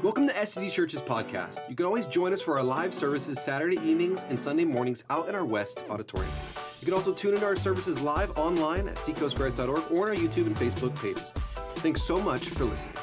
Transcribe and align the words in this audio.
Welcome 0.00 0.28
to 0.28 0.32
SCD 0.32 0.70
Church's 0.70 1.02
podcast. 1.02 1.68
You 1.68 1.74
can 1.74 1.84
always 1.84 2.06
join 2.06 2.32
us 2.32 2.40
for 2.40 2.56
our 2.56 2.62
live 2.62 2.94
services 2.94 3.40
Saturday 3.40 3.78
evenings 3.78 4.22
and 4.28 4.40
Sunday 4.40 4.64
mornings 4.64 5.02
out 5.10 5.28
in 5.28 5.34
our 5.34 5.44
West 5.44 5.82
auditorium. 5.90 6.30
You 6.78 6.84
can 6.84 6.94
also 6.94 7.12
tune 7.12 7.34
into 7.34 7.44
our 7.44 7.56
services 7.56 8.00
live 8.00 8.30
online 8.38 8.86
at 8.86 8.94
seacoastgrace.org 8.94 9.90
or 9.90 10.08
on 10.08 10.16
our 10.16 10.22
YouTube 10.22 10.46
and 10.46 10.56
Facebook 10.56 10.94
pages. 11.02 11.32
Thanks 11.78 12.00
so 12.04 12.16
much 12.16 12.48
for 12.48 12.66
listening. 12.66 12.94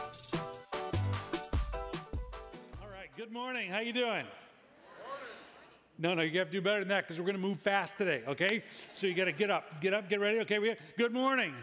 All 2.81 2.88
right, 2.89 3.09
good 3.18 3.34
morning. 3.34 3.70
How 3.70 3.80
you 3.80 3.91
doing? 3.91 4.25
No, 6.00 6.14
no, 6.14 6.21
you 6.21 6.39
have 6.39 6.48
to 6.48 6.54
do 6.54 6.62
better 6.62 6.80
than 6.80 6.88
that 6.88 7.04
because 7.04 7.20
we're 7.20 7.25
going 7.25 7.36
to 7.36 7.41
move 7.41 7.59
fast 7.59 7.98
today, 7.98 8.23
okay? 8.25 8.64
So 8.93 9.05
you 9.05 9.14
got 9.14 9.25
to 9.25 9.34
get 9.34 9.52
up, 9.52 9.82
get 9.82 9.93
up, 9.93 10.07
get 10.07 10.21
ready. 10.21 10.39
Okay, 10.39 10.59
we 10.59 10.73
good 10.98 11.12
morning. 11.12 11.54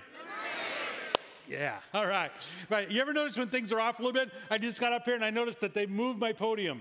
Yeah, 1.53 1.77
all 1.95 2.07
right. 2.07 2.31
Right. 2.71 2.91
You 2.91 3.03
ever 3.03 3.13
notice 3.13 3.37
when 3.37 3.49
things 3.49 3.73
are 3.73 3.81
off 3.81 3.99
a 3.99 4.03
little 4.03 4.19
bit? 4.19 4.33
I 4.51 4.57
just 4.57 4.81
got 4.81 4.95
up 4.95 5.05
here 5.05 5.15
and 5.15 5.25
I 5.25 5.29
noticed 5.29 5.61
that 5.61 5.75
they 5.75 5.85
moved 5.85 6.19
my 6.19 6.33
podium. 6.33 6.81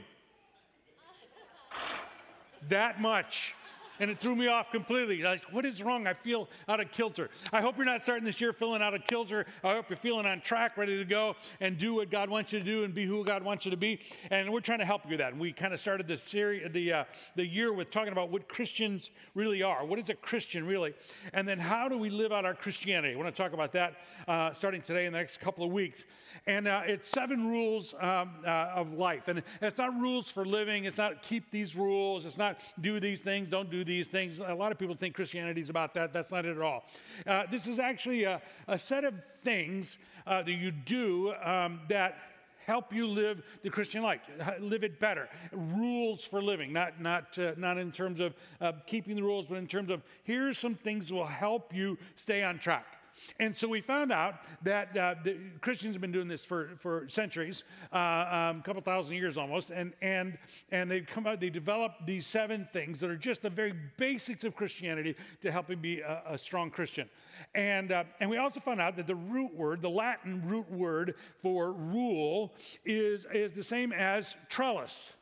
that 2.70 3.02
much 3.02 3.54
and 4.02 4.10
it 4.10 4.18
threw 4.18 4.36
me 4.36 4.48
off 4.48 4.72
completely. 4.72 5.22
Like, 5.22 5.44
what 5.52 5.64
is 5.64 5.84
wrong? 5.84 6.08
I 6.08 6.14
feel 6.14 6.50
out 6.68 6.80
of 6.80 6.92
kilter. 6.92 7.30
I 7.54 7.62
hope 7.62 7.78
you're 7.78 7.86
not 7.86 8.02
starting 8.02 8.26
this 8.26 8.42
year 8.42 8.52
feeling 8.52 8.82
out 8.82 8.96
of 8.96 9.06
kilter. 9.06 9.46
I 9.64 9.76
hope 9.76 9.90
you're 9.90 9.98
feeling 9.98 10.26
on 10.26 10.42
track, 10.42 10.76
ready 10.76 10.98
to 10.98 11.06
go 11.06 11.36
and 11.60 11.78
do 11.78 11.94
what 11.94 12.10
God 12.10 12.28
wants 12.28 12.52
you 12.52 12.58
to 12.58 12.66
do 12.66 12.84
and 12.84 12.96
be 12.96 13.06
who 13.06 13.24
God 13.24 13.44
wants 13.44 13.64
you 13.64 13.70
to 13.70 13.78
be. 13.78 14.00
And 14.32 14.52
we're 14.52 14.60
trying 14.60 14.80
to 14.80 14.86
help 14.86 15.06
you 15.06 15.12
with 15.12 15.20
that. 15.20 15.34
And 15.34 15.40
we 15.40 15.54
kind 15.54 15.72
of 15.72 15.80
started 15.80 16.08
the 16.08 16.18
series, 16.18 16.72
the 16.72 16.92
uh, 16.92 17.04
the 17.36 17.46
year 17.46 17.72
with 17.72 17.92
talking 17.92 18.12
about 18.12 18.32
what 18.32 18.50
Christians 18.50 19.12
really 19.36 19.62
are. 19.62 19.86
What 19.86 20.00
is 20.00 20.10
a 20.10 20.16
Christian 20.16 20.66
really? 20.66 20.96
And 21.34 21.48
then 21.48 21.60
how 21.60 21.88
do 21.88 21.96
we 21.96 22.10
live 22.10 22.32
out 22.32 22.44
our 22.44 22.56
Christianity? 22.56 23.14
I 23.14 23.18
want 23.18 23.34
to 23.34 23.40
talk 23.40 23.54
about 23.54 23.72
that 23.74 23.98
uh, 24.28 24.52
starting 24.54 24.82
today 24.82 25.06
in 25.06 25.14
the 25.14 25.20
next 25.20 25.40
couple 25.40 25.64
of 25.64 25.72
weeks. 25.72 26.06
And 26.48 26.68
uh, 26.68 26.82
it's 26.86 27.08
seven 27.08 27.48
rules 27.48 27.94
um, 28.00 28.32
uh, 28.44 28.72
of 28.74 28.94
life. 28.94 29.28
And 29.28 29.44
it's 29.62 29.78
not 29.78 29.94
rules 29.94 30.32
for 30.32 30.44
living. 30.44 30.86
It's 30.86 30.98
not 30.98 31.22
keep 31.22 31.52
these 31.52 31.76
rules. 31.76 32.26
It's 32.26 32.40
not 32.40 32.64
do 32.82 33.00
these 33.00 33.22
things, 33.22 33.48
don't 33.48 33.70
do 33.70 33.84
these 33.84 33.91
things. 34.00 34.40
A 34.40 34.54
lot 34.54 34.72
of 34.72 34.80
people 34.80 34.96
think 34.96 35.16
Christianity 35.16 35.62
is 35.62 35.70
about 35.70 35.94
that. 35.94 36.14
That's 36.14 36.32
not 36.32 36.46
it 36.46 36.56
at 36.56 36.62
all. 36.62 36.86
Uh, 37.26 37.44
this 37.50 37.68
is 37.68 37.80
actually 37.80 38.24
a, 38.24 38.42
a, 38.68 38.78
set 38.78 39.04
of 39.04 39.14
things 39.42 39.98
uh, 40.26 40.42
that 40.44 40.54
you 40.54 40.72
do 40.72 41.34
um, 41.44 41.82
that 41.90 42.18
help 42.66 42.94
you 42.94 43.08
live 43.08 43.44
the 43.64 43.70
Christian 43.70 44.04
life, 44.04 44.22
live 44.60 44.84
it 44.84 45.00
better. 45.00 45.28
Rules 45.52 46.24
for 46.26 46.42
living, 46.42 46.72
not, 46.72 47.02
not, 47.02 47.38
uh, 47.38 47.54
not 47.58 47.78
in 47.78 47.92
terms 47.92 48.20
of 48.20 48.36
uh, 48.62 48.74
keeping 48.86 49.16
the 49.16 49.24
rules, 49.24 49.48
but 49.48 49.58
in 49.58 49.68
terms 49.68 49.90
of 49.90 50.04
here's 50.24 50.58
some 50.58 50.76
things 50.76 51.10
that 51.10 51.16
will 51.16 51.26
help 51.26 51.74
you 51.76 51.98
stay 52.16 52.44
on 52.44 52.60
track. 52.60 53.01
And 53.40 53.56
so 53.56 53.68
we 53.68 53.82
found 53.82 54.12
out 54.12 54.36
that 54.64 54.98
uh, 54.98 55.16
Christians 55.62 55.96
have 55.96 56.02
been 56.02 56.12
doing 56.12 56.28
this 56.28 56.44
for, 56.44 56.72
for 56.80 57.08
centuries, 57.08 57.64
uh, 57.92 57.96
um, 57.96 58.60
a 58.60 58.62
couple 58.64 58.82
thousand 58.82 59.16
years 59.16 59.38
almost, 59.38 59.72
and, 59.72 59.94
and, 60.02 60.38
and 60.72 60.90
they've 60.90 61.06
come 61.06 61.28
out, 61.28 61.40
they 61.40 61.50
developed 61.50 62.06
these 62.06 62.26
seven 62.26 62.68
things 62.74 63.00
that 63.00 63.10
are 63.10 63.16
just 63.16 63.42
the 63.42 63.50
very 63.50 63.74
basics 63.98 64.44
of 64.44 64.56
Christianity 64.56 65.16
to 65.42 65.52
help 65.52 65.70
you 65.70 65.76
be 65.76 66.02
a, 66.02 66.24
a 66.28 66.38
strong 66.38 66.70
Christian. 66.70 67.10
And, 67.56 67.92
uh, 67.92 68.04
and 68.20 68.30
we 68.30 68.38
also 68.38 68.60
found 68.60 68.82
out 68.82 68.96
that 68.98 69.08
the 69.08 69.16
root 69.16 69.54
word, 69.54 69.82
the 69.82 69.90
Latin 69.90 70.42
root 70.46 70.70
word 70.72 71.16
for 71.42 71.74
rule, 71.74 72.54
is, 72.86 73.26
is 73.34 73.54
the 73.54 73.64
same 73.64 73.92
as 73.92 74.36
trellis 74.50 75.14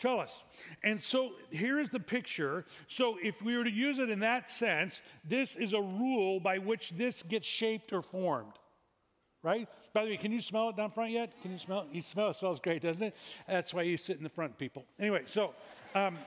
trellis. 0.00 0.42
And 0.82 1.00
so 1.00 1.32
here 1.50 1.78
is 1.78 1.90
the 1.90 2.00
picture. 2.00 2.64
So 2.88 3.18
if 3.22 3.42
we 3.42 3.56
were 3.56 3.64
to 3.64 3.70
use 3.70 3.98
it 3.98 4.10
in 4.10 4.20
that 4.20 4.50
sense, 4.50 5.02
this 5.24 5.54
is 5.54 5.72
a 5.72 5.80
rule 5.80 6.40
by 6.40 6.58
which 6.58 6.90
this 6.90 7.22
gets 7.22 7.46
shaped 7.46 7.92
or 7.92 8.02
formed. 8.02 8.54
Right? 9.42 9.68
By 9.94 10.04
the 10.04 10.10
way, 10.10 10.16
can 10.16 10.32
you 10.32 10.40
smell 10.40 10.68
it 10.68 10.76
down 10.76 10.90
front 10.90 11.12
yet? 11.12 11.32
Can 11.40 11.52
you 11.52 11.58
smell 11.58 11.82
it? 11.82 11.88
You 11.92 12.02
smell 12.02 12.26
it, 12.26 12.30
it 12.30 12.36
smells 12.36 12.60
great, 12.60 12.82
doesn't 12.82 13.02
it? 13.02 13.16
That's 13.48 13.72
why 13.72 13.82
you 13.82 13.96
sit 13.96 14.18
in 14.18 14.22
the 14.22 14.28
front, 14.28 14.58
people. 14.58 14.84
Anyway, 14.98 15.22
so 15.24 15.54
um, 15.94 16.18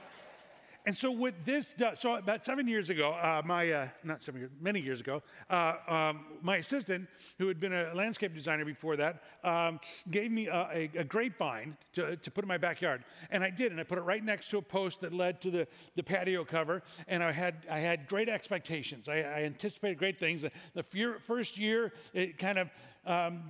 and 0.85 0.95
so 0.95 1.11
what 1.11 1.33
this 1.45 1.73
does, 1.73 2.01
so 2.01 2.15
about 2.15 2.43
seven 2.43 2.67
years 2.67 2.89
ago, 2.89 3.13
uh, 3.13 3.41
my, 3.45 3.71
uh, 3.71 3.87
not 4.03 4.21
seven 4.21 4.41
years, 4.41 4.51
many 4.59 4.81
years 4.81 4.99
ago, 4.99 5.23
uh, 5.49 5.75
um, 5.87 6.25
my 6.41 6.57
assistant, 6.57 7.07
who 7.37 7.47
had 7.47 7.59
been 7.59 7.71
a 7.71 7.93
landscape 7.93 8.33
designer 8.33 8.65
before 8.65 8.97
that, 8.97 9.23
um, 9.45 9.79
gave 10.11 10.29
me 10.29 10.47
a, 10.47 10.67
a, 10.73 10.91
a, 10.97 11.03
grapevine 11.05 11.77
to, 11.93 12.17
to 12.17 12.29
put 12.29 12.43
in 12.43 12.49
my 12.49 12.57
backyard. 12.57 13.05
And 13.29 13.45
I 13.45 13.49
did, 13.49 13.71
and 13.71 13.79
I 13.79 13.83
put 13.83 13.97
it 13.97 14.01
right 14.01 14.23
next 14.23 14.49
to 14.49 14.57
a 14.57 14.61
post 14.61 14.99
that 15.01 15.13
led 15.13 15.39
to 15.41 15.51
the, 15.51 15.67
the 15.95 16.03
patio 16.03 16.43
cover. 16.43 16.83
And 17.07 17.23
I 17.23 17.31
had, 17.31 17.65
I 17.71 17.79
had 17.79 18.07
great 18.07 18.27
expectations. 18.27 19.07
I, 19.07 19.19
I 19.19 19.43
anticipated 19.43 19.97
great 19.97 20.19
things. 20.19 20.43
The, 20.73 20.83
fear, 20.83 21.17
first 21.19 21.57
year, 21.57 21.93
it 22.13 22.37
kind 22.37 22.59
of 22.59 22.69
um, 23.05 23.43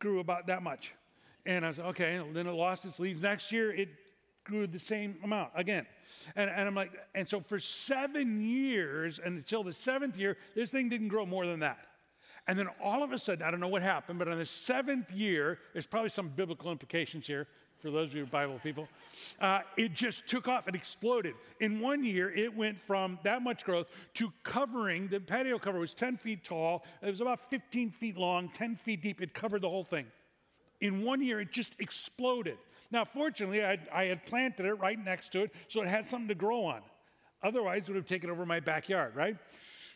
grew 0.00 0.18
about 0.18 0.48
that 0.48 0.64
much. 0.64 0.94
And 1.46 1.64
I 1.64 1.68
was 1.68 1.80
okay, 1.80 2.20
then 2.32 2.46
it 2.46 2.52
lost 2.52 2.84
its 2.84 3.00
leaves. 3.00 3.22
Next 3.22 3.52
year, 3.52 3.72
it 3.72 3.88
grew 4.44 4.66
the 4.66 4.78
same 4.78 5.16
amount 5.22 5.50
again. 5.54 5.86
And, 6.36 6.50
and 6.50 6.68
I'm 6.68 6.74
like, 6.74 6.92
and 7.14 7.28
so 7.28 7.40
for 7.40 7.58
seven 7.58 8.40
years, 8.40 9.18
and 9.18 9.36
until 9.36 9.62
the 9.62 9.72
seventh 9.72 10.16
year, 10.16 10.36
this 10.54 10.70
thing 10.70 10.88
didn't 10.88 11.08
grow 11.08 11.26
more 11.26 11.46
than 11.46 11.60
that. 11.60 11.86
And 12.48 12.58
then 12.58 12.68
all 12.82 13.04
of 13.04 13.12
a 13.12 13.18
sudden, 13.18 13.44
I 13.46 13.50
don't 13.50 13.60
know 13.60 13.68
what 13.68 13.82
happened, 13.82 14.18
but 14.18 14.26
on 14.28 14.36
the 14.36 14.46
seventh 14.46 15.12
year, 15.12 15.58
there's 15.72 15.86
probably 15.86 16.10
some 16.10 16.28
biblical 16.28 16.72
implications 16.72 17.26
here 17.26 17.46
for 17.78 17.90
those 17.90 18.10
of 18.10 18.16
you 18.16 18.26
Bible 18.26 18.60
people. 18.62 18.88
Uh, 19.40 19.60
it 19.76 19.92
just 19.92 20.26
took 20.26 20.46
off, 20.46 20.68
it 20.68 20.74
exploded. 20.74 21.34
In 21.60 21.80
one 21.80 22.04
year, 22.04 22.30
it 22.30 22.54
went 22.54 22.78
from 22.78 23.18
that 23.24 23.42
much 23.42 23.64
growth 23.64 23.88
to 24.14 24.32
covering 24.44 25.08
the 25.08 25.18
patio 25.18 25.58
cover 25.58 25.80
was 25.80 25.92
10 25.92 26.16
feet 26.16 26.44
tall, 26.44 26.84
it 27.02 27.08
was 27.08 27.20
about 27.20 27.50
15 27.50 27.90
feet 27.90 28.16
long, 28.16 28.48
10 28.50 28.76
feet 28.76 29.02
deep. 29.02 29.20
It 29.20 29.34
covered 29.34 29.62
the 29.62 29.68
whole 29.68 29.84
thing. 29.84 30.06
In 30.80 31.04
one 31.04 31.22
year, 31.22 31.40
it 31.40 31.52
just 31.52 31.74
exploded. 31.80 32.58
Now, 32.90 33.04
fortunately, 33.04 33.64
I, 33.64 33.78
I 33.92 34.04
had 34.04 34.24
planted 34.26 34.66
it 34.66 34.74
right 34.74 35.02
next 35.02 35.32
to 35.32 35.42
it, 35.42 35.54
so 35.68 35.82
it 35.82 35.88
had 35.88 36.06
something 36.06 36.28
to 36.28 36.34
grow 36.34 36.64
on. 36.64 36.82
Otherwise, 37.42 37.84
it 37.84 37.92
would 37.92 37.96
have 37.96 38.06
taken 38.06 38.30
over 38.30 38.46
my 38.46 38.60
backyard, 38.60 39.16
right? 39.16 39.36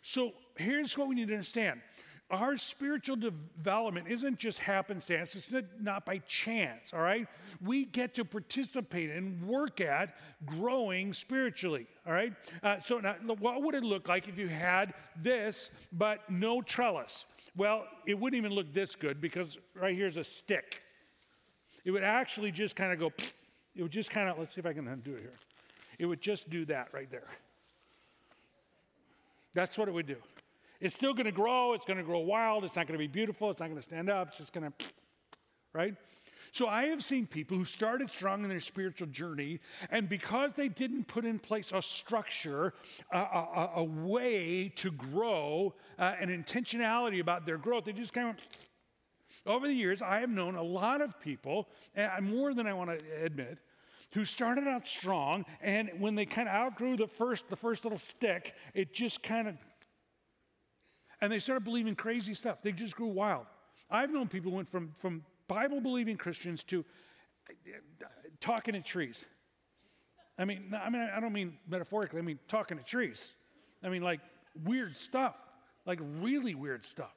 So 0.02 0.32
here's 0.56 0.96
what 0.96 1.08
we 1.08 1.14
need 1.14 1.28
to 1.28 1.34
understand 1.34 1.80
our 2.30 2.56
spiritual 2.56 3.16
development 3.16 4.08
isn't 4.08 4.38
just 4.38 4.58
happenstance, 4.58 5.36
it's 5.36 5.54
not 5.80 6.04
by 6.04 6.18
chance, 6.26 6.92
all 6.92 7.00
right? 7.00 7.28
We 7.60 7.84
get 7.84 8.14
to 8.14 8.24
participate 8.24 9.10
and 9.10 9.40
work 9.46 9.80
at 9.80 10.16
growing 10.44 11.12
spiritually, 11.12 11.86
all 12.04 12.12
right? 12.12 12.32
Uh, 12.64 12.80
so, 12.80 12.98
now, 12.98 13.14
what 13.38 13.62
would 13.62 13.76
it 13.76 13.84
look 13.84 14.08
like 14.08 14.26
if 14.26 14.38
you 14.38 14.48
had 14.48 14.92
this 15.22 15.70
but 15.92 16.28
no 16.28 16.62
trellis? 16.62 17.26
Well, 17.56 17.86
it 18.06 18.18
wouldn't 18.18 18.38
even 18.38 18.52
look 18.52 18.72
this 18.72 18.96
good 18.96 19.20
because 19.20 19.58
right 19.74 19.94
here's 19.94 20.16
a 20.16 20.24
stick. 20.24 20.82
It 21.86 21.92
would 21.92 22.02
actually 22.02 22.50
just 22.50 22.74
kind 22.74 22.92
of 22.92 22.98
go, 22.98 23.12
it 23.76 23.82
would 23.82 23.92
just 23.92 24.10
kind 24.10 24.28
of, 24.28 24.36
let's 24.40 24.52
see 24.52 24.58
if 24.58 24.66
I 24.66 24.72
can 24.72 24.88
undo 24.88 25.14
it 25.14 25.20
here. 25.20 25.34
It 26.00 26.06
would 26.06 26.20
just 26.20 26.50
do 26.50 26.64
that 26.64 26.88
right 26.92 27.08
there. 27.08 27.28
That's 29.54 29.78
what 29.78 29.86
it 29.86 29.94
would 29.94 30.08
do. 30.08 30.16
It's 30.80 30.96
still 30.96 31.14
going 31.14 31.26
to 31.26 31.32
grow. 31.32 31.74
It's 31.74 31.86
going 31.86 31.98
to 31.98 32.02
grow 32.02 32.18
wild. 32.18 32.64
It's 32.64 32.74
not 32.74 32.88
going 32.88 32.98
to 32.98 33.02
be 33.02 33.06
beautiful. 33.06 33.50
It's 33.50 33.60
not 33.60 33.66
going 33.66 33.78
to 33.78 33.84
stand 33.84 34.10
up. 34.10 34.28
It's 34.28 34.38
just 34.38 34.52
going 34.52 34.70
to, 34.70 34.86
right? 35.72 35.94
So 36.50 36.66
I 36.66 36.86
have 36.86 37.04
seen 37.04 37.24
people 37.24 37.56
who 37.56 37.64
started 37.64 38.10
strong 38.10 38.42
in 38.42 38.48
their 38.48 38.58
spiritual 38.58 39.06
journey, 39.06 39.60
and 39.90 40.08
because 40.08 40.54
they 40.54 40.68
didn't 40.68 41.06
put 41.06 41.24
in 41.24 41.38
place 41.38 41.70
a 41.72 41.80
structure, 41.80 42.74
a, 43.12 43.18
a, 43.18 43.70
a 43.76 43.84
way 43.84 44.72
to 44.76 44.90
grow, 44.90 45.72
uh, 46.00 46.14
an 46.18 46.30
intentionality 46.30 47.20
about 47.20 47.46
their 47.46 47.58
growth, 47.58 47.84
they 47.84 47.92
just 47.92 48.12
kind 48.12 48.30
of 48.30 48.36
over 49.44 49.66
the 49.66 49.74
years, 49.74 50.02
I 50.02 50.20
have 50.20 50.30
known 50.30 50.56
a 50.56 50.62
lot 50.62 51.00
of 51.00 51.20
people, 51.20 51.68
more 52.22 52.54
than 52.54 52.66
I 52.66 52.72
want 52.72 52.98
to 52.98 53.04
admit, 53.22 53.58
who 54.12 54.24
started 54.24 54.66
out 54.66 54.86
strong, 54.86 55.44
and 55.60 55.90
when 55.98 56.14
they 56.14 56.24
kind 56.24 56.48
of 56.48 56.54
outgrew 56.54 56.96
the 56.96 57.06
first, 57.06 57.48
the 57.48 57.56
first 57.56 57.84
little 57.84 57.98
stick, 57.98 58.54
it 58.74 58.94
just 58.94 59.22
kind 59.22 59.48
of, 59.48 59.56
and 61.20 61.30
they 61.30 61.38
started 61.38 61.64
believing 61.64 61.94
crazy 61.94 62.34
stuff. 62.34 62.62
They 62.62 62.72
just 62.72 62.94
grew 62.94 63.08
wild. 63.08 63.46
I've 63.90 64.10
known 64.10 64.28
people 64.28 64.50
who 64.50 64.56
went 64.56 64.68
from, 64.68 64.92
from 64.98 65.24
Bible 65.48 65.80
believing 65.80 66.16
Christians 66.16 66.64
to 66.64 66.84
talking 68.40 68.74
to 68.74 68.80
trees. 68.80 69.24
I 70.38 70.44
mean, 70.44 70.74
I 70.78 70.90
mean, 70.90 71.08
I 71.14 71.20
don't 71.20 71.32
mean 71.32 71.56
metaphorically. 71.68 72.18
I 72.18 72.22
mean 72.22 72.38
talking 72.48 72.76
to 72.76 72.84
trees. 72.84 73.34
I 73.82 73.88
mean 73.88 74.02
like 74.02 74.20
weird 74.64 74.96
stuff, 74.96 75.36
like 75.86 76.00
really 76.20 76.54
weird 76.54 76.84
stuff. 76.84 77.14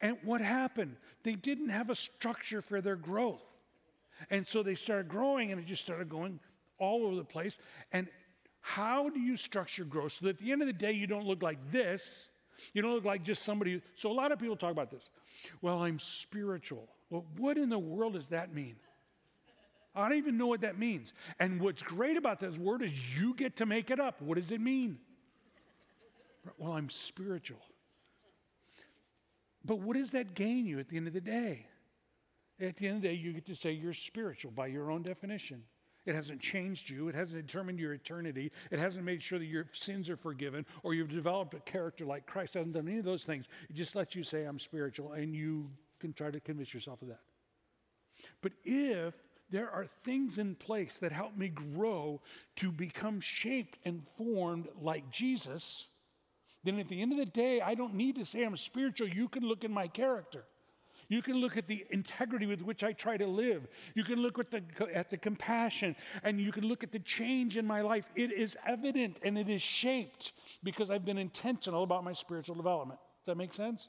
And 0.00 0.16
what 0.24 0.40
happened? 0.40 0.96
They 1.22 1.34
didn't 1.34 1.68
have 1.68 1.90
a 1.90 1.94
structure 1.94 2.62
for 2.62 2.80
their 2.80 2.96
growth. 2.96 3.42
And 4.30 4.46
so 4.46 4.62
they 4.62 4.74
started 4.74 5.08
growing 5.08 5.52
and 5.52 5.60
it 5.60 5.66
just 5.66 5.82
started 5.82 6.08
going 6.08 6.40
all 6.78 7.04
over 7.06 7.16
the 7.16 7.24
place. 7.24 7.58
And 7.92 8.08
how 8.60 9.08
do 9.10 9.20
you 9.20 9.36
structure 9.36 9.84
growth 9.84 10.14
so 10.14 10.26
that 10.26 10.30
at 10.30 10.38
the 10.38 10.52
end 10.52 10.62
of 10.62 10.66
the 10.66 10.72
day 10.72 10.92
you 10.92 11.06
don't 11.06 11.26
look 11.26 11.42
like 11.42 11.58
this? 11.70 12.28
You 12.72 12.82
don't 12.82 12.94
look 12.94 13.04
like 13.04 13.22
just 13.22 13.42
somebody. 13.42 13.82
So 13.94 14.10
a 14.10 14.12
lot 14.12 14.32
of 14.32 14.38
people 14.38 14.56
talk 14.56 14.72
about 14.72 14.90
this. 14.90 15.10
Well, 15.60 15.82
I'm 15.82 15.98
spiritual. 15.98 16.88
Well, 17.10 17.24
what 17.36 17.58
in 17.58 17.68
the 17.68 17.78
world 17.78 18.14
does 18.14 18.30
that 18.30 18.54
mean? 18.54 18.76
I 19.94 20.08
don't 20.08 20.18
even 20.18 20.36
know 20.36 20.46
what 20.46 20.60
that 20.62 20.78
means. 20.78 21.12
And 21.38 21.60
what's 21.60 21.82
great 21.82 22.16
about 22.16 22.40
this 22.40 22.58
word 22.58 22.82
is 22.82 22.92
you 23.18 23.34
get 23.34 23.56
to 23.56 23.66
make 23.66 23.90
it 23.90 24.00
up. 24.00 24.20
What 24.20 24.36
does 24.36 24.50
it 24.50 24.60
mean? 24.60 24.98
Well, 26.58 26.72
I'm 26.72 26.90
spiritual. 26.90 27.60
But 29.66 29.80
what 29.80 29.96
does 29.96 30.12
that 30.12 30.34
gain 30.34 30.64
you 30.64 30.78
at 30.78 30.88
the 30.88 30.96
end 30.96 31.08
of 31.08 31.12
the 31.12 31.20
day? 31.20 31.66
At 32.60 32.76
the 32.76 32.86
end 32.86 32.96
of 32.96 33.02
the 33.02 33.08
day, 33.08 33.14
you 33.14 33.32
get 33.32 33.46
to 33.46 33.54
say 33.56 33.72
you're 33.72 33.92
spiritual 33.92 34.52
by 34.52 34.68
your 34.68 34.90
own 34.90 35.02
definition. 35.02 35.62
It 36.06 36.14
hasn't 36.14 36.40
changed 36.40 36.88
you. 36.88 37.08
It 37.08 37.16
hasn't 37.16 37.44
determined 37.44 37.80
your 37.80 37.92
eternity. 37.92 38.52
It 38.70 38.78
hasn't 38.78 39.04
made 39.04 39.22
sure 39.22 39.40
that 39.40 39.46
your 39.46 39.66
sins 39.72 40.08
are 40.08 40.16
forgiven 40.16 40.64
or 40.84 40.94
you've 40.94 41.08
developed 41.08 41.54
a 41.54 41.60
character 41.60 42.06
like 42.06 42.26
Christ. 42.26 42.54
It 42.54 42.60
hasn't 42.60 42.74
done 42.74 42.88
any 42.88 42.98
of 42.98 43.04
those 43.04 43.24
things. 43.24 43.48
It 43.68 43.74
just 43.74 43.96
lets 43.96 44.14
you 44.14 44.22
say, 44.22 44.44
I'm 44.44 44.60
spiritual, 44.60 45.12
and 45.12 45.34
you 45.34 45.68
can 45.98 46.12
try 46.12 46.30
to 46.30 46.38
convince 46.38 46.72
yourself 46.72 47.02
of 47.02 47.08
that. 47.08 47.20
But 48.40 48.52
if 48.64 49.14
there 49.50 49.68
are 49.70 49.86
things 50.04 50.38
in 50.38 50.54
place 50.54 51.00
that 51.00 51.10
help 51.10 51.36
me 51.36 51.48
grow 51.48 52.20
to 52.56 52.70
become 52.70 53.20
shaped 53.20 53.78
and 53.84 54.02
formed 54.16 54.68
like 54.80 55.10
Jesus, 55.10 55.88
then 56.66 56.78
at 56.78 56.88
the 56.88 57.00
end 57.00 57.12
of 57.12 57.18
the 57.18 57.26
day, 57.26 57.60
I 57.60 57.74
don't 57.74 57.94
need 57.94 58.16
to 58.16 58.24
say 58.24 58.42
I'm 58.42 58.56
spiritual. 58.56 59.08
You 59.08 59.28
can 59.28 59.44
look 59.44 59.64
in 59.64 59.72
my 59.72 59.88
character. 59.88 60.44
You 61.08 61.22
can 61.22 61.36
look 61.36 61.56
at 61.56 61.68
the 61.68 61.84
integrity 61.90 62.46
with 62.46 62.62
which 62.62 62.82
I 62.82 62.92
try 62.92 63.16
to 63.16 63.26
live. 63.26 63.68
You 63.94 64.02
can 64.02 64.20
look 64.20 64.38
at 64.38 64.50
the, 64.50 64.62
at 64.92 65.10
the 65.10 65.16
compassion 65.16 65.94
and 66.24 66.40
you 66.40 66.50
can 66.50 66.66
look 66.66 66.82
at 66.82 66.90
the 66.90 66.98
change 66.98 67.56
in 67.56 67.66
my 67.66 67.82
life. 67.82 68.06
It 68.16 68.32
is 68.32 68.56
evident 68.66 69.20
and 69.22 69.38
it 69.38 69.48
is 69.48 69.62
shaped 69.62 70.32
because 70.64 70.90
I've 70.90 71.04
been 71.04 71.18
intentional 71.18 71.84
about 71.84 72.02
my 72.02 72.12
spiritual 72.12 72.56
development. 72.56 72.98
Does 73.20 73.26
that 73.26 73.36
make 73.36 73.54
sense? 73.54 73.88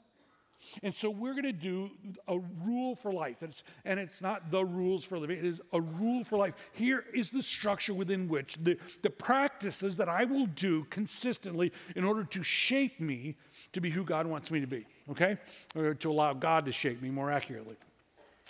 And 0.82 0.94
so 0.94 1.08
we're 1.08 1.32
going 1.32 1.44
to 1.44 1.52
do 1.52 1.90
a 2.26 2.38
rule 2.64 2.96
for 2.96 3.12
life. 3.12 3.42
And 3.42 3.50
it's, 3.50 3.62
and 3.84 4.00
it's 4.00 4.20
not 4.20 4.50
the 4.50 4.64
rules 4.64 5.04
for 5.04 5.18
living, 5.18 5.38
it 5.38 5.44
is 5.44 5.60
a 5.72 5.80
rule 5.80 6.24
for 6.24 6.36
life. 6.36 6.54
Here 6.72 7.04
is 7.14 7.30
the 7.30 7.42
structure 7.42 7.94
within 7.94 8.28
which 8.28 8.56
the, 8.62 8.76
the 9.02 9.10
practices 9.10 9.96
that 9.98 10.08
I 10.08 10.24
will 10.24 10.46
do 10.46 10.84
consistently 10.90 11.72
in 11.96 12.04
order 12.04 12.24
to 12.24 12.42
shape 12.42 13.00
me 13.00 13.36
to 13.72 13.80
be 13.80 13.90
who 13.90 14.04
God 14.04 14.26
wants 14.26 14.50
me 14.50 14.60
to 14.60 14.66
be, 14.66 14.86
okay? 15.10 15.38
Or 15.76 15.94
to 15.94 16.10
allow 16.10 16.32
God 16.32 16.66
to 16.66 16.72
shape 16.72 17.00
me 17.00 17.10
more 17.10 17.30
accurately. 17.30 17.76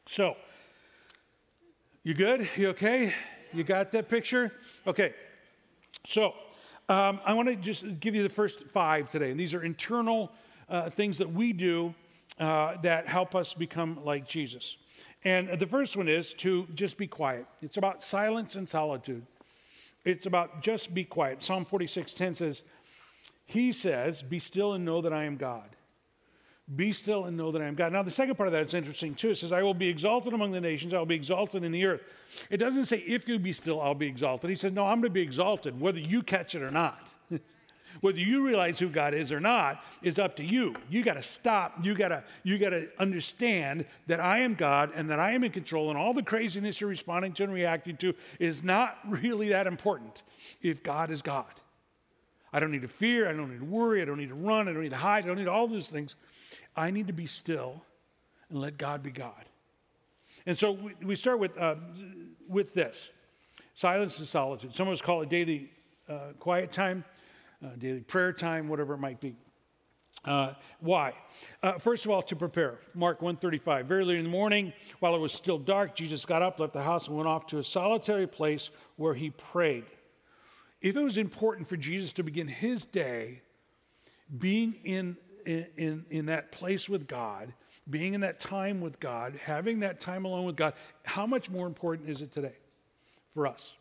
So, 0.06 0.36
you 2.04 2.14
good? 2.14 2.48
You 2.56 2.68
okay? 2.68 3.14
You 3.52 3.64
got 3.64 3.90
that 3.92 4.08
picture? 4.08 4.52
Okay. 4.86 5.14
So, 6.06 6.32
um, 6.88 7.20
I 7.26 7.34
want 7.34 7.48
to 7.48 7.56
just 7.56 8.00
give 8.00 8.14
you 8.14 8.22
the 8.22 8.30
first 8.30 8.66
five 8.68 9.08
today. 9.08 9.30
And 9.30 9.38
these 9.38 9.52
are 9.52 9.62
internal 9.62 10.32
uh, 10.68 10.90
things 10.90 11.18
that 11.18 11.32
we 11.32 11.52
do 11.52 11.94
uh, 12.38 12.76
that 12.82 13.06
help 13.06 13.34
us 13.34 13.54
become 13.54 13.98
like 14.04 14.26
Jesus. 14.26 14.76
And 15.24 15.48
the 15.58 15.66
first 15.66 15.96
one 15.96 16.08
is 16.08 16.34
to 16.34 16.66
just 16.74 16.96
be 16.96 17.06
quiet. 17.06 17.46
It's 17.60 17.76
about 17.76 18.02
silence 18.04 18.54
and 18.54 18.68
solitude. 18.68 19.26
It's 20.04 20.26
about 20.26 20.62
just 20.62 20.94
be 20.94 21.04
quiet. 21.04 21.42
Psalm 21.42 21.64
46:10 21.64 22.36
says, 22.36 22.62
He 23.46 23.72
says, 23.72 24.22
Be 24.22 24.38
still 24.38 24.74
and 24.74 24.84
know 24.84 25.00
that 25.00 25.12
I 25.12 25.24
am 25.24 25.36
God. 25.36 25.68
Be 26.76 26.92
still 26.92 27.24
and 27.24 27.36
know 27.36 27.50
that 27.50 27.62
I 27.62 27.64
am 27.64 27.74
God. 27.74 27.92
Now, 27.92 28.02
the 28.02 28.10
second 28.10 28.36
part 28.36 28.46
of 28.46 28.52
that 28.52 28.66
is 28.66 28.74
interesting 28.74 29.14
too. 29.14 29.30
It 29.30 29.38
says, 29.38 29.52
I 29.52 29.62
will 29.62 29.74
be 29.74 29.88
exalted 29.88 30.34
among 30.34 30.52
the 30.52 30.60
nations, 30.60 30.94
I 30.94 30.98
will 30.98 31.06
be 31.06 31.14
exalted 31.14 31.64
in 31.64 31.72
the 31.72 31.84
earth. 31.84 32.02
It 32.50 32.58
doesn't 32.58 32.84
say, 32.84 32.98
If 32.98 33.26
you 33.26 33.38
be 33.38 33.52
still, 33.52 33.80
I'll 33.80 33.94
be 33.94 34.06
exalted. 34.06 34.50
He 34.50 34.56
says, 34.56 34.72
No, 34.72 34.84
I'm 34.84 35.00
going 35.00 35.02
to 35.04 35.10
be 35.10 35.22
exalted, 35.22 35.80
whether 35.80 35.98
you 35.98 36.22
catch 36.22 36.54
it 36.54 36.62
or 36.62 36.70
not. 36.70 37.00
Whether 38.00 38.20
you 38.20 38.46
realize 38.46 38.78
who 38.78 38.88
God 38.88 39.14
is 39.14 39.32
or 39.32 39.40
not 39.40 39.82
is 40.02 40.18
up 40.18 40.36
to 40.36 40.44
you. 40.44 40.74
You 40.88 41.02
got 41.02 41.14
to 41.14 41.22
stop. 41.22 41.84
You 41.84 41.94
got 41.94 42.08
to 42.08 42.24
you 42.42 42.58
got 42.58 42.70
to 42.70 42.88
understand 42.98 43.86
that 44.06 44.20
I 44.20 44.38
am 44.38 44.54
God 44.54 44.92
and 44.94 45.10
that 45.10 45.20
I 45.20 45.32
am 45.32 45.44
in 45.44 45.52
control 45.52 45.90
and 45.90 45.98
all 45.98 46.12
the 46.12 46.22
craziness 46.22 46.80
you're 46.80 46.90
responding 46.90 47.32
to 47.34 47.44
and 47.44 47.52
reacting 47.52 47.96
to 47.98 48.14
is 48.38 48.62
not 48.62 48.98
really 49.08 49.50
that 49.50 49.66
important 49.66 50.22
if 50.62 50.82
God 50.82 51.10
is 51.10 51.22
God. 51.22 51.46
I 52.52 52.60
don't 52.60 52.70
need 52.70 52.82
to 52.82 52.88
fear, 52.88 53.28
I 53.28 53.32
don't 53.34 53.50
need 53.50 53.60
to 53.60 53.64
worry, 53.64 54.00
I 54.00 54.04
don't 54.06 54.16
need 54.16 54.30
to 54.30 54.34
run, 54.34 54.68
I 54.68 54.72
don't 54.72 54.82
need 54.82 54.90
to 54.90 54.96
hide, 54.96 55.24
I 55.24 55.26
don't 55.26 55.36
need 55.36 55.48
all 55.48 55.68
those 55.68 55.88
things. 55.88 56.16
I 56.74 56.90
need 56.90 57.08
to 57.08 57.12
be 57.12 57.26
still 57.26 57.82
and 58.48 58.60
let 58.60 58.78
God 58.78 59.02
be 59.02 59.10
God. 59.10 59.44
And 60.46 60.56
so 60.56 60.78
we, 61.02 61.14
start 61.14 61.38
with, 61.40 61.58
uh, 61.58 61.74
with 62.48 62.72
this 62.72 63.10
silence 63.74 64.18
and 64.18 64.26
solitude. 64.26 64.74
Some 64.74 64.88
of 64.88 64.94
us 64.94 65.02
call 65.02 65.20
it 65.20 65.28
daily 65.28 65.70
uh, 66.08 66.32
quiet 66.38 66.72
time 66.72 67.04
uh, 67.64 67.70
daily 67.78 68.00
prayer 68.00 68.32
time, 68.32 68.68
whatever 68.68 68.94
it 68.94 68.98
might 68.98 69.20
be. 69.20 69.34
Uh, 70.24 70.52
why? 70.80 71.14
Uh, 71.62 71.72
first 71.78 72.04
of 72.04 72.10
all, 72.10 72.22
to 72.22 72.36
prepare. 72.36 72.78
Mark 72.94 73.22
135. 73.22 73.86
Very 73.86 74.02
early 74.02 74.18
in 74.18 74.24
the 74.24 74.30
morning, 74.30 74.72
while 75.00 75.14
it 75.14 75.20
was 75.20 75.32
still 75.32 75.58
dark, 75.58 75.94
Jesus 75.94 76.24
got 76.24 76.42
up, 76.42 76.58
left 76.58 76.72
the 76.72 76.82
house, 76.82 77.08
and 77.08 77.16
went 77.16 77.28
off 77.28 77.46
to 77.46 77.58
a 77.58 77.64
solitary 77.64 78.26
place 78.26 78.70
where 78.96 79.14
he 79.14 79.30
prayed. 79.30 79.84
If 80.80 80.96
it 80.96 81.02
was 81.02 81.16
important 81.16 81.68
for 81.68 81.76
Jesus 81.76 82.12
to 82.14 82.22
begin 82.22 82.48
his 82.48 82.84
day 82.84 83.42
being 84.38 84.74
in, 84.84 85.16
in, 85.46 86.04
in 86.10 86.26
that 86.26 86.52
place 86.52 86.88
with 86.88 87.06
God, 87.06 87.52
being 87.88 88.14
in 88.14 88.20
that 88.20 88.38
time 88.38 88.80
with 88.80 89.00
God, 89.00 89.38
having 89.42 89.80
that 89.80 90.00
time 90.00 90.24
alone 90.24 90.44
with 90.44 90.56
God, 90.56 90.74
how 91.04 91.26
much 91.26 91.48
more 91.50 91.66
important 91.66 92.08
is 92.08 92.22
it 92.22 92.30
today 92.30 92.56
for 93.32 93.46
us? 93.46 93.74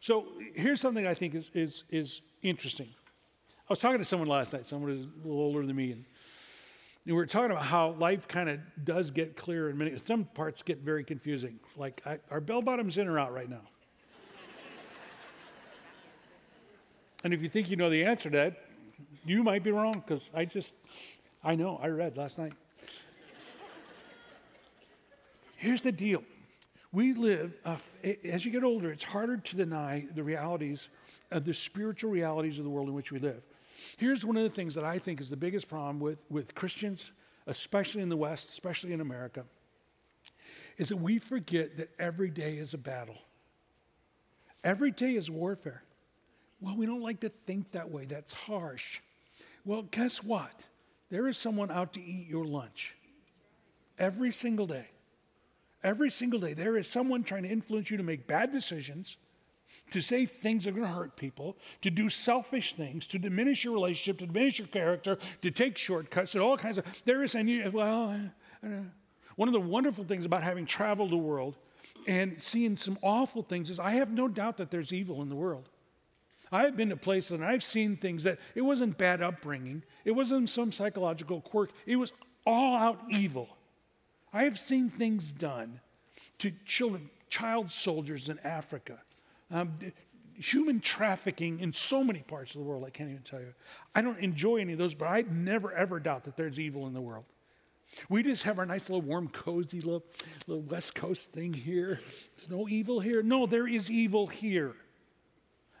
So 0.00 0.26
here's 0.54 0.80
something 0.80 1.06
I 1.06 1.14
think 1.14 1.34
is, 1.34 1.50
is, 1.54 1.84
is 1.90 2.22
interesting. 2.42 2.88
I 3.70 3.72
was 3.72 3.78
talking 3.78 3.98
to 3.98 4.04
someone 4.04 4.28
last 4.28 4.52
night, 4.52 4.66
someone 4.66 4.90
who's 4.90 5.06
a 5.06 5.28
little 5.28 5.40
older 5.40 5.64
than 5.64 5.76
me, 5.76 5.92
and 5.92 6.04
we 7.06 7.12
were 7.12 7.24
talking 7.24 7.52
about 7.52 7.62
how 7.62 7.92
life 7.92 8.26
kind 8.26 8.48
of 8.48 8.58
does 8.84 9.12
get 9.12 9.36
clear, 9.36 9.68
and 9.68 9.78
many 9.78 9.96
some 10.04 10.24
parts 10.24 10.60
get 10.60 10.78
very 10.78 11.04
confusing. 11.04 11.60
Like, 11.76 12.02
I, 12.04 12.18
are 12.32 12.40
bell 12.40 12.62
bottoms 12.62 12.98
in 12.98 13.06
or 13.06 13.16
out 13.16 13.32
right 13.32 13.48
now? 13.48 13.62
and 17.22 17.32
if 17.32 17.42
you 17.42 17.48
think 17.48 17.70
you 17.70 17.76
know 17.76 17.88
the 17.88 18.04
answer 18.04 18.28
to 18.28 18.36
that, 18.38 18.64
you 19.24 19.44
might 19.44 19.62
be 19.62 19.70
wrong 19.70 20.02
because 20.04 20.30
I 20.34 20.46
just, 20.46 20.74
I 21.44 21.54
know, 21.54 21.78
I 21.80 21.90
read 21.90 22.16
last 22.16 22.40
night. 22.40 22.54
Here's 25.58 25.82
the 25.82 25.92
deal 25.92 26.24
we 26.92 27.12
live, 27.12 27.52
uh, 27.64 27.76
as 28.24 28.44
you 28.44 28.50
get 28.50 28.64
older, 28.64 28.90
it's 28.90 29.04
harder 29.04 29.36
to 29.36 29.56
deny 29.56 30.08
the 30.16 30.24
realities, 30.24 30.88
uh, 31.30 31.38
the 31.38 31.54
spiritual 31.54 32.10
realities 32.10 32.58
of 32.58 32.64
the 32.64 32.70
world 32.70 32.88
in 32.88 32.94
which 32.94 33.12
we 33.12 33.20
live. 33.20 33.40
Here's 33.96 34.24
one 34.24 34.36
of 34.36 34.42
the 34.42 34.50
things 34.50 34.74
that 34.74 34.84
I 34.84 34.98
think 34.98 35.20
is 35.20 35.30
the 35.30 35.36
biggest 35.36 35.68
problem 35.68 36.00
with, 36.00 36.18
with 36.28 36.54
Christians, 36.54 37.12
especially 37.46 38.02
in 38.02 38.08
the 38.08 38.16
West, 38.16 38.48
especially 38.50 38.92
in 38.92 39.00
America, 39.00 39.44
is 40.76 40.88
that 40.88 40.96
we 40.96 41.18
forget 41.18 41.76
that 41.76 41.90
every 41.98 42.30
day 42.30 42.56
is 42.56 42.74
a 42.74 42.78
battle. 42.78 43.18
Every 44.64 44.90
day 44.90 45.14
is 45.14 45.30
warfare. 45.30 45.82
Well, 46.60 46.76
we 46.76 46.86
don't 46.86 47.02
like 47.02 47.20
to 47.20 47.28
think 47.28 47.72
that 47.72 47.90
way. 47.90 48.04
That's 48.04 48.32
harsh. 48.32 49.00
Well, 49.64 49.82
guess 49.90 50.22
what? 50.22 50.52
There 51.10 51.26
is 51.26 51.38
someone 51.38 51.70
out 51.70 51.94
to 51.94 52.02
eat 52.02 52.28
your 52.28 52.44
lunch 52.44 52.94
every 53.98 54.30
single 54.30 54.66
day. 54.66 54.86
Every 55.82 56.10
single 56.10 56.40
day, 56.40 56.52
there 56.52 56.76
is 56.76 56.88
someone 56.88 57.24
trying 57.24 57.44
to 57.44 57.48
influence 57.48 57.90
you 57.90 57.96
to 57.96 58.02
make 58.02 58.26
bad 58.26 58.52
decisions 58.52 59.16
to 59.90 60.00
say 60.00 60.26
things 60.26 60.64
that 60.64 60.70
are 60.70 60.74
going 60.74 60.86
to 60.86 60.92
hurt 60.92 61.16
people, 61.16 61.56
to 61.82 61.90
do 61.90 62.08
selfish 62.08 62.74
things, 62.74 63.06
to 63.08 63.18
diminish 63.18 63.64
your 63.64 63.74
relationship, 63.74 64.18
to 64.18 64.26
diminish 64.26 64.58
your 64.58 64.68
character, 64.68 65.18
to 65.42 65.50
take 65.50 65.76
shortcuts, 65.76 66.34
and 66.34 66.42
all 66.42 66.56
kinds 66.56 66.78
of. 66.78 66.84
There 67.04 67.22
is, 67.22 67.34
and 67.34 67.72
well, 67.72 68.18
one 69.36 69.48
of 69.48 69.52
the 69.52 69.60
wonderful 69.60 70.04
things 70.04 70.24
about 70.24 70.42
having 70.42 70.66
traveled 70.66 71.10
the 71.10 71.16
world 71.16 71.56
and 72.06 72.40
seeing 72.42 72.76
some 72.76 72.98
awful 73.02 73.42
things 73.42 73.70
is 73.70 73.80
I 73.80 73.92
have 73.92 74.10
no 74.10 74.28
doubt 74.28 74.58
that 74.58 74.70
there's 74.70 74.92
evil 74.92 75.22
in 75.22 75.28
the 75.28 75.36
world. 75.36 75.68
I've 76.52 76.76
been 76.76 76.88
to 76.88 76.96
places 76.96 77.32
and 77.32 77.44
I've 77.44 77.62
seen 77.62 77.96
things 77.96 78.24
that 78.24 78.38
it 78.54 78.62
wasn't 78.62 78.98
bad 78.98 79.22
upbringing, 79.22 79.82
it 80.04 80.12
wasn't 80.12 80.50
some 80.50 80.72
psychological 80.72 81.40
quirk, 81.40 81.70
it 81.86 81.96
was 81.96 82.12
all 82.44 82.76
out 82.76 83.00
evil. 83.08 83.48
I 84.32 84.44
have 84.44 84.58
seen 84.58 84.90
things 84.90 85.30
done 85.32 85.80
to 86.38 86.52
children, 86.66 87.08
child 87.28 87.70
soldiers 87.70 88.28
in 88.28 88.38
Africa 88.40 88.98
um, 89.50 89.72
human 90.34 90.80
trafficking 90.80 91.60
in 91.60 91.72
so 91.72 92.02
many 92.02 92.20
parts 92.20 92.54
of 92.54 92.60
the 92.60 92.64
world, 92.64 92.84
I 92.86 92.90
can't 92.90 93.10
even 93.10 93.22
tell 93.22 93.40
you. 93.40 93.52
I 93.94 94.02
don't 94.02 94.18
enjoy 94.18 94.56
any 94.56 94.72
of 94.72 94.78
those, 94.78 94.94
but 94.94 95.06
I 95.06 95.24
never 95.30 95.72
ever 95.72 96.00
doubt 96.00 96.24
that 96.24 96.36
there's 96.36 96.58
evil 96.58 96.86
in 96.86 96.94
the 96.94 97.00
world. 97.00 97.24
We 98.08 98.22
just 98.22 98.44
have 98.44 98.58
our 98.58 98.66
nice 98.66 98.88
little 98.88 99.02
warm, 99.02 99.28
cozy 99.28 99.80
little, 99.80 100.04
little 100.46 100.62
West 100.62 100.94
Coast 100.94 101.32
thing 101.32 101.52
here. 101.52 101.98
There's 102.36 102.48
no 102.48 102.68
evil 102.68 103.00
here. 103.00 103.22
No, 103.22 103.46
there 103.46 103.66
is 103.66 103.90
evil 103.90 104.28
here. 104.28 104.74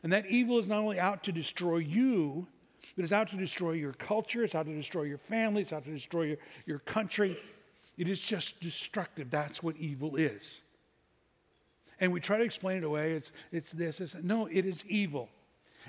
And 0.02 0.12
that 0.12 0.26
evil 0.26 0.58
is 0.58 0.66
not 0.66 0.78
only 0.78 0.98
out 0.98 1.22
to 1.24 1.32
destroy 1.32 1.78
you, 1.78 2.48
but 2.96 3.04
it's 3.04 3.12
out 3.12 3.28
to 3.28 3.36
destroy 3.36 3.72
your 3.72 3.92
culture, 3.92 4.42
it's 4.42 4.54
out 4.54 4.66
to 4.66 4.74
destroy 4.74 5.02
your 5.02 5.18
family, 5.18 5.62
it's 5.62 5.72
out 5.72 5.84
to 5.84 5.90
destroy 5.90 6.22
your, 6.22 6.36
your 6.66 6.78
country. 6.80 7.36
It 7.96 8.08
is 8.08 8.18
just 8.18 8.58
destructive. 8.60 9.30
That's 9.30 9.62
what 9.62 9.76
evil 9.76 10.16
is 10.16 10.60
and 12.00 12.12
we 12.12 12.20
try 12.20 12.38
to 12.38 12.44
explain 12.44 12.78
it 12.78 12.84
away. 12.84 13.12
It's, 13.12 13.32
it's 13.52 13.72
this, 13.72 14.00
it's, 14.00 14.14
no, 14.14 14.46
it 14.46 14.66
is 14.66 14.84
evil. 14.86 15.28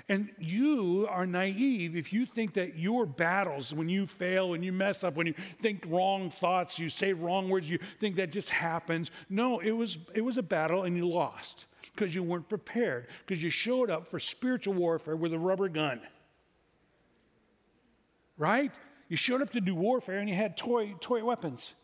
And 0.08 0.30
you 0.38 1.06
are 1.10 1.26
naive 1.26 1.96
if 1.96 2.12
you 2.12 2.26
think 2.26 2.54
that 2.54 2.76
your 2.76 3.06
battles, 3.06 3.74
when 3.74 3.88
you 3.88 4.06
fail, 4.06 4.50
when 4.50 4.62
you 4.62 4.72
mess 4.72 5.04
up, 5.04 5.14
when 5.16 5.26
you 5.26 5.34
think 5.60 5.84
wrong 5.86 6.30
thoughts, 6.30 6.78
you 6.78 6.88
say 6.88 7.12
wrong 7.12 7.48
words, 7.48 7.68
you 7.68 7.78
think 8.00 8.16
that 8.16 8.32
just 8.32 8.48
happens. 8.48 9.10
No, 9.28 9.60
it 9.60 9.70
was, 9.70 9.98
it 10.14 10.22
was 10.22 10.38
a 10.38 10.42
battle 10.42 10.84
and 10.84 10.96
you 10.96 11.08
lost 11.08 11.66
because 11.94 12.14
you 12.14 12.22
weren't 12.22 12.48
prepared, 12.48 13.08
because 13.26 13.42
you 13.42 13.50
showed 13.50 13.90
up 13.90 14.08
for 14.08 14.18
spiritual 14.18 14.74
warfare 14.74 15.16
with 15.16 15.34
a 15.34 15.38
rubber 15.38 15.68
gun. 15.68 16.00
Right? 18.38 18.72
You 19.08 19.16
showed 19.16 19.42
up 19.42 19.50
to 19.50 19.60
do 19.60 19.74
warfare 19.74 20.18
and 20.18 20.28
you 20.28 20.34
had 20.34 20.56
toy, 20.56 20.94
toy 21.00 21.22
weapons. 21.22 21.74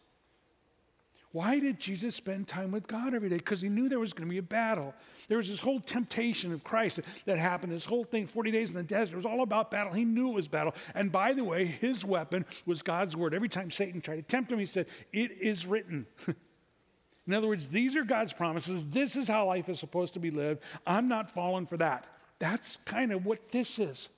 Why 1.38 1.60
did 1.60 1.78
Jesus 1.78 2.16
spend 2.16 2.48
time 2.48 2.72
with 2.72 2.88
God 2.88 3.14
every 3.14 3.28
day? 3.28 3.36
Because 3.36 3.60
he 3.60 3.68
knew 3.68 3.88
there 3.88 4.00
was 4.00 4.12
going 4.12 4.26
to 4.26 4.32
be 4.32 4.38
a 4.38 4.42
battle. 4.42 4.92
There 5.28 5.36
was 5.36 5.48
this 5.48 5.60
whole 5.60 5.78
temptation 5.78 6.52
of 6.52 6.64
Christ 6.64 6.98
that 7.26 7.38
happened, 7.38 7.72
this 7.72 7.84
whole 7.84 8.02
thing, 8.02 8.26
40 8.26 8.50
days 8.50 8.70
in 8.70 8.74
the 8.74 8.82
desert. 8.82 9.12
It 9.12 9.16
was 9.18 9.24
all 9.24 9.42
about 9.42 9.70
battle. 9.70 9.92
He 9.92 10.04
knew 10.04 10.30
it 10.30 10.34
was 10.34 10.48
battle. 10.48 10.74
And 10.96 11.12
by 11.12 11.34
the 11.34 11.44
way, 11.44 11.64
his 11.64 12.04
weapon 12.04 12.44
was 12.66 12.82
God's 12.82 13.14
word. 13.14 13.34
Every 13.34 13.48
time 13.48 13.70
Satan 13.70 14.00
tried 14.00 14.16
to 14.16 14.22
tempt 14.22 14.50
him, 14.50 14.58
he 14.58 14.66
said, 14.66 14.86
It 15.12 15.30
is 15.40 15.64
written. 15.64 16.06
in 17.28 17.32
other 17.32 17.46
words, 17.46 17.68
these 17.68 17.94
are 17.94 18.02
God's 18.02 18.32
promises. 18.32 18.84
This 18.86 19.14
is 19.14 19.28
how 19.28 19.46
life 19.46 19.68
is 19.68 19.78
supposed 19.78 20.14
to 20.14 20.18
be 20.18 20.32
lived. 20.32 20.60
I'm 20.88 21.06
not 21.06 21.30
falling 21.30 21.66
for 21.66 21.76
that. 21.76 22.04
That's 22.40 22.78
kind 22.84 23.12
of 23.12 23.24
what 23.24 23.52
this 23.52 23.78
is. 23.78 24.08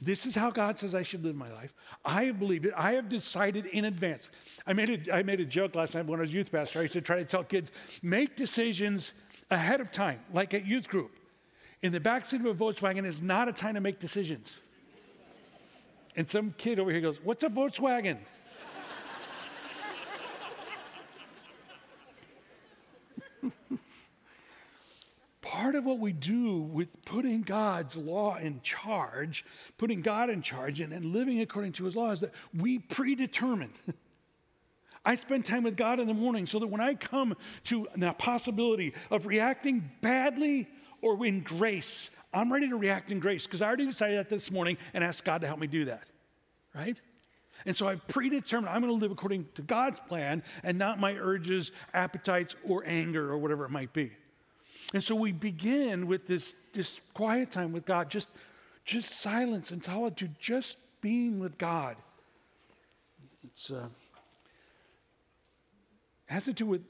This 0.00 0.26
is 0.26 0.34
how 0.34 0.50
God 0.50 0.78
says 0.78 0.94
I 0.94 1.02
should 1.02 1.24
live 1.24 1.36
my 1.36 1.50
life. 1.50 1.72
I 2.04 2.24
have 2.24 2.38
believed 2.38 2.66
it. 2.66 2.74
I 2.76 2.92
have 2.92 3.08
decided 3.08 3.64
in 3.66 3.86
advance. 3.86 4.28
I 4.66 4.74
made 4.74 5.08
a, 5.08 5.16
I 5.16 5.22
made 5.22 5.40
a 5.40 5.44
joke 5.44 5.74
last 5.74 5.94
night 5.94 6.04
when 6.04 6.20
I 6.20 6.22
was 6.22 6.34
youth 6.34 6.52
pastor. 6.52 6.80
I 6.80 6.82
used 6.82 6.94
to 6.94 7.00
try 7.00 7.16
to 7.16 7.24
tell 7.24 7.42
kids, 7.42 7.72
make 8.02 8.36
decisions 8.36 9.14
ahead 9.50 9.80
of 9.80 9.92
time, 9.92 10.20
like 10.34 10.52
at 10.52 10.66
youth 10.66 10.88
group. 10.88 11.12
In 11.82 11.92
the 11.92 12.00
backseat 12.00 12.40
of 12.40 12.46
a 12.46 12.54
Volkswagen 12.54 13.06
is 13.06 13.22
not 13.22 13.48
a 13.48 13.52
time 13.52 13.74
to 13.74 13.80
make 13.80 13.98
decisions. 13.98 14.56
And 16.14 16.28
some 16.28 16.54
kid 16.58 16.78
over 16.78 16.90
here 16.90 17.00
goes, 17.00 17.18
What's 17.22 17.42
a 17.42 17.48
Volkswagen? 17.48 18.18
Part 25.56 25.74
of 25.74 25.86
what 25.86 25.98
we 25.98 26.12
do 26.12 26.58
with 26.58 27.02
putting 27.06 27.40
God's 27.40 27.96
law 27.96 28.36
in 28.36 28.60
charge, 28.60 29.42
putting 29.78 30.02
God 30.02 30.28
in 30.28 30.42
charge 30.42 30.82
and, 30.82 30.92
and 30.92 31.06
living 31.06 31.40
according 31.40 31.72
to 31.72 31.84
his 31.86 31.96
law 31.96 32.10
is 32.10 32.20
that 32.20 32.32
we 32.52 32.78
predetermine. 32.78 33.72
I 35.04 35.14
spend 35.14 35.46
time 35.46 35.62
with 35.62 35.74
God 35.74 35.98
in 35.98 36.08
the 36.08 36.14
morning 36.14 36.44
so 36.46 36.58
that 36.58 36.66
when 36.66 36.82
I 36.82 36.92
come 36.92 37.34
to 37.64 37.88
the 37.96 38.12
possibility 38.12 38.92
of 39.10 39.24
reacting 39.24 39.90
badly 40.02 40.68
or 41.00 41.24
in 41.24 41.40
grace, 41.40 42.10
I'm 42.34 42.52
ready 42.52 42.68
to 42.68 42.76
react 42.76 43.10
in 43.10 43.18
grace 43.18 43.46
because 43.46 43.62
I 43.62 43.66
already 43.68 43.86
decided 43.86 44.18
that 44.18 44.28
this 44.28 44.50
morning 44.50 44.76
and 44.92 45.02
asked 45.02 45.24
God 45.24 45.40
to 45.40 45.46
help 45.46 45.58
me 45.58 45.68
do 45.68 45.86
that. 45.86 46.10
Right? 46.74 47.00
And 47.64 47.74
so 47.74 47.88
I've 47.88 48.06
predetermined 48.08 48.68
I'm 48.68 48.82
going 48.82 48.92
to 48.92 49.00
live 49.02 49.10
according 49.10 49.48
to 49.54 49.62
God's 49.62 50.00
plan 50.00 50.42
and 50.64 50.76
not 50.76 51.00
my 51.00 51.14
urges, 51.14 51.72
appetites, 51.94 52.54
or 52.62 52.82
anger 52.84 53.30
or 53.32 53.38
whatever 53.38 53.64
it 53.64 53.70
might 53.70 53.94
be. 53.94 54.12
And 54.94 55.02
so 55.02 55.14
we 55.14 55.32
begin 55.32 56.06
with 56.06 56.26
this, 56.26 56.54
this 56.72 57.00
quiet 57.12 57.50
time 57.50 57.72
with 57.72 57.84
God, 57.84 58.08
just, 58.08 58.28
just 58.84 59.20
silence 59.20 59.70
and 59.72 59.84
solitude, 59.84 60.34
just 60.38 60.78
being 61.00 61.38
with 61.38 61.58
God. 61.58 61.96
It's 63.44 63.70
uh, 63.70 63.88
has 66.26 66.44
to 66.46 66.52
do 66.52 66.66
with 66.66 66.82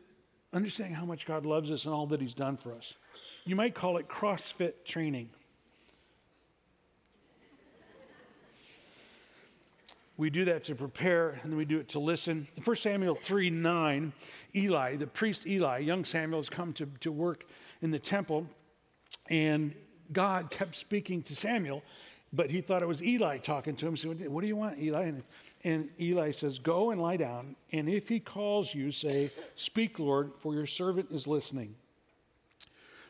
understanding 0.52 0.94
how 0.94 1.04
much 1.04 1.26
God 1.26 1.44
loves 1.44 1.70
us 1.70 1.84
and 1.84 1.94
all 1.94 2.06
that 2.06 2.20
He's 2.20 2.34
done 2.34 2.56
for 2.56 2.72
us. 2.72 2.94
You 3.44 3.56
might 3.56 3.74
call 3.74 3.98
it 3.98 4.08
CrossFit 4.08 4.84
training. 4.84 5.28
We 10.18 10.30
do 10.30 10.46
that 10.46 10.64
to 10.64 10.74
prepare, 10.74 11.38
and 11.42 11.52
then 11.52 11.58
we 11.58 11.66
do 11.66 11.78
it 11.78 11.88
to 11.90 11.98
listen. 11.98 12.48
In 12.56 12.62
1 12.62 12.76
Samuel 12.76 13.14
3 13.14 13.50
9, 13.50 14.12
Eli, 14.54 14.96
the 14.96 15.06
priest 15.06 15.46
Eli, 15.46 15.78
young 15.78 16.06
Samuel, 16.06 16.38
has 16.38 16.48
come 16.48 16.72
to, 16.74 16.86
to 17.00 17.12
work 17.12 17.44
in 17.82 17.90
the 17.90 17.98
temple, 17.98 18.46
and 19.28 19.74
God 20.12 20.50
kept 20.50 20.74
speaking 20.74 21.22
to 21.24 21.36
Samuel, 21.36 21.82
but 22.32 22.50
he 22.50 22.60
thought 22.60 22.82
it 22.82 22.88
was 22.88 23.02
Eli 23.02 23.38
talking 23.38 23.76
to 23.76 23.86
him. 23.86 23.96
So, 23.96 24.10
what 24.10 24.40
do 24.40 24.46
you 24.46 24.56
want, 24.56 24.78
Eli? 24.78 25.04
And, 25.04 25.22
and 25.64 25.88
Eli 26.00 26.30
says, 26.32 26.58
Go 26.58 26.90
and 26.90 27.00
lie 27.00 27.16
down, 27.16 27.56
and 27.72 27.88
if 27.88 28.08
he 28.08 28.20
calls 28.20 28.74
you, 28.74 28.90
say, 28.90 29.30
Speak, 29.54 29.98
Lord, 29.98 30.32
for 30.38 30.54
your 30.54 30.66
servant 30.66 31.08
is 31.10 31.26
listening. 31.26 31.74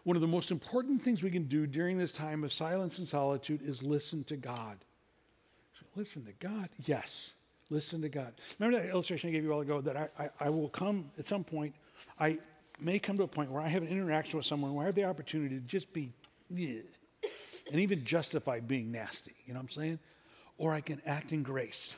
One 0.05 0.17
of 0.17 0.23
the 0.23 0.29
most 0.29 0.53
important 0.53 1.03
things 1.03 1.23
we 1.23 1.31
can 1.31 1.45
do 1.45 1.67
during 1.67 1.99
this 1.99 2.13
time 2.13 2.45
of 2.45 2.53
silence 2.53 2.99
and 2.99 3.09
solitude 3.09 3.63
is 3.63 3.83
listen 3.83 4.23
to 4.25 4.37
God. 4.37 4.79
Listen 5.97 6.25
to 6.27 6.33
God? 6.33 6.69
Yes. 6.85 7.33
Listen 7.71 8.03
to 8.03 8.09
God. 8.09 8.35
Remember 8.59 8.79
that 8.79 8.91
illustration 8.91 9.31
I 9.31 9.33
gave 9.33 9.43
you 9.43 9.53
all 9.53 9.63
ago 9.63 9.81
that 9.81 9.97
I, 9.97 10.09
I, 10.19 10.31
I, 10.41 10.51
will 10.51 10.69
come 10.69 11.11
at 11.19 11.27
some 11.27 11.43
point, 11.43 11.75
I 12.21 12.39
may 12.81 12.99
come 12.99 13.17
to 13.19 13.25
a 13.25 13.29
point 13.29 13.51
where 13.51 13.63
I 13.63 13.69
have 13.69 13.83
an 13.83 13.89
interaction 13.89 14.37
with 14.37 14.47
someone 14.47 14.75
where 14.75 14.85
I 14.85 14.87
have 14.87 14.95
the 14.95 15.05
opportunity 15.05 15.57
to 15.57 15.61
just 15.63 15.93
be, 15.93 16.13
and 16.51 16.85
even 17.73 18.05
justify 18.05 18.61
being 18.61 18.93
nasty. 18.93 19.35
You 19.47 19.55
know 19.55 19.59
what 19.59 19.65
I'm 19.65 19.69
saying? 19.71 19.99
Or 20.59 20.73
I 20.73 20.81
can 20.81 21.01
act 21.07 21.33
in 21.33 21.43
grace. 21.43 21.95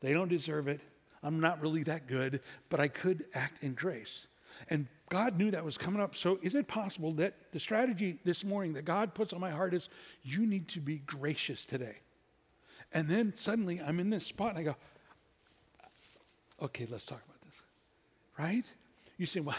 They 0.00 0.12
don't 0.12 0.28
deserve 0.28 0.68
it. 0.68 0.80
I'm 1.22 1.40
not 1.40 1.60
really 1.60 1.84
that 1.84 2.08
good, 2.08 2.40
but 2.68 2.80
I 2.80 2.88
could 2.88 3.24
act 3.34 3.62
in 3.62 3.74
grace. 3.74 4.26
And 4.68 4.86
God 5.08 5.38
knew 5.38 5.50
that 5.50 5.64
was 5.64 5.78
coming 5.78 6.00
up. 6.00 6.16
So 6.16 6.38
is 6.42 6.54
it 6.54 6.66
possible 6.68 7.12
that 7.12 7.34
the 7.52 7.60
strategy 7.60 8.18
this 8.24 8.44
morning 8.44 8.72
that 8.74 8.84
God 8.84 9.14
puts 9.14 9.32
on 9.32 9.40
my 9.40 9.50
heart 9.50 9.72
is 9.72 9.88
you 10.22 10.46
need 10.46 10.68
to 10.68 10.80
be 10.80 10.96
gracious 11.06 11.64
today? 11.64 11.96
And 12.92 13.08
then 13.08 13.32
suddenly 13.36 13.80
I'm 13.80 14.00
in 14.00 14.10
this 14.10 14.26
spot 14.26 14.50
and 14.50 14.58
I 14.58 14.62
go, 14.62 14.76
okay, 16.60 16.86
let's 16.90 17.04
talk 17.04 17.22
about 17.24 17.40
this. 17.42 17.62
Right? 18.38 18.70
You 19.18 19.26
say, 19.26 19.40
well, 19.40 19.56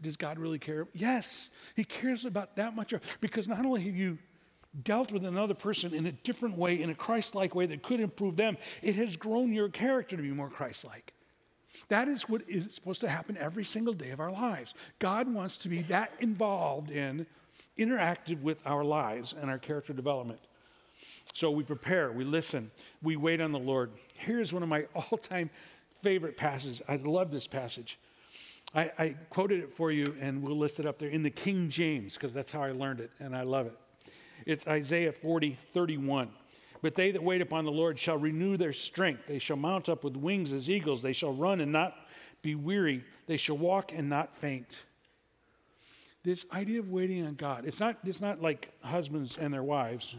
does 0.00 0.16
God 0.16 0.38
really 0.38 0.58
care? 0.58 0.86
Yes, 0.92 1.50
He 1.74 1.84
cares 1.84 2.24
about 2.24 2.56
that 2.56 2.74
much. 2.74 2.94
Because 3.20 3.48
not 3.48 3.64
only 3.64 3.82
have 3.82 3.96
you 3.96 4.18
dealt 4.84 5.12
with 5.12 5.24
another 5.24 5.54
person 5.54 5.92
in 5.92 6.06
a 6.06 6.12
different 6.12 6.56
way, 6.56 6.80
in 6.80 6.90
a 6.90 6.94
Christ 6.94 7.34
like 7.34 7.54
way 7.54 7.66
that 7.66 7.82
could 7.82 8.00
improve 8.00 8.36
them, 8.36 8.56
it 8.80 8.96
has 8.96 9.16
grown 9.16 9.52
your 9.52 9.68
character 9.68 10.16
to 10.16 10.22
be 10.22 10.30
more 10.30 10.48
Christ 10.48 10.84
like. 10.84 11.12
That 11.88 12.08
is 12.08 12.28
what 12.28 12.42
is 12.48 12.68
supposed 12.74 13.00
to 13.00 13.08
happen 13.08 13.36
every 13.38 13.64
single 13.64 13.94
day 13.94 14.10
of 14.10 14.20
our 14.20 14.30
lives. 14.30 14.74
God 14.98 15.32
wants 15.32 15.56
to 15.58 15.68
be 15.68 15.82
that 15.82 16.12
involved 16.20 16.90
in, 16.90 17.26
interactive 17.78 18.40
with 18.42 18.58
our 18.66 18.84
lives 18.84 19.34
and 19.38 19.50
our 19.50 19.58
character 19.58 19.92
development. 19.92 20.40
So 21.34 21.50
we 21.50 21.64
prepare, 21.64 22.12
we 22.12 22.24
listen, 22.24 22.70
we 23.02 23.16
wait 23.16 23.40
on 23.40 23.52
the 23.52 23.58
Lord. 23.58 23.90
Here's 24.14 24.52
one 24.52 24.62
of 24.62 24.68
my 24.68 24.86
all 24.94 25.18
time 25.18 25.50
favorite 26.02 26.36
passages. 26.36 26.82
I 26.88 26.96
love 26.96 27.30
this 27.30 27.46
passage. 27.46 27.98
I, 28.74 28.90
I, 28.98 29.16
quoted 29.28 29.62
it 29.62 29.70
for 29.70 29.90
you, 29.92 30.14
and 30.20 30.42
we'll 30.42 30.56
list 30.56 30.80
it 30.80 30.86
up 30.86 30.98
there 30.98 31.10
in 31.10 31.22
the 31.22 31.30
King 31.30 31.68
James, 31.68 32.14
because 32.14 32.32
that's 32.32 32.50
how 32.50 32.62
I 32.62 32.72
learned 32.72 33.00
it, 33.00 33.10
and 33.18 33.36
I 33.36 33.42
love 33.42 33.66
it. 33.66 33.78
It's 34.46 34.66
Isaiah 34.66 35.12
40, 35.12 35.58
31. 35.74 36.30
But 36.80 36.94
they 36.94 37.12
that 37.12 37.22
wait 37.22 37.40
upon 37.40 37.64
the 37.64 37.70
Lord 37.70 37.98
shall 37.98 38.16
renew 38.16 38.56
their 38.56 38.72
strength. 38.72 39.26
They 39.28 39.38
shall 39.38 39.56
mount 39.56 39.88
up 39.88 40.02
with 40.02 40.16
wings 40.16 40.52
as 40.52 40.68
eagles. 40.68 41.00
They 41.00 41.12
shall 41.12 41.32
run 41.32 41.60
and 41.60 41.70
not 41.70 41.94
be 42.42 42.56
weary. 42.56 43.04
They 43.26 43.36
shall 43.36 43.56
walk 43.56 43.92
and 43.92 44.08
not 44.08 44.34
faint. 44.34 44.84
This 46.24 46.46
idea 46.52 46.80
of 46.80 46.90
waiting 46.90 47.24
on 47.26 47.34
God, 47.34 47.64
it's 47.66 47.78
not, 47.78 47.98
it's 48.04 48.20
not 48.20 48.40
like 48.40 48.72
husbands 48.80 49.38
and 49.38 49.52
their 49.52 49.62
wives. 49.62 50.16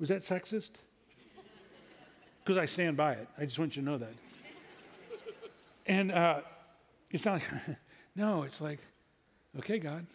Was 0.00 0.08
that 0.08 0.22
sexist? 0.22 0.72
Because 2.44 2.58
I 2.58 2.66
stand 2.66 2.96
by 2.96 3.12
it. 3.12 3.28
I 3.38 3.44
just 3.44 3.58
want 3.58 3.76
you 3.76 3.82
to 3.82 3.88
know 3.88 3.98
that. 3.98 4.14
And 5.86 6.12
uh, 6.12 6.40
it's 7.12 7.24
not 7.24 7.34
like, 7.34 7.78
no, 8.16 8.42
it's 8.42 8.60
like, 8.60 8.80
okay, 9.58 9.78
God. 9.78 10.06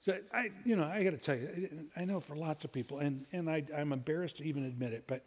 So 0.00 0.18
I, 0.32 0.50
you 0.64 0.76
know, 0.76 0.84
I 0.84 1.02
got 1.02 1.10
to 1.10 1.16
tell 1.16 1.36
you, 1.36 1.88
I 1.96 2.04
know 2.04 2.20
for 2.20 2.36
lots 2.36 2.64
of 2.64 2.72
people, 2.72 2.98
and, 2.98 3.24
and 3.32 3.48
I, 3.48 3.64
I'm 3.74 3.92
embarrassed 3.92 4.36
to 4.36 4.44
even 4.44 4.64
admit 4.64 4.92
it, 4.92 5.04
but 5.06 5.24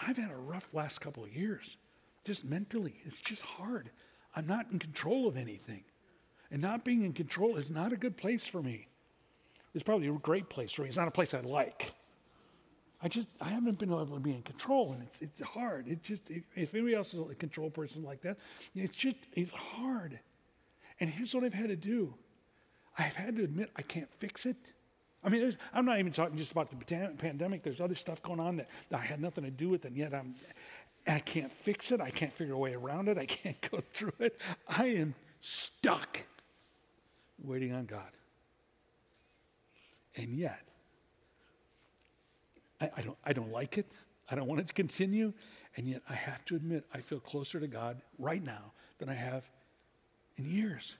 I've 0.00 0.16
had 0.16 0.30
a 0.30 0.36
rough 0.36 0.68
last 0.72 1.00
couple 1.00 1.24
of 1.24 1.34
years, 1.34 1.76
just 2.24 2.44
mentally. 2.44 2.94
It's 3.04 3.18
just 3.18 3.42
hard. 3.42 3.90
I'm 4.36 4.46
not 4.46 4.66
in 4.70 4.78
control 4.78 5.26
of 5.26 5.36
anything. 5.36 5.84
And 6.50 6.62
not 6.62 6.84
being 6.84 7.02
in 7.02 7.12
control 7.12 7.56
is 7.56 7.70
not 7.70 7.92
a 7.92 7.96
good 7.96 8.16
place 8.16 8.46
for 8.46 8.62
me. 8.62 8.86
It's 9.74 9.82
probably 9.82 10.08
a 10.08 10.12
great 10.12 10.48
place 10.48 10.72
for 10.72 10.82
me. 10.82 10.88
It's 10.88 10.96
not 10.96 11.08
a 11.08 11.12
place 11.12 11.34
I 11.34 11.40
like. 11.40 11.92
I 13.04 13.08
just 13.08 13.28
I 13.38 13.50
haven't 13.50 13.78
been 13.78 13.90
able 13.90 14.06
to 14.06 14.18
be 14.18 14.32
in 14.32 14.42
control, 14.42 14.92
and 14.92 15.02
it's 15.02 15.20
it's 15.20 15.40
hard. 15.42 15.86
It 15.86 16.02
just 16.02 16.30
if 16.30 16.74
anybody 16.74 16.94
else 16.94 17.12
is 17.12 17.20
a 17.30 17.34
control 17.34 17.68
person 17.68 18.02
like 18.02 18.22
that, 18.22 18.38
it's 18.74 18.96
just 18.96 19.16
it's 19.34 19.50
hard. 19.50 20.18
And 21.00 21.10
here's 21.10 21.34
what 21.34 21.44
I've 21.44 21.52
had 21.52 21.68
to 21.68 21.76
do: 21.76 22.14
I've 22.98 23.14
had 23.14 23.36
to 23.36 23.44
admit 23.44 23.70
I 23.76 23.82
can't 23.82 24.08
fix 24.18 24.46
it. 24.46 24.56
I 25.22 25.28
mean, 25.28 25.54
I'm 25.74 25.84
not 25.84 25.98
even 25.98 26.12
talking 26.12 26.36
just 26.36 26.52
about 26.52 26.70
the 26.70 26.76
pandemic. 27.18 27.62
There's 27.62 27.80
other 27.80 27.94
stuff 27.94 28.22
going 28.22 28.40
on 28.40 28.56
that, 28.56 28.68
that 28.90 29.00
I 29.00 29.04
had 29.04 29.20
nothing 29.20 29.44
to 29.44 29.50
do 29.50 29.68
with, 29.68 29.84
and 29.84 29.94
yet 29.94 30.14
I'm 30.14 30.34
I 31.06 31.18
can't 31.18 31.52
fix 31.52 31.92
it. 31.92 32.00
I 32.00 32.10
can't 32.10 32.32
figure 32.32 32.54
a 32.54 32.58
way 32.58 32.72
around 32.72 33.08
it. 33.08 33.18
I 33.18 33.26
can't 33.26 33.60
go 33.70 33.80
through 33.92 34.14
it. 34.18 34.40
I 34.66 34.86
am 34.86 35.14
stuck 35.42 36.20
waiting 37.42 37.74
on 37.74 37.84
God. 37.84 38.10
And 40.16 40.38
yet, 40.38 40.60
I, 42.84 43.00
I, 43.00 43.02
don't, 43.02 43.18
I 43.24 43.32
don't 43.32 43.52
like 43.52 43.78
it. 43.78 43.86
I 44.30 44.34
don't 44.34 44.46
want 44.46 44.60
it 44.60 44.68
to 44.68 44.74
continue. 44.74 45.32
And 45.76 45.88
yet 45.88 46.02
I 46.08 46.14
have 46.14 46.44
to 46.46 46.56
admit, 46.56 46.84
I 46.92 47.00
feel 47.00 47.20
closer 47.20 47.60
to 47.60 47.66
God 47.66 48.00
right 48.18 48.42
now 48.42 48.72
than 48.98 49.08
I 49.08 49.14
have 49.14 49.48
in 50.36 50.44
years 50.44 50.96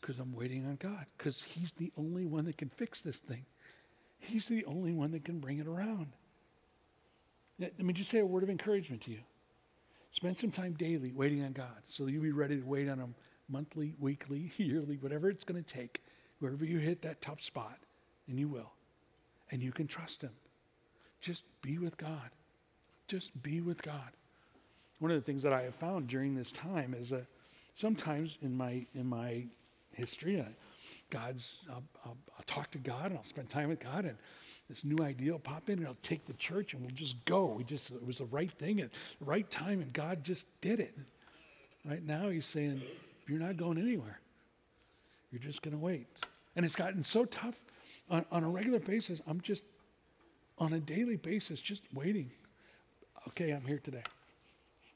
because 0.00 0.18
I'm 0.18 0.34
waiting 0.34 0.66
on 0.66 0.76
God, 0.76 1.06
because 1.16 1.40
He's 1.40 1.72
the 1.72 1.92
only 1.96 2.26
one 2.26 2.44
that 2.46 2.58
can 2.58 2.68
fix 2.68 3.00
this 3.00 3.18
thing. 3.18 3.44
He's 4.18 4.48
the 4.48 4.64
only 4.66 4.92
one 4.92 5.12
that 5.12 5.24
can 5.24 5.38
bring 5.38 5.58
it 5.58 5.66
around. 5.66 6.08
Let 7.58 7.78
me 7.78 7.92
just 7.92 8.10
say 8.10 8.18
a 8.18 8.26
word 8.26 8.42
of 8.42 8.50
encouragement 8.50 9.02
to 9.02 9.12
you. 9.12 9.20
Spend 10.10 10.36
some 10.36 10.50
time 10.50 10.74
daily 10.74 11.12
waiting 11.12 11.44
on 11.44 11.52
God 11.52 11.82
so 11.86 12.06
you'll 12.06 12.22
be 12.22 12.32
ready 12.32 12.56
to 12.56 12.66
wait 12.66 12.88
on 12.88 12.98
Him 12.98 13.14
monthly, 13.48 13.94
weekly, 14.00 14.50
yearly, 14.56 14.96
whatever 14.96 15.30
it's 15.30 15.44
going 15.44 15.62
to 15.62 15.72
take, 15.72 16.02
wherever 16.40 16.64
you 16.64 16.78
hit 16.78 17.02
that 17.02 17.22
tough 17.22 17.40
spot, 17.40 17.78
and 18.28 18.38
you 18.38 18.48
will. 18.48 18.72
And 19.50 19.62
you 19.62 19.70
can 19.70 19.86
trust 19.86 20.22
Him. 20.22 20.32
Just 21.22 21.44
be 21.62 21.78
with 21.78 21.96
God. 21.96 22.30
Just 23.06 23.40
be 23.42 23.60
with 23.60 23.80
God. 23.80 24.10
One 24.98 25.10
of 25.10 25.16
the 25.16 25.22
things 25.24 25.42
that 25.44 25.52
I 25.52 25.62
have 25.62 25.74
found 25.74 26.08
during 26.08 26.34
this 26.34 26.52
time 26.52 26.94
is 26.98 27.10
that 27.10 27.24
sometimes 27.74 28.38
in 28.42 28.56
my 28.56 28.84
in 28.94 29.06
my 29.06 29.44
history, 29.92 30.40
I, 30.40 30.46
God's 31.10 31.60
I'll, 31.70 31.82
I'll, 32.04 32.16
I'll, 32.36 32.44
talk 32.46 32.70
to 32.72 32.78
God 32.78 33.06
and 33.06 33.16
I'll 33.16 33.24
spend 33.24 33.48
time 33.48 33.68
with 33.68 33.80
God, 33.80 34.04
and 34.04 34.16
this 34.68 34.84
new 34.84 35.02
idea 35.04 35.32
will 35.32 35.38
pop 35.38 35.70
in, 35.70 35.78
and 35.78 35.86
I'll 35.86 35.96
take 36.02 36.24
the 36.26 36.32
church, 36.34 36.74
and 36.74 36.82
we'll 36.82 36.90
just 36.90 37.24
go. 37.24 37.46
We 37.46 37.64
just 37.64 37.92
it 37.92 38.04
was 38.04 38.18
the 38.18 38.26
right 38.26 38.50
thing 38.52 38.80
at 38.80 38.90
the 39.18 39.24
right 39.24 39.48
time, 39.50 39.80
and 39.80 39.92
God 39.92 40.24
just 40.24 40.46
did 40.60 40.80
it. 40.80 40.96
Right 41.84 42.04
now, 42.04 42.28
He's 42.28 42.46
saying, 42.46 42.82
"You're 43.28 43.40
not 43.40 43.56
going 43.56 43.78
anywhere. 43.78 44.18
You're 45.30 45.40
just 45.42 45.62
going 45.62 45.72
to 45.72 45.82
wait." 45.82 46.06
And 46.54 46.64
it's 46.64 46.76
gotten 46.76 47.02
so 47.02 47.24
tough 47.24 47.60
on, 48.10 48.24
on 48.30 48.44
a 48.44 48.48
regular 48.48 48.78
basis. 48.78 49.22
I'm 49.26 49.40
just 49.40 49.64
on 50.58 50.72
a 50.74 50.80
daily 50.80 51.16
basis, 51.16 51.60
just 51.60 51.84
waiting. 51.94 52.30
Okay, 53.28 53.50
I'm 53.50 53.64
here 53.64 53.78
today. 53.78 54.02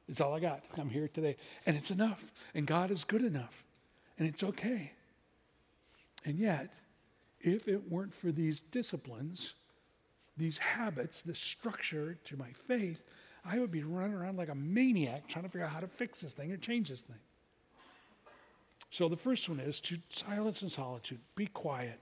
It's 0.08 0.20
all 0.20 0.34
I 0.34 0.40
got. 0.40 0.62
I'm 0.78 0.88
here 0.88 1.08
today. 1.08 1.36
And 1.66 1.76
it's 1.76 1.90
enough. 1.90 2.32
And 2.54 2.66
God 2.66 2.90
is 2.90 3.04
good 3.04 3.22
enough. 3.22 3.64
And 4.18 4.28
it's 4.28 4.42
okay. 4.42 4.92
And 6.24 6.38
yet, 6.38 6.72
if 7.40 7.68
it 7.68 7.90
weren't 7.90 8.14
for 8.14 8.32
these 8.32 8.60
disciplines, 8.60 9.54
these 10.36 10.58
habits, 10.58 11.22
this 11.22 11.38
structure 11.38 12.16
to 12.24 12.36
my 12.36 12.50
faith, 12.50 13.02
I 13.44 13.58
would 13.58 13.70
be 13.70 13.82
running 13.82 14.14
around 14.14 14.36
like 14.36 14.48
a 14.48 14.54
maniac 14.54 15.28
trying 15.28 15.44
to 15.44 15.50
figure 15.50 15.66
out 15.66 15.72
how 15.72 15.80
to 15.80 15.86
fix 15.86 16.20
this 16.20 16.32
thing 16.32 16.52
or 16.52 16.56
change 16.56 16.88
this 16.88 17.00
thing. 17.00 17.16
So 18.90 19.08
the 19.08 19.16
first 19.16 19.48
one 19.48 19.60
is 19.60 19.80
to 19.80 19.98
silence 20.08 20.62
and 20.62 20.70
solitude, 20.70 21.20
be 21.34 21.46
quiet. 21.46 22.00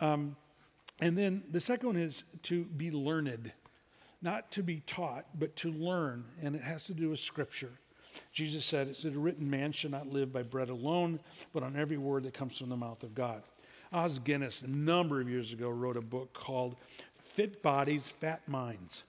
Um, 0.00 0.36
and 1.02 1.18
then 1.18 1.42
the 1.50 1.60
second 1.60 1.88
one 1.88 1.96
is 1.96 2.22
to 2.44 2.64
be 2.64 2.92
learned 2.92 3.50
not 4.22 4.52
to 4.52 4.62
be 4.62 4.80
taught, 4.86 5.26
but 5.36 5.54
to 5.56 5.72
learn, 5.72 6.24
and 6.40 6.54
it 6.54 6.62
has 6.62 6.84
to 6.84 6.94
do 6.94 7.10
with 7.10 7.18
Scripture. 7.18 7.72
Jesus 8.32 8.64
said, 8.64 8.86
It's 8.86 9.04
a 9.04 9.10
written, 9.10 9.50
man 9.50 9.72
should 9.72 9.90
not 9.90 10.06
live 10.06 10.32
by 10.32 10.44
bread 10.44 10.68
alone, 10.68 11.18
but 11.52 11.64
on 11.64 11.76
every 11.76 11.96
word 11.96 12.22
that 12.22 12.34
comes 12.34 12.56
from 12.56 12.68
the 12.68 12.76
mouth 12.76 13.02
of 13.02 13.16
God. 13.16 13.42
Os 13.92 14.20
Guinness, 14.20 14.62
a 14.62 14.68
number 14.68 15.20
of 15.20 15.28
years 15.28 15.52
ago, 15.52 15.70
wrote 15.70 15.96
a 15.96 16.02
book 16.02 16.32
called 16.34 16.76
Fit 17.20 17.64
Bodies, 17.64 18.08
Fat 18.08 18.46
Minds. 18.46 19.02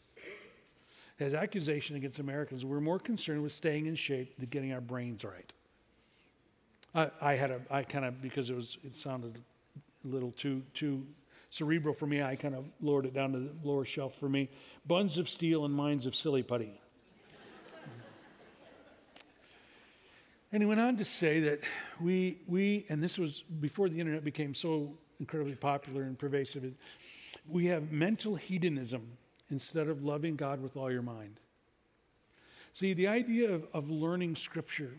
His 1.20 1.36
accusation 1.36 1.96
against 1.96 2.18
Americans, 2.18 2.66
we're 2.66 2.82
more 2.82 2.98
concerned 2.98 3.44
with 3.44 3.52
staying 3.52 3.86
in 3.86 3.96
shape 3.96 4.36
than 4.40 4.50
getting 4.50 4.74
our 4.74 4.82
brains 4.82 5.24
right. 5.24 5.54
I, 6.96 7.12
I 7.22 7.36
had 7.36 7.52
a, 7.52 7.62
I 7.70 7.84
kind 7.84 8.04
of, 8.04 8.20
because 8.20 8.50
it 8.50 8.56
was, 8.56 8.80
it 8.84 8.96
sounded 8.96 9.38
a 10.04 10.08
little 10.08 10.32
too, 10.32 10.64
too 10.74 11.06
cerebral 11.54 11.94
for 11.94 12.08
me. 12.08 12.24
I 12.24 12.36
kind 12.36 12.56
of 12.56 12.66
lowered 12.82 13.06
it 13.06 13.14
down 13.14 13.32
to 13.34 13.40
the 13.40 13.52
lower 13.64 13.86
shelf 13.86 14.16
for 14.16 14.28
me. 14.28 14.50
Buns 14.88 15.20
of 15.20 15.30
steel 15.30 15.66
and 15.66 15.74
minds 15.74 16.08
of 16.08 16.16
silly 16.16 16.42
putty. 16.42 16.82
and 20.52 20.64
he 20.64 20.66
went 20.66 20.80
on 20.80 20.98
to 20.98 21.06
say 21.06 21.42
that 21.42 21.60
we, 22.02 22.40
we, 22.48 22.88
and 22.90 23.04
this 23.04 23.20
was 23.20 23.42
before 23.62 23.88
the 23.88 24.00
internet 24.00 24.24
became 24.24 24.56
so 24.56 24.98
incredibly 25.20 25.54
popular 25.54 26.02
and 26.02 26.18
pervasive, 26.18 26.74
we 27.48 27.68
have 27.68 27.92
mental 27.92 28.36
hedonism 28.36 29.08
instead 29.52 29.88
of 29.90 30.04
loving 30.04 30.36
God 30.36 30.60
with 30.60 30.76
all 30.76 30.92
your 30.92 31.04
mind. 31.04 31.40
See, 32.74 32.94
the 32.94 33.08
idea 33.08 33.52
of, 33.52 33.68
of 33.76 33.92
learning 33.92 34.38
scripture, 34.38 34.94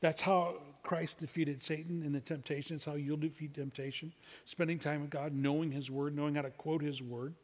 that's 0.00 0.22
how 0.22 0.54
Christ 0.82 1.18
defeated 1.18 1.60
Satan 1.60 2.02
in 2.02 2.12
the 2.12 2.20
temptation. 2.20 2.80
How 2.84 2.94
you'll 2.94 3.16
defeat 3.16 3.54
temptation. 3.54 4.12
Spending 4.44 4.78
time 4.78 5.02
with 5.02 5.10
God, 5.10 5.32
knowing 5.32 5.70
His 5.70 5.90
Word, 5.90 6.16
knowing 6.16 6.34
how 6.34 6.42
to 6.42 6.50
quote 6.50 6.82
His 6.82 7.02
Word. 7.02 7.34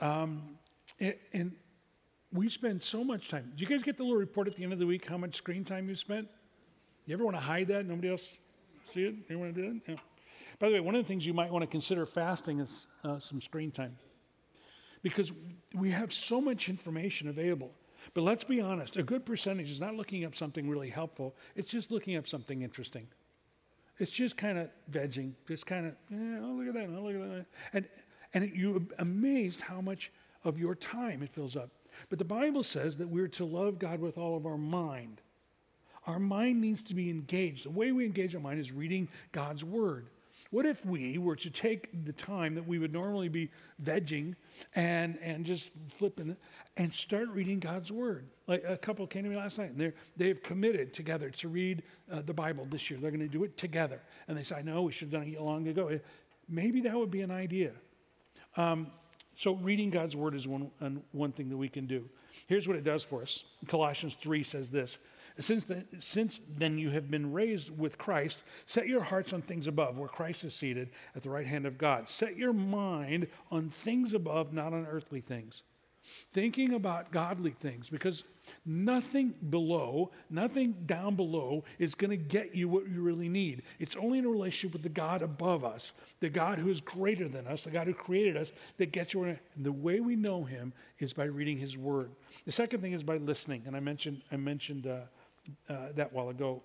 Um, 0.00 0.58
and, 1.00 1.14
and, 1.32 1.52
we 2.34 2.48
spend 2.48 2.80
so 2.80 3.04
much 3.04 3.28
time. 3.28 3.52
Do 3.54 3.62
you 3.62 3.68
guys 3.68 3.82
get 3.82 3.98
the 3.98 4.04
little 4.04 4.16
report 4.16 4.48
at 4.48 4.56
the 4.56 4.64
end 4.64 4.72
of 4.72 4.78
the 4.78 4.86
week 4.86 5.06
how 5.06 5.18
much 5.18 5.34
screen 5.36 5.64
time 5.64 5.86
you 5.86 5.94
spent? 5.94 6.26
You 7.04 7.12
ever 7.12 7.24
want 7.24 7.36
to 7.36 7.42
hide 7.42 7.68
that? 7.68 7.84
Nobody 7.84 8.08
else 8.08 8.26
see 8.90 9.04
it? 9.04 9.14
You 9.28 9.38
want 9.38 9.54
to 9.54 9.62
do 9.62 9.68
it? 9.68 9.82
Yeah. 9.86 9.96
By 10.58 10.68
the 10.68 10.74
way, 10.74 10.80
one 10.80 10.94
of 10.94 11.02
the 11.02 11.06
things 11.06 11.26
you 11.26 11.34
might 11.34 11.50
want 11.52 11.62
to 11.62 11.66
consider 11.66 12.06
fasting 12.06 12.60
is 12.60 12.86
uh, 13.04 13.18
some 13.18 13.40
screen 13.40 13.70
time. 13.70 13.96
Because 15.02 15.32
we 15.74 15.90
have 15.90 16.12
so 16.12 16.40
much 16.40 16.68
information 16.70 17.28
available. 17.28 17.70
But 18.14 18.22
let's 18.22 18.44
be 18.44 18.60
honest, 18.60 18.96
a 18.96 19.02
good 19.02 19.24
percentage 19.24 19.70
is 19.70 19.80
not 19.80 19.94
looking 19.94 20.24
up 20.24 20.34
something 20.34 20.68
really 20.68 20.90
helpful, 20.90 21.34
it's 21.56 21.70
just 21.70 21.90
looking 21.90 22.16
up 22.16 22.28
something 22.28 22.62
interesting. 22.62 23.06
It's 23.98 24.10
just 24.10 24.36
kind 24.36 24.58
of 24.58 24.68
vegging, 24.90 25.32
just 25.46 25.66
kind 25.66 25.86
of, 25.86 25.94
yeah, 26.10 26.40
oh, 26.42 26.52
look 26.52 26.68
at 26.68 26.74
that, 26.74 26.88
oh, 26.96 27.02
look 27.02 27.14
at 27.14 27.30
that. 27.30 27.46
And, 27.72 27.88
and 28.34 28.56
you're 28.56 28.80
amazed 28.98 29.60
how 29.60 29.80
much 29.80 30.10
of 30.44 30.58
your 30.58 30.74
time 30.74 31.22
it 31.22 31.30
fills 31.30 31.56
up. 31.56 31.70
But 32.08 32.18
the 32.18 32.24
Bible 32.24 32.62
says 32.62 32.96
that 32.96 33.08
we're 33.08 33.28
to 33.28 33.44
love 33.44 33.78
God 33.78 34.00
with 34.00 34.18
all 34.18 34.36
of 34.36 34.46
our 34.46 34.58
mind. 34.58 35.20
Our 36.06 36.18
mind 36.18 36.60
needs 36.60 36.82
to 36.84 36.94
be 36.94 37.10
engaged. 37.10 37.64
The 37.64 37.70
way 37.70 37.92
we 37.92 38.04
engage 38.04 38.34
our 38.34 38.40
mind 38.40 38.58
is 38.58 38.72
reading 38.72 39.08
God's 39.30 39.64
Word. 39.64 40.08
What 40.52 40.66
if 40.66 40.84
we 40.84 41.16
were 41.16 41.34
to 41.36 41.50
take 41.50 42.04
the 42.04 42.12
time 42.12 42.54
that 42.56 42.66
we 42.66 42.78
would 42.78 42.92
normally 42.92 43.30
be 43.30 43.50
vegging 43.82 44.34
and, 44.74 45.18
and 45.22 45.46
just 45.46 45.70
flipping 45.88 46.36
and 46.76 46.92
start 46.92 47.30
reading 47.30 47.58
God's 47.58 47.90
Word? 47.90 48.28
Like 48.46 48.62
a 48.68 48.76
couple 48.76 49.06
came 49.06 49.24
to 49.24 49.30
me 49.30 49.36
last 49.36 49.56
night 49.56 49.70
and 49.70 49.78
they're, 49.80 49.94
they've 50.18 50.42
committed 50.42 50.92
together 50.92 51.30
to 51.30 51.48
read 51.48 51.82
uh, 52.12 52.20
the 52.20 52.34
Bible 52.34 52.66
this 52.68 52.90
year. 52.90 53.00
They're 53.00 53.10
going 53.10 53.26
to 53.26 53.28
do 53.28 53.44
it 53.44 53.56
together. 53.56 53.98
And 54.28 54.36
they 54.36 54.42
said, 54.42 54.58
I 54.58 54.62
know 54.62 54.82
we 54.82 54.92
should 54.92 55.10
have 55.10 55.22
done 55.22 55.26
it 55.26 55.40
long 55.40 55.66
ago. 55.68 55.98
Maybe 56.50 56.82
that 56.82 56.94
would 56.94 57.10
be 57.10 57.22
an 57.22 57.30
idea. 57.30 57.70
Um, 58.58 58.88
so 59.32 59.54
reading 59.54 59.88
God's 59.88 60.14
Word 60.14 60.34
is 60.34 60.46
one, 60.46 60.70
one 61.12 61.32
thing 61.32 61.48
that 61.48 61.56
we 61.56 61.70
can 61.70 61.86
do. 61.86 62.06
Here's 62.46 62.68
what 62.68 62.76
it 62.76 62.84
does 62.84 63.02
for 63.02 63.22
us. 63.22 63.44
Colossians 63.68 64.16
3 64.16 64.42
says 64.42 64.68
this 64.68 64.98
since, 65.38 65.64
the, 65.64 65.84
since 65.98 66.40
then 66.56 66.78
you 66.78 66.90
have 66.90 67.10
been 67.10 67.32
raised 67.32 67.76
with 67.76 67.98
Christ, 67.98 68.42
set 68.66 68.86
your 68.86 69.02
hearts 69.02 69.32
on 69.32 69.42
things 69.42 69.66
above, 69.66 69.98
where 69.98 70.08
Christ 70.08 70.44
is 70.44 70.54
seated 70.54 70.90
at 71.16 71.22
the 71.22 71.30
right 71.30 71.46
hand 71.46 71.66
of 71.66 71.78
God. 71.78 72.08
Set 72.08 72.36
your 72.36 72.52
mind 72.52 73.26
on 73.50 73.70
things 73.70 74.14
above, 74.14 74.52
not 74.52 74.72
on 74.72 74.86
earthly 74.86 75.20
things. 75.20 75.62
Thinking 76.32 76.74
about 76.74 77.12
godly 77.12 77.52
things, 77.52 77.88
because 77.88 78.24
nothing 78.66 79.34
below, 79.50 80.10
nothing 80.30 80.74
down 80.84 81.14
below 81.14 81.62
is 81.78 81.94
going 81.94 82.10
to 82.10 82.16
get 82.16 82.56
you 82.56 82.68
what 82.68 82.88
you 82.88 83.02
really 83.02 83.28
need. 83.28 83.62
It's 83.78 83.94
only 83.94 84.18
in 84.18 84.24
a 84.24 84.28
relationship 84.28 84.72
with 84.72 84.82
the 84.82 84.88
God 84.88 85.22
above 85.22 85.64
us, 85.64 85.92
the 86.18 86.28
God 86.28 86.58
who 86.58 86.70
is 86.70 86.80
greater 86.80 87.28
than 87.28 87.46
us, 87.46 87.64
the 87.64 87.70
God 87.70 87.86
who 87.86 87.94
created 87.94 88.36
us, 88.36 88.50
that 88.78 88.90
gets 88.90 89.14
you. 89.14 89.22
And 89.22 89.38
the 89.56 89.70
way 89.70 90.00
we 90.00 90.16
know 90.16 90.42
Him 90.42 90.72
is 90.98 91.12
by 91.12 91.24
reading 91.24 91.56
His 91.56 91.78
Word. 91.78 92.10
The 92.46 92.52
second 92.52 92.80
thing 92.80 92.92
is 92.92 93.04
by 93.04 93.18
listening, 93.18 93.62
and 93.66 93.76
I 93.76 93.80
mentioned 93.80 94.22
I 94.32 94.36
mentioned. 94.36 94.88
Uh, 94.88 95.02
uh, 95.68 95.88
that 95.94 96.12
while 96.12 96.28
ago. 96.28 96.62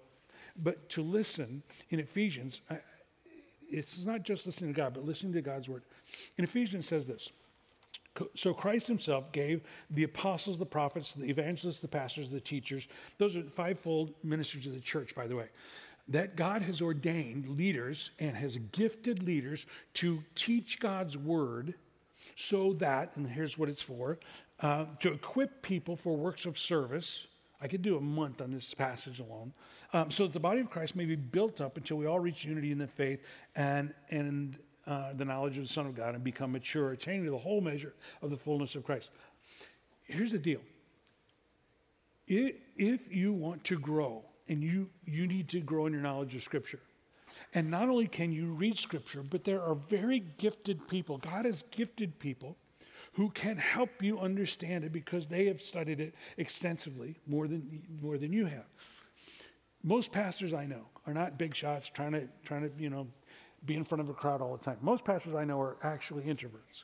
But 0.64 0.90
to 0.90 1.02
listen 1.02 1.62
in 1.90 2.00
Ephesians, 2.00 2.62
it's 3.70 4.06
not 4.06 4.24
just 4.24 4.46
listening 4.46 4.74
to 4.74 4.78
God, 4.78 4.94
but 4.94 5.06
listening 5.06 5.34
to 5.34 5.42
God's 5.42 5.70
word. 5.70 5.84
In 6.38 6.44
Ephesians 6.44 6.88
says 6.88 7.06
this. 7.06 7.30
So 8.34 8.54
Christ 8.54 8.88
himself 8.88 9.32
gave 9.32 9.62
the 9.92 10.04
apostles, 10.04 10.58
the 10.58 10.66
prophets, 10.66 11.12
the 11.12 11.30
evangelists, 11.30 11.82
the 11.82 11.88
pastors, 11.88 12.30
the 12.30 12.40
teachers. 12.40 12.88
Those 13.20 13.36
are 13.36 13.44
fivefold 13.44 14.14
ministers 14.24 14.66
of 14.66 14.74
the 14.74 14.80
church, 14.80 15.14
by 15.14 15.28
the 15.28 15.36
way. 15.36 15.50
That 16.08 16.36
God 16.36 16.64
has 16.64 16.82
ordained 16.82 17.48
leaders 17.48 18.12
and 18.20 18.36
has 18.36 18.58
gifted 18.72 19.22
leaders 19.22 19.68
to 19.96 20.24
teach 20.34 20.80
God's 20.80 21.16
word 21.18 21.76
so 22.36 22.74
that, 22.74 23.16
and 23.16 23.28
here's 23.28 23.58
what 23.58 23.70
it's 23.70 23.84
for, 23.84 24.18
uh, 24.62 24.86
to 25.00 25.14
equip 25.14 25.62
people 25.62 25.96
for 25.96 26.18
works 26.18 26.46
of 26.46 26.58
service 26.58 27.28
I 27.62 27.68
could 27.68 27.82
do 27.82 27.98
a 27.98 28.02
month 28.02 28.42
on 28.42 28.52
this 28.52 28.74
passage 28.74 29.20
alone. 29.20 29.54
Um, 29.94 30.12
so 30.12 30.24
that 30.24 30.34
the 30.34 30.40
body 30.40 30.62
of 30.62 30.70
Christ 30.70 30.96
may 30.96 31.06
be 31.06 31.16
built 31.16 31.60
up 31.62 31.78
until 31.78 31.98
we 31.98 32.06
all 32.06 32.20
reach 32.20 32.46
unity 32.46 32.72
in 32.72 32.78
the 32.78 32.88
faith 32.88 33.22
and, 33.56 33.94
and 34.10 34.58
uh, 34.86 35.14
the 35.14 35.26
knowledge 35.26 35.58
of 35.58 35.64
the 35.64 35.74
Son 35.74 35.86
of 35.86 35.96
God 35.96 36.16
and 36.16 36.24
become 36.24 36.52
mature, 36.52 36.92
attaining 36.92 37.26
to 37.26 37.32
the 37.32 37.38
whole 37.38 37.62
measure 37.62 37.94
of 38.22 38.30
the 38.30 38.38
fullness 38.38 38.76
of 38.76 38.84
Christ. 38.84 39.12
Here's 40.04 40.32
the 40.32 40.40
deal 40.40 40.62
if 42.28 43.12
you 43.12 43.32
want 43.32 43.64
to 43.66 43.80
grow, 43.80 44.24
and 44.50 44.62
you, 44.62 44.90
you 45.06 45.28
need 45.28 45.48
to 45.50 45.62
grow 45.62 45.86
in 45.86 45.94
your 45.94 46.02
knowledge 46.02 46.36
of 46.36 46.44
Scripture, 46.44 46.80
and 47.54 47.72
not 47.72 47.90
only 47.90 48.08
can 48.08 48.32
you 48.32 48.48
read 48.48 48.78
Scripture, 48.78 49.24
but 49.24 49.44
there 49.44 49.62
are 49.62 49.76
very 49.76 50.20
gifted 50.38 50.88
people. 50.88 51.18
God 51.18 51.46
has 51.46 51.64
gifted 51.72 52.20
people 52.20 52.58
who 53.14 53.30
can 53.30 53.58
help 53.58 54.02
you 54.02 54.20
understand 54.20 54.84
it 54.84 54.92
because 54.92 55.28
they 55.28 55.46
have 55.46 55.62
studied 55.62 56.00
it 56.00 56.16
extensively 56.38 57.18
more 57.28 57.48
than, 57.48 57.82
more 58.02 58.18
than 58.18 58.32
you 58.34 58.46
have. 58.46 58.66
Most 59.84 60.12
pastors 60.12 60.54
I 60.54 60.66
know 60.66 60.86
are 61.06 61.14
not 61.14 61.38
big 61.38 61.56
shots 61.56 61.90
trying 61.90 62.12
to, 62.14 62.28
trying 62.44 62.62
to, 62.64 62.72
you 62.82 62.90
know, 62.90 63.08
be 63.66 63.76
in 63.76 63.84
front 63.84 64.02
of 64.02 64.10
a 64.10 64.14
crowd 64.14 64.42
all 64.42 64.56
the 64.56 64.64
time. 64.64 64.78
Most 64.82 65.06
pastors 65.06 65.34
I 65.34 65.44
know 65.44 65.60
are 65.60 65.78
actually 65.82 66.24
introverts. 66.24 66.84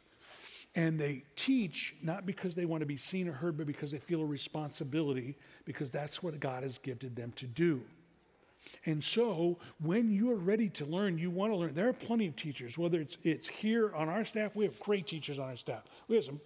And 0.76 0.99
they 0.99 1.23
teach 1.36 1.95
not 2.02 2.26
because 2.26 2.56
they 2.56 2.65
want 2.65 2.82
to 2.82 2.88
be 2.88 2.97
seen 2.97 3.28
or 3.28 3.32
heard, 3.32 3.58
but 3.58 3.67
because 3.67 3.91
they 3.91 3.99
feel 3.99 4.21
a 4.21 4.26
responsibility, 4.26 5.38
because 5.65 5.91
that's 5.91 6.23
what 6.23 6.39
God 6.39 6.63
has 6.63 6.80
gifted 6.80 7.15
them 7.15 7.32
to 7.36 7.45
do. 7.45 7.82
And 8.86 9.02
so, 9.02 9.58
when 9.80 10.12
you 10.12 10.32
are 10.32 10.36
ready 10.36 10.67
to 10.69 10.86
learn, 10.86 11.17
you 11.17 11.32
want 11.32 11.54
to 11.54 11.58
learn. 11.58 11.73
There 11.73 11.88
are 11.88 11.93
plenty 11.93 12.28
of 12.28 12.36
teachers. 12.36 12.78
Whether 12.78 12.99
it's 12.99 13.17
it's 13.23 13.47
here 13.47 13.93
on 13.95 14.10
our 14.10 14.26
staff, 14.26 14.56
we 14.56 14.65
have 14.65 14.78
great 14.80 15.08
teachers 15.08 15.39
on 15.39 15.45
our 15.45 15.56
staff. 15.56 15.84
We 16.08 16.15
have 16.15 16.26
some 16.26 16.39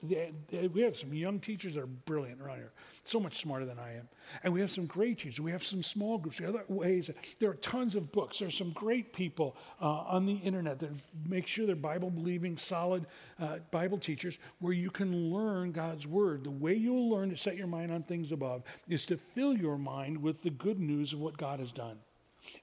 we 0.73 0.81
have 0.81 0.95
some 0.95 1.13
young 1.13 1.39
teachers 1.39 1.73
that 1.73 1.81
are 1.81 1.87
brilliant 1.87 2.41
around 2.41 2.57
here, 2.57 2.71
so 3.03 3.19
much 3.19 3.37
smarter 3.41 3.65
than 3.65 3.79
I 3.79 3.95
am. 3.95 4.07
And 4.43 4.53
we 4.53 4.59
have 4.61 4.69
some 4.69 4.85
great 4.85 5.17
teachers. 5.17 5.39
We 5.39 5.51
have 5.51 5.63
some 5.63 5.81
small 5.81 6.17
groups. 6.17 6.37
There 6.37 6.47
are 6.47 6.49
other 6.49 6.63
ways. 6.67 7.09
There 7.39 7.49
are 7.49 7.55
tons 7.55 7.95
of 7.95 8.11
books. 8.11 8.39
There's 8.39 8.57
some 8.57 8.71
great 8.71 9.13
people 9.13 9.55
uh, 9.81 9.85
on 9.85 10.25
the 10.25 10.35
internet 10.35 10.79
that 10.79 10.91
make 11.27 11.47
sure 11.47 11.65
they're 11.65 11.75
Bible 11.75 12.11
believing, 12.11 12.55
solid 12.55 13.05
uh, 13.39 13.57
Bible 13.71 13.97
teachers, 13.97 14.37
where 14.59 14.73
you 14.73 14.89
can 14.89 15.31
learn 15.31 15.71
God's 15.71 16.05
word. 16.05 16.43
The 16.43 16.51
way 16.51 16.75
you'll 16.75 17.09
learn 17.09 17.29
to 17.29 17.37
set 17.37 17.57
your 17.57 17.67
mind 17.67 17.91
on 17.91 18.03
things 18.03 18.31
above 18.31 18.63
is 18.87 19.05
to 19.07 19.17
fill 19.17 19.55
your 19.55 19.77
mind 19.77 20.21
with 20.21 20.41
the 20.43 20.51
good 20.51 20.79
news 20.79 21.13
of 21.13 21.19
what 21.19 21.37
God 21.37 21.59
has 21.59 21.71
done 21.71 21.97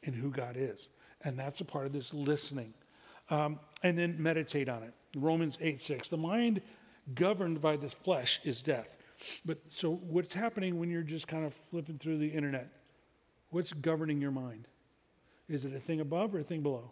and 0.05 0.14
who 0.14 0.31
God 0.31 0.57
is. 0.59 0.88
And 1.23 1.38
that's 1.38 1.61
a 1.61 1.64
part 1.64 1.87
of 1.87 1.92
this 1.92 2.12
listening. 2.12 2.75
Um, 3.31 3.59
and 3.83 3.99
then 3.99 4.16
meditate 4.18 4.68
on 4.68 4.83
it. 4.83 4.92
Romans 5.16 5.59
8 5.61 5.81
6. 5.81 6.09
The 6.09 6.16
mind 6.16 6.61
governed 7.14 7.61
by 7.61 7.77
this 7.77 7.94
flesh 7.94 8.40
is 8.44 8.62
death. 8.62 8.88
But 9.44 9.59
so 9.70 9.92
what's 9.92 10.35
happening 10.35 10.79
when 10.79 10.90
you're 10.90 11.03
just 11.03 11.29
kind 11.29 11.44
of 11.44 11.55
flipping 11.55 11.99
through 11.99 12.18
the 12.18 12.29
internet? 12.29 12.68
What's 13.51 13.73
governing 13.73 14.20
your 14.20 14.33
mind? 14.33 14.66
Is 15.49 15.64
it 15.64 15.75
a 15.75 15.79
thing 15.79 16.01
above 16.01 16.35
or 16.35 16.40
a 16.40 16.44
thing 16.44 16.62
below? 16.62 16.90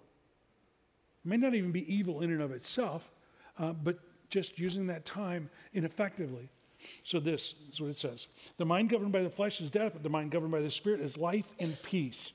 It 1.24 1.28
may 1.28 1.37
not 1.37 1.55
even 1.55 1.72
be 1.72 1.92
evil 1.92 2.20
in 2.20 2.31
and 2.31 2.42
of 2.42 2.52
itself, 2.52 3.11
uh, 3.59 3.72
but 3.72 3.98
just 4.28 4.59
using 4.59 4.87
that 4.87 5.05
time 5.05 5.50
ineffectively. 5.74 6.48
So, 7.05 7.20
this 7.20 7.55
is 7.70 7.81
what 7.81 7.90
it 7.90 7.96
says 7.96 8.26
The 8.57 8.64
mind 8.64 8.90
governed 8.90 9.12
by 9.12 9.22
the 9.22 9.31
flesh 9.31 9.61
is 9.61 9.70
death, 9.70 9.92
but 9.92 10.02
the 10.02 10.09
mind 10.09 10.31
governed 10.31 10.52
by 10.52 10.61
the 10.61 10.70
spirit 10.70 11.00
is 11.00 11.16
life 11.16 11.46
and 11.61 11.81
peace. 11.83 12.33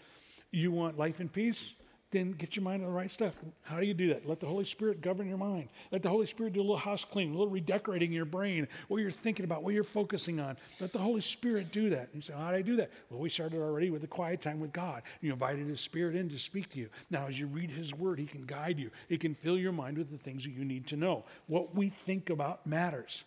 You 0.52 0.72
want 0.72 0.98
life 0.98 1.20
and 1.20 1.32
peace? 1.32 1.76
Then 2.10 2.32
get 2.32 2.56
your 2.56 2.64
mind 2.64 2.84
on 2.84 2.88
the 2.88 2.96
right 2.96 3.12
stuff. 3.12 3.38
How 3.64 3.82
do 3.82 3.86
you 3.86 3.94
do 3.94 4.08
that? 4.10 4.26
Let 4.26 4.40
the 4.40 4.46
Holy 4.46 4.64
Spirit 4.64 5.02
govern 5.02 5.28
your 5.28 5.38
mind. 5.38 5.68
Let 5.92 6.04
the 6.04 6.10
Holy 6.10 6.26
Spirit 6.26 6.54
do 6.54 6.62
a 6.62 6.62
little 6.62 6.78
house 6.78 7.04
cleaning, 7.04 7.36
a 7.36 7.38
little 7.38 7.52
redecorating 7.52 8.14
your 8.14 8.24
brain, 8.24 8.66
what 8.88 9.02
you're 9.02 9.12
thinking 9.12 9.44
about, 9.44 9.62
what 9.62 9.74
you're 9.74 9.84
focusing 9.84 10.40
on. 10.40 10.56
Let 10.80 10.94
the 10.94 11.00
Holy 11.00 11.20
Spirit 11.20 11.74
do 11.74 11.90
that. 11.90 12.08
You 12.14 12.22
say, 12.22 12.34
How 12.34 12.52
do 12.52 12.56
I 12.56 12.62
do 12.62 12.78
that? 12.78 12.92
Well, 13.10 13.20
we 13.20 13.28
started 13.28 13.60
already 13.60 13.90
with 13.90 14.00
the 14.00 14.08
quiet 14.08 14.40
time 14.40 14.62
with 14.62 14.72
God. 14.72 15.02
You 15.20 15.34
invited 15.34 15.68
His 15.68 15.82
Spirit 15.82 16.16
in 16.16 16.30
to 16.30 16.40
speak 16.40 16.70
to 16.72 16.80
you. 16.80 16.90
Now, 17.10 17.28
as 17.28 17.38
you 17.38 17.48
read 17.48 17.70
His 17.70 17.94
Word, 17.94 18.20
He 18.20 18.26
can 18.26 18.46
guide 18.46 18.80
you, 18.80 18.90
He 19.10 19.18
can 19.18 19.36
fill 19.36 19.58
your 19.58 19.74
mind 19.74 19.98
with 19.98 20.10
the 20.10 20.18
things 20.18 20.46
that 20.46 20.52
you 20.52 20.64
need 20.64 20.88
to 20.88 20.96
know. 20.96 21.26
What 21.48 21.76
we 21.76 21.90
think 21.90 22.30
about 22.30 22.66
matters. 22.66 23.26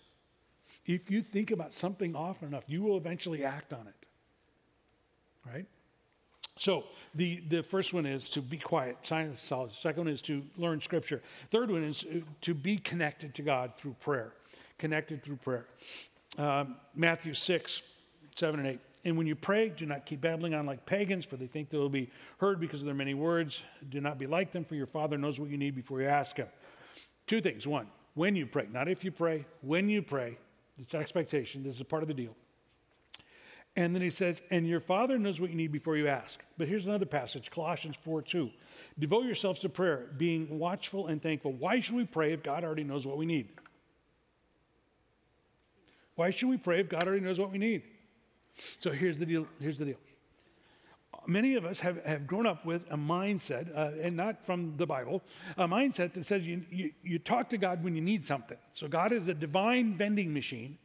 If 0.87 1.11
you 1.11 1.21
think 1.21 1.51
about 1.51 1.75
something 1.75 2.17
often 2.17 2.49
enough, 2.49 2.65
you 2.67 2.81
will 2.81 2.97
eventually 2.97 3.45
act 3.45 3.75
on 3.75 3.87
it. 3.87 4.07
Right? 5.47 5.67
So 6.61 6.85
the, 7.15 7.43
the 7.49 7.63
first 7.63 7.95
one 7.95 8.05
is 8.05 8.29
to 8.29 8.43
be 8.43 8.59
quiet, 8.59 8.99
silence, 9.03 9.41
solid. 9.41 9.73
Second 9.73 10.05
one 10.05 10.13
is 10.13 10.21
to 10.23 10.43
learn 10.59 10.79
scripture. 10.79 11.23
Third 11.51 11.71
one 11.71 11.83
is 11.83 12.05
uh, 12.05 12.19
to 12.43 12.53
be 12.53 12.77
connected 12.77 13.35
to 13.37 13.43
God 13.43 13.79
through 13.79 13.97
prayer. 13.99 14.35
Connected 14.77 15.23
through 15.23 15.37
prayer. 15.37 15.65
Um, 16.37 16.77
Matthew 16.95 17.33
6, 17.33 17.81
7 18.35 18.61
and 18.61 18.69
8. 18.69 18.81
And 19.07 19.17
when 19.17 19.27
you 19.27 19.37
pray, 19.37 19.71
do 19.71 19.87
not 19.87 20.05
keep 20.05 20.21
babbling 20.21 20.53
on 20.53 20.67
like 20.67 20.85
pagans, 20.85 21.25
for 21.25 21.37
they 21.37 21.47
think 21.47 21.71
they 21.71 21.79
will 21.79 21.89
be 21.89 22.11
heard 22.37 22.61
because 22.61 22.81
of 22.81 22.85
their 22.85 22.95
many 22.95 23.15
words. 23.15 23.63
Do 23.89 24.03
not 24.03 24.19
be 24.19 24.27
like 24.27 24.53
them, 24.53 24.67
for 24.67 24.75
your 24.75 24.87
Father 24.87 25.17
knows 25.17 25.41
what 25.41 25.49
you 25.49 25.57
need 25.57 25.75
before 25.75 26.03
you 26.03 26.09
ask 26.09 26.37
Him. 26.37 26.49
Two 27.27 27.41
things. 27.41 27.67
One, 27.67 27.87
when 28.13 28.37
you 28.37 28.45
pray, 28.45 28.69
not 28.71 28.87
if 28.87 29.03
you 29.03 29.13
pray, 29.13 29.47
when 29.63 29.89
you 29.89 30.03
pray, 30.03 30.37
it's 30.79 30.93
an 30.93 31.01
expectation. 31.01 31.63
This 31.63 31.77
is 31.77 31.83
part 31.85 32.03
of 32.03 32.09
the 32.09 32.15
deal. 32.15 32.37
And 33.77 33.95
then 33.95 34.03
he 34.03 34.11
says, 34.11 34.43
and 34.51 34.67
your 34.67 34.81
father 34.81 35.19
knows 35.19 35.41
what 35.41 35.51
you 35.51 35.57
need 35.57 35.71
before 35.71 35.97
you 35.97 36.09
ask. 36.09 36.43
But 36.59 36.67
here's 36.67 36.87
another 36.87 37.07
passage, 37.07 37.51
Colossians 37.51 37.97
4 38.03 38.23
2. 38.23 38.51
Devote 38.99 39.25
yourselves 39.25 39.61
to 39.61 39.69
prayer, 39.69 40.11
being 40.17 40.59
watchful 40.59 41.07
and 41.07 41.23
thankful. 41.23 41.53
Why 41.53 41.81
should 41.81 41.95
we 41.95 42.05
pray 42.05 42.33
if 42.33 42.43
God 42.43 42.65
already 42.65 42.85
knows 42.85 43.07
what 43.07 43.17
we 43.17 43.27
need? 43.27 43.49
Why 46.17 46.31
should 46.31 46.49
we 46.49 46.57
pray 46.57 46.81
if 46.81 46.89
God 46.89 47.05
already 47.07 47.25
knows 47.25 47.39
what 47.39 47.53
we 47.53 47.59
need? 47.59 47.83
So 48.55 48.91
here's 48.91 49.19
the 49.19 49.27
deal. 49.27 49.47
Here's 49.61 49.79
the 49.79 49.87
deal. 49.87 49.99
Many 51.27 51.55
of 51.55 51.65
us 51.65 51.79
have, 51.81 52.05
have 52.05 52.27
grown 52.27 52.47
up 52.47 52.65
with 52.65 52.91
a 52.91 52.97
mindset, 52.97 53.75
uh, 53.77 53.93
and 54.03 54.17
not 54.17 54.45
from 54.45 54.77
the 54.77 54.87
Bible, 54.87 55.23
a 55.57 55.69
mindset 55.69 56.15
that 56.15 56.25
says 56.25 56.47
you, 56.47 56.63
you, 56.71 56.93
you 57.03 57.19
talk 57.19 57.51
to 57.51 57.59
God 57.59 57.85
when 57.85 57.95
you 57.95 58.01
need 58.01 58.25
something. 58.25 58.57
So 58.73 58.89
God 58.89 59.13
is 59.13 59.29
a 59.29 59.35
divine 59.35 59.95
vending 59.97 60.33
machine 60.33 60.79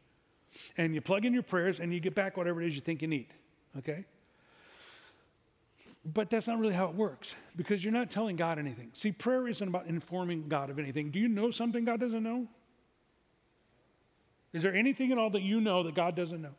and 0.78 0.94
you 0.94 1.02
plug 1.02 1.26
in 1.26 1.34
your 1.34 1.44
prayers 1.44 1.80
and 1.80 1.94
you 1.94 2.00
get 2.00 2.16
back 2.16 2.38
whatever 2.38 2.62
it 2.62 2.68
is 2.68 2.76
you 2.76 2.82
think 2.82 3.02
you 3.02 3.08
need. 3.08 3.28
Okay? 3.78 4.06
But 6.14 6.30
that's 6.30 6.48
not 6.48 6.60
really 6.60 6.74
how 6.74 6.86
it 6.86 6.96
works 6.96 7.36
because 7.56 7.84
you're 7.84 7.94
not 7.94 8.12
telling 8.12 8.36
God 8.36 8.60
anything. 8.60 8.92
See, 8.94 9.12
prayer 9.12 9.48
isn't 9.48 9.68
about 9.68 9.88
informing 9.88 10.48
God 10.48 10.70
of 10.70 10.78
anything. 10.78 11.10
Do 11.10 11.20
you 11.20 11.28
know 11.28 11.50
something 11.50 11.84
God 11.84 12.00
doesn't 12.00 12.22
know? 12.22 12.48
Is 14.54 14.64
there 14.64 14.74
anything 14.74 15.12
at 15.12 15.18
all 15.18 15.32
that 15.32 15.42
you 15.42 15.60
know 15.60 15.84
that 15.84 15.96
God 15.96 16.16
doesn't 16.16 16.42
know? 16.42 16.54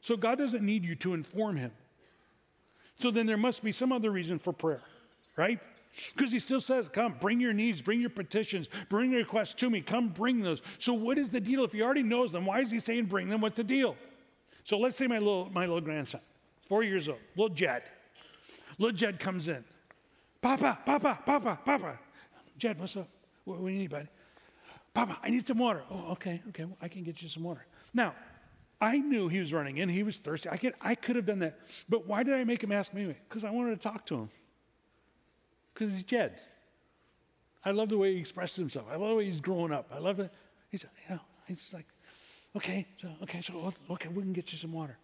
So 0.00 0.16
God 0.16 0.38
doesn't 0.38 0.64
need 0.64 0.84
you 0.84 0.94
to 0.96 1.14
inform 1.14 1.56
him. 1.56 1.72
So 3.00 3.10
then 3.10 3.26
there 3.26 3.36
must 3.36 3.62
be 3.64 3.72
some 3.72 3.92
other 3.92 4.10
reason 4.10 4.38
for 4.38 4.52
prayer, 4.52 4.82
right? 5.36 5.60
Because 6.14 6.32
he 6.32 6.38
still 6.38 6.60
says, 6.60 6.88
Come, 6.88 7.16
bring 7.20 7.40
your 7.40 7.52
needs, 7.52 7.82
bring 7.82 8.00
your 8.00 8.10
petitions, 8.10 8.68
bring 8.88 9.10
your 9.10 9.20
requests 9.20 9.54
to 9.54 9.68
me, 9.68 9.80
come 9.80 10.08
bring 10.08 10.40
those. 10.40 10.62
So, 10.78 10.94
what 10.94 11.18
is 11.18 11.30
the 11.30 11.40
deal? 11.40 11.64
If 11.64 11.72
he 11.72 11.82
already 11.82 12.02
knows 12.02 12.32
them, 12.32 12.46
why 12.46 12.60
is 12.60 12.70
he 12.70 12.80
saying 12.80 13.06
bring 13.06 13.28
them? 13.28 13.40
What's 13.40 13.58
the 13.58 13.64
deal? 13.64 13.96
So, 14.64 14.78
let's 14.78 14.96
say 14.96 15.06
my 15.06 15.18
little, 15.18 15.50
my 15.52 15.62
little 15.62 15.80
grandson, 15.80 16.20
four 16.66 16.82
years 16.82 17.08
old, 17.08 17.18
little 17.36 17.54
Jed. 17.54 17.82
Little 18.78 18.96
Jed 18.96 19.20
comes 19.20 19.48
in. 19.48 19.64
Papa, 20.40 20.78
Papa, 20.86 21.20
Papa, 21.26 21.58
Papa. 21.64 21.98
Jed, 22.56 22.80
what's 22.80 22.96
up? 22.96 23.08
What, 23.44 23.58
do 23.58 23.68
you 23.68 23.78
need, 23.78 23.90
buddy? 23.90 24.08
Papa, 24.94 25.18
I 25.22 25.30
need 25.30 25.46
some 25.46 25.58
water. 25.58 25.82
Oh, 25.90 26.12
okay, 26.12 26.42
okay, 26.48 26.64
well, 26.64 26.76
I 26.80 26.88
can 26.88 27.02
get 27.02 27.20
you 27.20 27.28
some 27.28 27.42
water. 27.42 27.66
Now, 27.92 28.14
I 28.80 28.98
knew 28.98 29.28
he 29.28 29.40
was 29.40 29.52
running 29.52 29.78
in. 29.78 29.88
He 29.88 30.02
was 30.02 30.18
thirsty. 30.18 30.48
I 30.48 30.56
could, 30.56 30.74
I 30.80 30.94
could 30.94 31.16
have 31.16 31.26
done 31.26 31.38
that. 31.40 31.60
But 31.88 32.06
why 32.06 32.22
did 32.22 32.34
I 32.34 32.44
make 32.44 32.62
him 32.62 32.72
ask 32.72 32.94
me? 32.94 33.14
Because 33.28 33.44
I 33.44 33.50
wanted 33.50 33.78
to 33.78 33.88
talk 33.88 34.06
to 34.06 34.16
him 34.16 34.30
because 35.72 35.94
he's 35.94 36.02
Jed. 36.02 36.40
I 37.64 37.70
love 37.70 37.88
the 37.88 37.98
way 37.98 38.14
he 38.14 38.20
expresses 38.20 38.56
himself. 38.56 38.86
I 38.90 38.96
love 38.96 39.10
the 39.10 39.14
way 39.16 39.24
he's 39.26 39.40
growing 39.40 39.72
up. 39.72 39.90
I 39.94 39.98
love 39.98 40.20
it. 40.20 40.32
He's, 40.68 40.84
you 41.08 41.14
know, 41.14 41.20
he's 41.46 41.70
like, 41.72 41.86
okay, 42.56 42.86
so 42.96 43.08
okay, 43.22 43.40
so 43.40 43.54
oh, 43.56 43.92
okay, 43.94 44.08
we 44.08 44.22
can 44.22 44.32
get 44.32 44.52
you 44.52 44.58
some 44.58 44.72
water. 44.72 44.98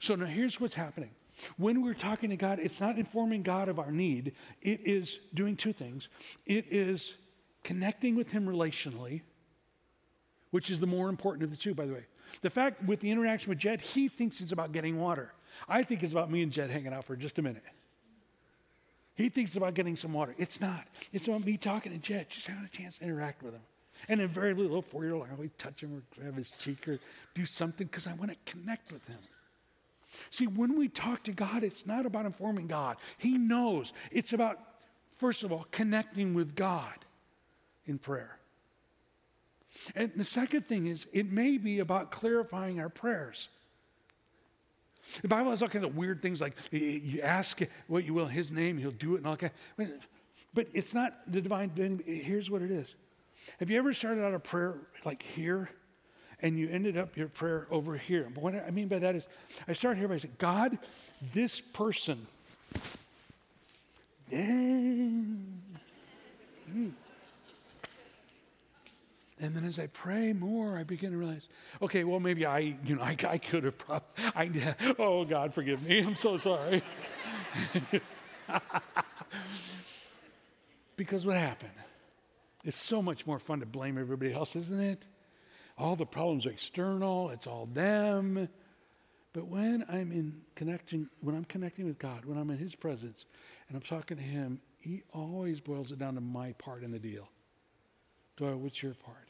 So 0.00 0.14
now 0.14 0.26
here's 0.26 0.60
what's 0.60 0.74
happening. 0.74 1.10
When 1.58 1.82
we're 1.82 1.94
talking 1.94 2.30
to 2.30 2.36
God, 2.36 2.58
it's 2.60 2.80
not 2.80 2.96
informing 2.96 3.42
God 3.42 3.68
of 3.68 3.78
our 3.78 3.90
need. 3.90 4.32
It 4.62 4.80
is 4.84 5.20
doing 5.34 5.54
two 5.54 5.72
things. 5.72 6.08
It 6.46 6.66
is 6.70 7.14
connecting 7.62 8.16
with 8.16 8.30
Him 8.30 8.46
relationally, 8.46 9.20
which 10.50 10.70
is 10.70 10.80
the 10.80 10.86
more 10.86 11.08
important 11.08 11.44
of 11.44 11.50
the 11.50 11.56
two, 11.56 11.74
by 11.74 11.84
the 11.84 11.92
way. 11.92 12.06
The 12.40 12.50
fact 12.50 12.82
with 12.84 13.00
the 13.00 13.10
interaction 13.10 13.50
with 13.50 13.58
Jed, 13.58 13.80
he 13.80 14.08
thinks 14.08 14.40
it's 14.40 14.52
about 14.52 14.72
getting 14.72 14.98
water. 14.98 15.32
I 15.68 15.82
think 15.82 16.02
it's 16.02 16.12
about 16.12 16.30
me 16.30 16.42
and 16.42 16.50
Jed 16.50 16.70
hanging 16.70 16.92
out 16.92 17.04
for 17.04 17.16
just 17.16 17.38
a 17.38 17.42
minute. 17.42 17.62
He 19.16 19.30
thinks 19.30 19.56
about 19.56 19.74
getting 19.74 19.96
some 19.96 20.12
water. 20.12 20.34
It's 20.38 20.60
not. 20.60 20.86
It's 21.12 21.26
about 21.26 21.44
me 21.44 21.56
talking 21.56 21.92
to 21.92 21.98
Jed, 21.98 22.28
just 22.28 22.46
having 22.46 22.64
a 22.64 22.68
chance 22.68 22.98
to 22.98 23.04
interact 23.04 23.42
with 23.42 23.54
him. 23.54 23.62
And 24.08 24.20
invariably, 24.20 24.64
little 24.64 24.82
four 24.82 25.04
year 25.04 25.14
old, 25.14 25.26
I 25.28 25.32
always 25.32 25.50
touch 25.56 25.82
him 25.82 25.94
or 25.96 26.20
grab 26.20 26.36
his 26.36 26.50
cheek 26.52 26.86
or 26.86 26.98
do 27.34 27.46
something 27.46 27.86
because 27.86 28.06
I 28.06 28.12
want 28.12 28.30
to 28.30 28.52
connect 28.52 28.92
with 28.92 29.06
him. 29.06 29.18
See, 30.30 30.46
when 30.46 30.78
we 30.78 30.88
talk 30.88 31.22
to 31.24 31.32
God, 31.32 31.64
it's 31.64 31.86
not 31.86 32.06
about 32.06 32.26
informing 32.26 32.66
God. 32.66 32.98
He 33.18 33.38
knows. 33.38 33.92
It's 34.10 34.32
about, 34.32 34.60
first 35.12 35.44
of 35.44 35.52
all, 35.52 35.66
connecting 35.70 36.34
with 36.34 36.54
God 36.54 36.94
in 37.86 37.98
prayer. 37.98 38.38
And 39.94 40.12
the 40.14 40.24
second 40.24 40.66
thing 40.66 40.86
is, 40.86 41.06
it 41.12 41.30
may 41.30 41.58
be 41.58 41.80
about 41.80 42.10
clarifying 42.10 42.80
our 42.80 42.88
prayers. 42.88 43.48
The 45.22 45.28
Bible 45.28 45.50
has 45.50 45.62
all 45.62 45.68
kinds 45.68 45.84
of 45.84 45.96
weird 45.96 46.20
things 46.20 46.40
like 46.40 46.56
you 46.70 47.20
ask 47.20 47.60
what 47.86 48.04
you 48.04 48.14
will 48.14 48.26
His 48.26 48.52
name, 48.52 48.78
He'll 48.78 48.90
do 48.90 49.14
it, 49.14 49.18
and 49.18 49.26
all 49.26 49.36
that. 49.36 49.52
But 50.54 50.68
it's 50.72 50.94
not 50.94 51.14
the 51.30 51.40
divine. 51.40 51.70
Thing. 51.70 52.02
Here's 52.04 52.50
what 52.50 52.62
it 52.62 52.70
is. 52.70 52.94
Have 53.60 53.70
you 53.70 53.78
ever 53.78 53.92
started 53.92 54.24
out 54.24 54.34
a 54.34 54.38
prayer 54.38 54.74
like 55.04 55.22
here, 55.22 55.68
and 56.42 56.58
you 56.58 56.68
ended 56.70 56.96
up 56.96 57.16
your 57.16 57.28
prayer 57.28 57.66
over 57.70 57.96
here? 57.96 58.28
But 58.34 58.42
what 58.42 58.54
I 58.54 58.70
mean 58.70 58.88
by 58.88 58.98
that 58.98 59.14
is, 59.14 59.26
I 59.68 59.72
start 59.72 59.98
here 59.98 60.08
by 60.08 60.18
saying, 60.18 60.34
God, 60.38 60.78
this 61.32 61.60
person. 61.60 62.26
Then, 64.30 65.62
mm, 66.70 66.92
and 69.38 69.54
then 69.54 69.64
as 69.64 69.78
I 69.78 69.86
pray 69.88 70.32
more, 70.32 70.78
I 70.78 70.82
begin 70.82 71.10
to 71.10 71.18
realize, 71.18 71.48
okay, 71.82 72.04
well, 72.04 72.20
maybe 72.20 72.46
I, 72.46 72.78
you 72.84 72.96
know, 72.96 73.02
I, 73.02 73.16
I 73.28 73.36
could 73.36 73.64
have, 73.64 73.76
probably, 73.76 74.62
oh, 74.98 75.26
God, 75.26 75.52
forgive 75.52 75.82
me. 75.86 76.00
I'm 76.00 76.16
so 76.16 76.38
sorry. 76.38 76.82
because 80.96 81.26
what 81.26 81.36
happened 81.36 81.72
It's 82.64 82.78
so 82.78 83.02
much 83.02 83.26
more 83.26 83.38
fun 83.38 83.60
to 83.60 83.66
blame 83.66 83.98
everybody 83.98 84.32
else, 84.32 84.56
isn't 84.56 84.80
it? 84.80 85.04
All 85.76 85.96
the 85.96 86.06
problems 86.06 86.46
are 86.46 86.50
external, 86.50 87.28
it's 87.28 87.46
all 87.46 87.66
them. 87.66 88.48
But 89.34 89.48
when 89.48 89.84
I'm 89.90 90.12
in 90.12 90.40
connecting, 90.54 91.10
when 91.20 91.36
I'm 91.36 91.44
connecting 91.44 91.84
with 91.84 91.98
God, 91.98 92.24
when 92.24 92.38
I'm 92.38 92.48
in 92.48 92.56
His 92.56 92.74
presence 92.74 93.26
and 93.68 93.76
I'm 93.76 93.82
talking 93.82 94.16
to 94.16 94.22
Him, 94.22 94.62
He 94.78 95.02
always 95.12 95.60
boils 95.60 95.92
it 95.92 95.98
down 95.98 96.14
to 96.14 96.22
my 96.22 96.52
part 96.52 96.82
in 96.82 96.90
the 96.90 96.98
deal. 96.98 97.28
Doyle, 98.38 98.56
what's 98.56 98.82
your 98.82 98.94
part? 98.94 99.25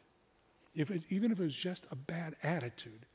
If 0.76 0.90
it, 0.90 1.02
even 1.10 1.32
if 1.32 1.40
it 1.40 1.44
was 1.44 1.54
just 1.54 1.86
a 1.90 1.96
bad 1.96 2.36
attitude, 2.42 3.06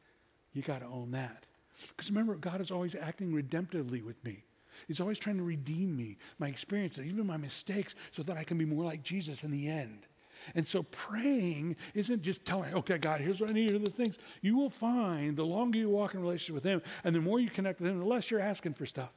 you 0.54 0.64
got 0.64 0.80
to 0.80 0.88
own 0.88 1.12
that. 1.12 1.46
Because 1.90 2.10
remember, 2.10 2.36
God 2.36 2.60
is 2.60 2.72
always 2.72 2.96
acting 2.96 3.32
redemptively 3.32 4.04
with 4.04 4.22
me. 4.26 4.44
He's 4.88 5.00
always 5.00 5.20
trying 5.20 5.38
to 5.38 5.44
redeem 5.44 5.96
me, 5.96 6.18
my 6.40 6.48
experiences, 6.48 7.06
even 7.06 7.26
my 7.28 7.38
mistakes, 7.38 7.96
so 8.12 8.24
that 8.24 8.38
I 8.38 8.44
can 8.44 8.58
be 8.58 8.66
more 8.66 8.84
like 8.84 9.04
Jesus 9.04 9.44
in 9.44 9.52
the 9.52 9.70
end. 9.70 10.08
And 10.56 10.66
so 10.66 10.84
praying 10.84 11.76
isn't 11.94 12.24
just 12.24 12.46
telling, 12.46 12.74
okay, 12.74 12.98
God, 12.98 13.22
here's 13.22 13.40
what 13.40 13.52
I 13.52 13.54
need, 13.54 13.70
here 13.70 13.76
are 13.76 13.80
the 13.80 13.92
things. 13.92 14.18
You 14.42 14.58
will 14.58 14.70
find 14.70 15.38
the 15.38 15.46
longer 15.46 15.78
you 15.78 15.90
walk 15.90 16.16
in 16.16 16.22
relationship 16.22 16.56
with 16.56 16.64
Him 16.64 16.82
and 17.04 17.14
the 17.14 17.22
more 17.22 17.40
you 17.40 17.50
connect 17.50 17.80
with 17.80 17.92
Him, 17.92 18.00
the 18.00 18.06
less 18.06 18.32
you're 18.32 18.40
asking 18.40 18.74
for 18.74 18.88
stuff. 18.88 19.12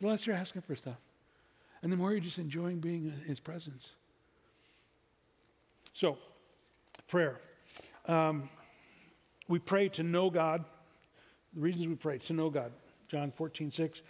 The 0.00 0.06
less 0.06 0.26
you're 0.26 0.36
asking 0.36 0.62
for 0.62 0.74
stuff. 0.74 1.00
And 1.82 1.92
the 1.92 1.96
more 1.96 2.12
you're 2.12 2.20
just 2.20 2.38
enjoying 2.38 2.78
being 2.78 3.04
in 3.06 3.28
His 3.28 3.40
presence. 3.40 3.90
So, 5.92 6.16
prayer. 7.12 7.42
Um, 8.06 8.48
we 9.46 9.58
pray 9.58 9.90
to 9.90 10.02
know 10.02 10.30
God. 10.30 10.64
The 11.52 11.60
reasons 11.60 11.86
we 11.86 11.94
pray 11.94 12.16
to 12.16 12.32
know 12.32 12.48
God. 12.48 12.72
John 13.06 13.30
14, 13.30 13.70
6. 13.70 14.00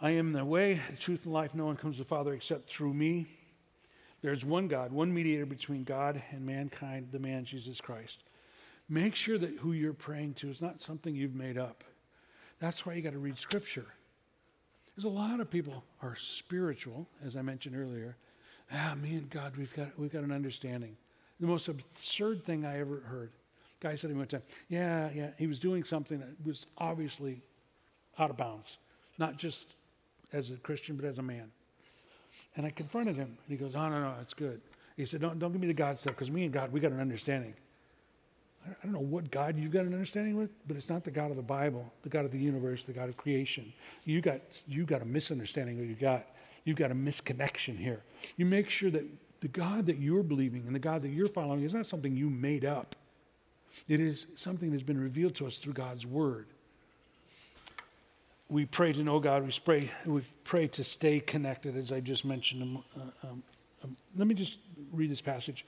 I 0.00 0.12
am 0.12 0.32
the 0.32 0.42
way, 0.42 0.80
the 0.90 0.96
truth, 0.96 1.26
and 1.26 1.34
life. 1.34 1.54
No 1.54 1.66
one 1.66 1.76
comes 1.76 1.96
to 1.96 2.02
the 2.02 2.08
Father 2.08 2.32
except 2.32 2.66
through 2.66 2.94
me. 2.94 3.26
There's 4.22 4.42
one 4.42 4.68
God, 4.68 4.90
one 4.90 5.12
mediator 5.12 5.44
between 5.44 5.84
God 5.84 6.22
and 6.30 6.46
mankind, 6.46 7.08
the 7.12 7.18
man 7.18 7.44
Jesus 7.44 7.78
Christ. 7.78 8.24
Make 8.88 9.14
sure 9.14 9.36
that 9.36 9.58
who 9.58 9.72
you're 9.72 9.92
praying 9.92 10.32
to 10.36 10.48
is 10.48 10.62
not 10.62 10.80
something 10.80 11.14
you've 11.14 11.34
made 11.34 11.58
up. 11.58 11.84
That's 12.58 12.86
why 12.86 12.94
you 12.94 13.02
got 13.02 13.12
to 13.12 13.18
read 13.18 13.36
Scripture. 13.36 13.84
There's 14.96 15.04
a 15.04 15.10
lot 15.10 15.40
of 15.40 15.50
people 15.50 15.84
are 16.00 16.16
spiritual, 16.16 17.06
as 17.22 17.36
I 17.36 17.42
mentioned 17.42 17.76
earlier. 17.76 18.16
Ah, 18.72 18.94
me 18.98 19.10
and 19.10 19.28
God, 19.28 19.58
we've 19.58 19.76
got 19.76 19.98
we've 19.98 20.10
got 20.10 20.24
an 20.24 20.32
understanding. 20.32 20.96
The 21.40 21.46
most 21.46 21.68
absurd 21.68 22.44
thing 22.44 22.64
I 22.64 22.78
ever 22.78 23.00
heard. 23.00 23.30
Guy 23.80 23.94
said 23.96 24.08
to 24.08 24.14
me 24.14 24.20
one 24.20 24.28
time, 24.28 24.42
"Yeah, 24.68 25.10
yeah, 25.14 25.30
he 25.36 25.46
was 25.46 25.58
doing 25.58 25.84
something 25.84 26.18
that 26.18 26.46
was 26.46 26.66
obviously 26.78 27.42
out 28.18 28.30
of 28.30 28.36
bounds, 28.36 28.78
not 29.18 29.36
just 29.36 29.74
as 30.32 30.50
a 30.50 30.56
Christian, 30.56 30.96
but 30.96 31.04
as 31.04 31.18
a 31.18 31.22
man." 31.22 31.50
And 32.56 32.64
I 32.64 32.70
confronted 32.70 33.16
him, 33.16 33.26
and 33.26 33.48
he 33.48 33.56
goes, 33.56 33.74
Oh, 33.74 33.88
no, 33.88 34.00
no, 34.00 34.14
it's 34.20 34.34
good. 34.34 34.60
He 34.96 35.04
said, 35.04 35.20
Don't, 35.20 35.38
don't 35.38 35.52
give 35.52 35.60
me 35.60 35.66
the 35.66 35.74
God 35.74 35.98
stuff, 35.98 36.14
because 36.14 36.30
me 36.30 36.44
and 36.44 36.52
God, 36.52 36.72
we 36.72 36.80
got 36.80 36.92
an 36.92 37.00
understanding. 37.00 37.54
I 38.66 38.72
don't 38.82 38.92
know 38.92 39.00
what 39.00 39.30
God 39.30 39.58
you've 39.58 39.72
got 39.72 39.84
an 39.84 39.92
understanding 39.92 40.36
with, 40.36 40.50
but 40.66 40.76
it's 40.76 40.88
not 40.88 41.04
the 41.04 41.10
God 41.10 41.30
of 41.30 41.36
the 41.36 41.42
Bible, 41.42 41.92
the 42.02 42.08
God 42.08 42.24
of 42.24 42.30
the 42.30 42.38
universe, 42.38 42.86
the 42.86 42.94
God 42.94 43.10
of 43.10 43.16
creation. 43.16 43.70
You 44.04 44.22
got, 44.22 44.40
you 44.66 44.84
got 44.84 45.02
a 45.02 45.04
misunderstanding 45.04 45.76
of 45.76 45.80
what 45.80 45.88
you 45.88 45.96
got. 45.96 46.28
You've 46.64 46.78
got 46.78 46.90
a 46.90 46.94
misconnection 46.94 47.76
here. 47.76 48.02
You 48.38 48.46
make 48.46 48.70
sure 48.70 48.90
that 48.90 49.04
the 49.44 49.48
God 49.48 49.86
that 49.86 49.98
you're 49.98 50.22
believing 50.22 50.64
and 50.66 50.74
the 50.74 50.80
God 50.80 51.02
that 51.02 51.10
you're 51.10 51.28
following 51.28 51.62
is 51.62 51.74
not 51.74 51.86
something 51.86 52.16
you 52.16 52.30
made 52.30 52.64
up. 52.64 52.96
It 53.88 54.00
is 54.00 54.26
something 54.34 54.70
that's 54.70 54.82
been 54.82 55.00
revealed 55.00 55.34
to 55.36 55.46
us 55.46 55.58
through 55.58 55.74
God's 55.74 56.06
Word 56.06 56.46
we 58.48 58.66
pray 58.66 58.92
to 58.92 59.02
know 59.02 59.18
God. 59.20 59.44
We 59.44 59.52
pray, 59.64 59.90
we 60.04 60.22
pray 60.44 60.68
to 60.68 60.84
stay 60.84 61.20
connected, 61.20 61.76
as 61.76 61.90
I 61.90 62.00
just 62.00 62.24
mentioned. 62.24 62.78
Uh, 62.96 63.00
um, 63.26 63.42
um, 63.82 63.96
let 64.16 64.26
me 64.26 64.34
just 64.34 64.60
read 64.92 65.10
this 65.10 65.20
passage. 65.20 65.64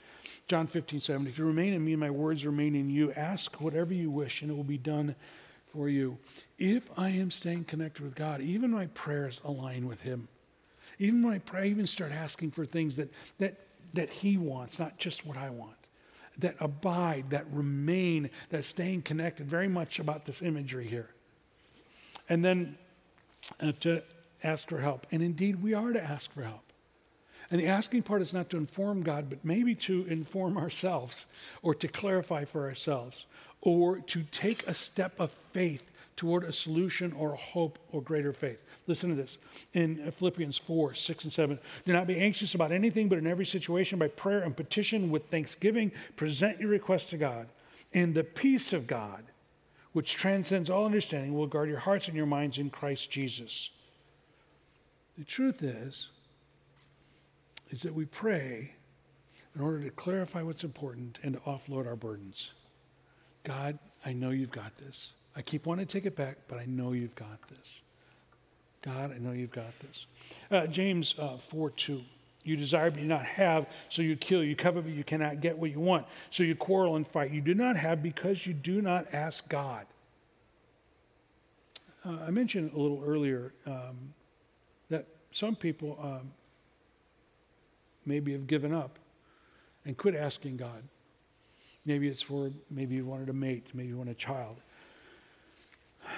John 0.46 0.66
15, 0.66 1.00
7. 1.00 1.26
If 1.26 1.38
you 1.38 1.44
remain 1.44 1.72
in 1.72 1.84
me 1.84 1.92
and 1.92 2.00
my 2.00 2.10
words 2.10 2.46
remain 2.46 2.74
in 2.74 2.90
you, 2.90 3.12
ask 3.12 3.60
whatever 3.60 3.92
you 3.92 4.10
wish 4.10 4.42
and 4.42 4.50
it 4.50 4.54
will 4.54 4.64
be 4.64 4.78
done 4.78 5.14
for 5.66 5.88
you. 5.88 6.16
If 6.58 6.88
I 6.96 7.08
am 7.08 7.30
staying 7.30 7.64
connected 7.64 8.04
with 8.04 8.14
God, 8.14 8.40
even 8.40 8.70
my 8.70 8.86
prayers 8.86 9.40
align 9.44 9.86
with 9.88 10.02
Him. 10.02 10.28
Even 10.98 11.22
when 11.22 11.34
I 11.34 11.38
pray, 11.38 11.62
I 11.62 11.66
even 11.66 11.86
start 11.86 12.12
asking 12.12 12.52
for 12.52 12.64
things 12.64 12.96
that, 12.96 13.12
that, 13.38 13.58
that 13.94 14.10
He 14.10 14.36
wants, 14.36 14.78
not 14.78 14.98
just 14.98 15.26
what 15.26 15.36
I 15.36 15.50
want. 15.50 15.72
That 16.38 16.56
abide, 16.60 17.30
that 17.30 17.46
remain, 17.50 18.30
that 18.50 18.64
staying 18.64 19.02
connected. 19.02 19.46
Very 19.46 19.68
much 19.68 19.98
about 19.98 20.24
this 20.24 20.42
imagery 20.42 20.86
here 20.86 21.10
and 22.28 22.44
then 22.44 22.76
uh, 23.60 23.72
to 23.80 24.02
ask 24.42 24.68
for 24.68 24.78
help. 24.78 25.06
And 25.10 25.22
indeed, 25.22 25.62
we 25.62 25.74
are 25.74 25.92
to 25.92 26.02
ask 26.02 26.32
for 26.32 26.42
help. 26.42 26.62
And 27.50 27.60
the 27.60 27.66
asking 27.66 28.02
part 28.02 28.22
is 28.22 28.34
not 28.34 28.50
to 28.50 28.56
inform 28.56 29.02
God, 29.02 29.30
but 29.30 29.44
maybe 29.44 29.74
to 29.76 30.04
inform 30.06 30.58
ourselves 30.58 31.26
or 31.62 31.74
to 31.76 31.88
clarify 31.88 32.44
for 32.44 32.64
ourselves 32.64 33.26
or 33.60 33.98
to 33.98 34.22
take 34.24 34.66
a 34.66 34.74
step 34.74 35.18
of 35.18 35.30
faith 35.30 35.85
toward 36.16 36.44
a 36.44 36.52
solution 36.52 37.12
or 37.12 37.34
a 37.34 37.36
hope 37.36 37.78
or 37.92 38.00
greater 38.00 38.32
faith. 38.32 38.64
Listen 38.86 39.10
to 39.10 39.16
this 39.16 39.38
in 39.74 40.10
Philippians 40.10 40.56
4 40.56 40.94
6 40.94 41.24
and 41.24 41.32
7. 41.32 41.58
Do 41.84 41.92
not 41.92 42.06
be 42.06 42.18
anxious 42.18 42.54
about 42.54 42.72
anything, 42.72 43.08
but 43.08 43.18
in 43.18 43.26
every 43.26 43.46
situation, 43.46 43.98
by 43.98 44.08
prayer 44.08 44.40
and 44.40 44.56
petition 44.56 45.10
with 45.10 45.26
thanksgiving, 45.26 45.92
present 46.16 46.58
your 46.60 46.70
requests 46.70 47.06
to 47.06 47.16
God. 47.18 47.48
And 47.92 48.14
the 48.14 48.24
peace 48.24 48.72
of 48.72 48.86
God, 48.86 49.24
which 49.92 50.14
transcends 50.14 50.70
all 50.70 50.86
understanding, 50.86 51.34
will 51.34 51.46
guard 51.46 51.68
your 51.68 51.78
hearts 51.78 52.08
and 52.08 52.16
your 52.16 52.26
minds 52.26 52.58
in 52.58 52.70
Christ 52.70 53.10
Jesus. 53.10 53.70
The 55.18 55.24
truth 55.24 55.62
is, 55.62 56.08
is 57.70 57.82
that 57.82 57.94
we 57.94 58.04
pray 58.04 58.72
in 59.54 59.60
order 59.60 59.82
to 59.82 59.90
clarify 59.90 60.42
what's 60.42 60.64
important 60.64 61.18
and 61.22 61.34
to 61.34 61.40
offload 61.40 61.86
our 61.86 61.96
burdens. 61.96 62.52
God, 63.44 63.78
I 64.04 64.12
know 64.12 64.30
you've 64.30 64.50
got 64.50 64.76
this. 64.76 65.12
I 65.36 65.42
keep 65.42 65.66
wanting 65.66 65.86
to 65.86 65.92
take 65.92 66.06
it 66.06 66.16
back, 66.16 66.38
but 66.48 66.58
I 66.58 66.64
know 66.64 66.92
you've 66.92 67.14
got 67.14 67.46
this. 67.48 67.82
God, 68.80 69.12
I 69.14 69.18
know 69.18 69.32
you've 69.32 69.52
got 69.52 69.78
this. 69.80 70.06
Uh, 70.50 70.66
James 70.66 71.14
uh, 71.18 71.36
4 71.36 71.70
2. 71.70 72.00
You 72.44 72.56
desire 72.56 72.90
but 72.90 73.00
you 73.00 73.08
not 73.08 73.26
have, 73.26 73.66
so 73.88 74.02
you 74.02 74.14
kill. 74.14 74.42
You 74.44 74.54
covet 74.54 74.84
but 74.84 74.92
you 74.92 75.02
cannot 75.02 75.40
get 75.40 75.58
what 75.58 75.72
you 75.72 75.80
want, 75.80 76.06
so 76.30 76.44
you 76.44 76.54
quarrel 76.54 76.94
and 76.94 77.06
fight. 77.06 77.32
You 77.32 77.40
do 77.40 77.54
not 77.54 77.76
have 77.76 78.02
because 78.02 78.46
you 78.46 78.54
do 78.54 78.80
not 78.80 79.06
ask 79.12 79.46
God. 79.48 79.84
Uh, 82.04 82.18
I 82.24 82.30
mentioned 82.30 82.72
a 82.72 82.78
little 82.78 83.02
earlier 83.04 83.52
um, 83.66 84.14
that 84.90 85.06
some 85.32 85.56
people 85.56 85.98
um, 86.00 86.30
maybe 88.06 88.30
have 88.30 88.46
given 88.46 88.72
up 88.72 89.00
and 89.84 89.96
quit 89.96 90.14
asking 90.14 90.56
God. 90.56 90.84
Maybe 91.84 92.06
it's 92.06 92.22
for, 92.22 92.50
maybe 92.70 92.94
you 92.94 93.04
wanted 93.04 93.28
a 93.28 93.32
mate, 93.32 93.72
maybe 93.74 93.88
you 93.88 93.96
want 93.96 94.10
a 94.10 94.14
child. 94.14 94.58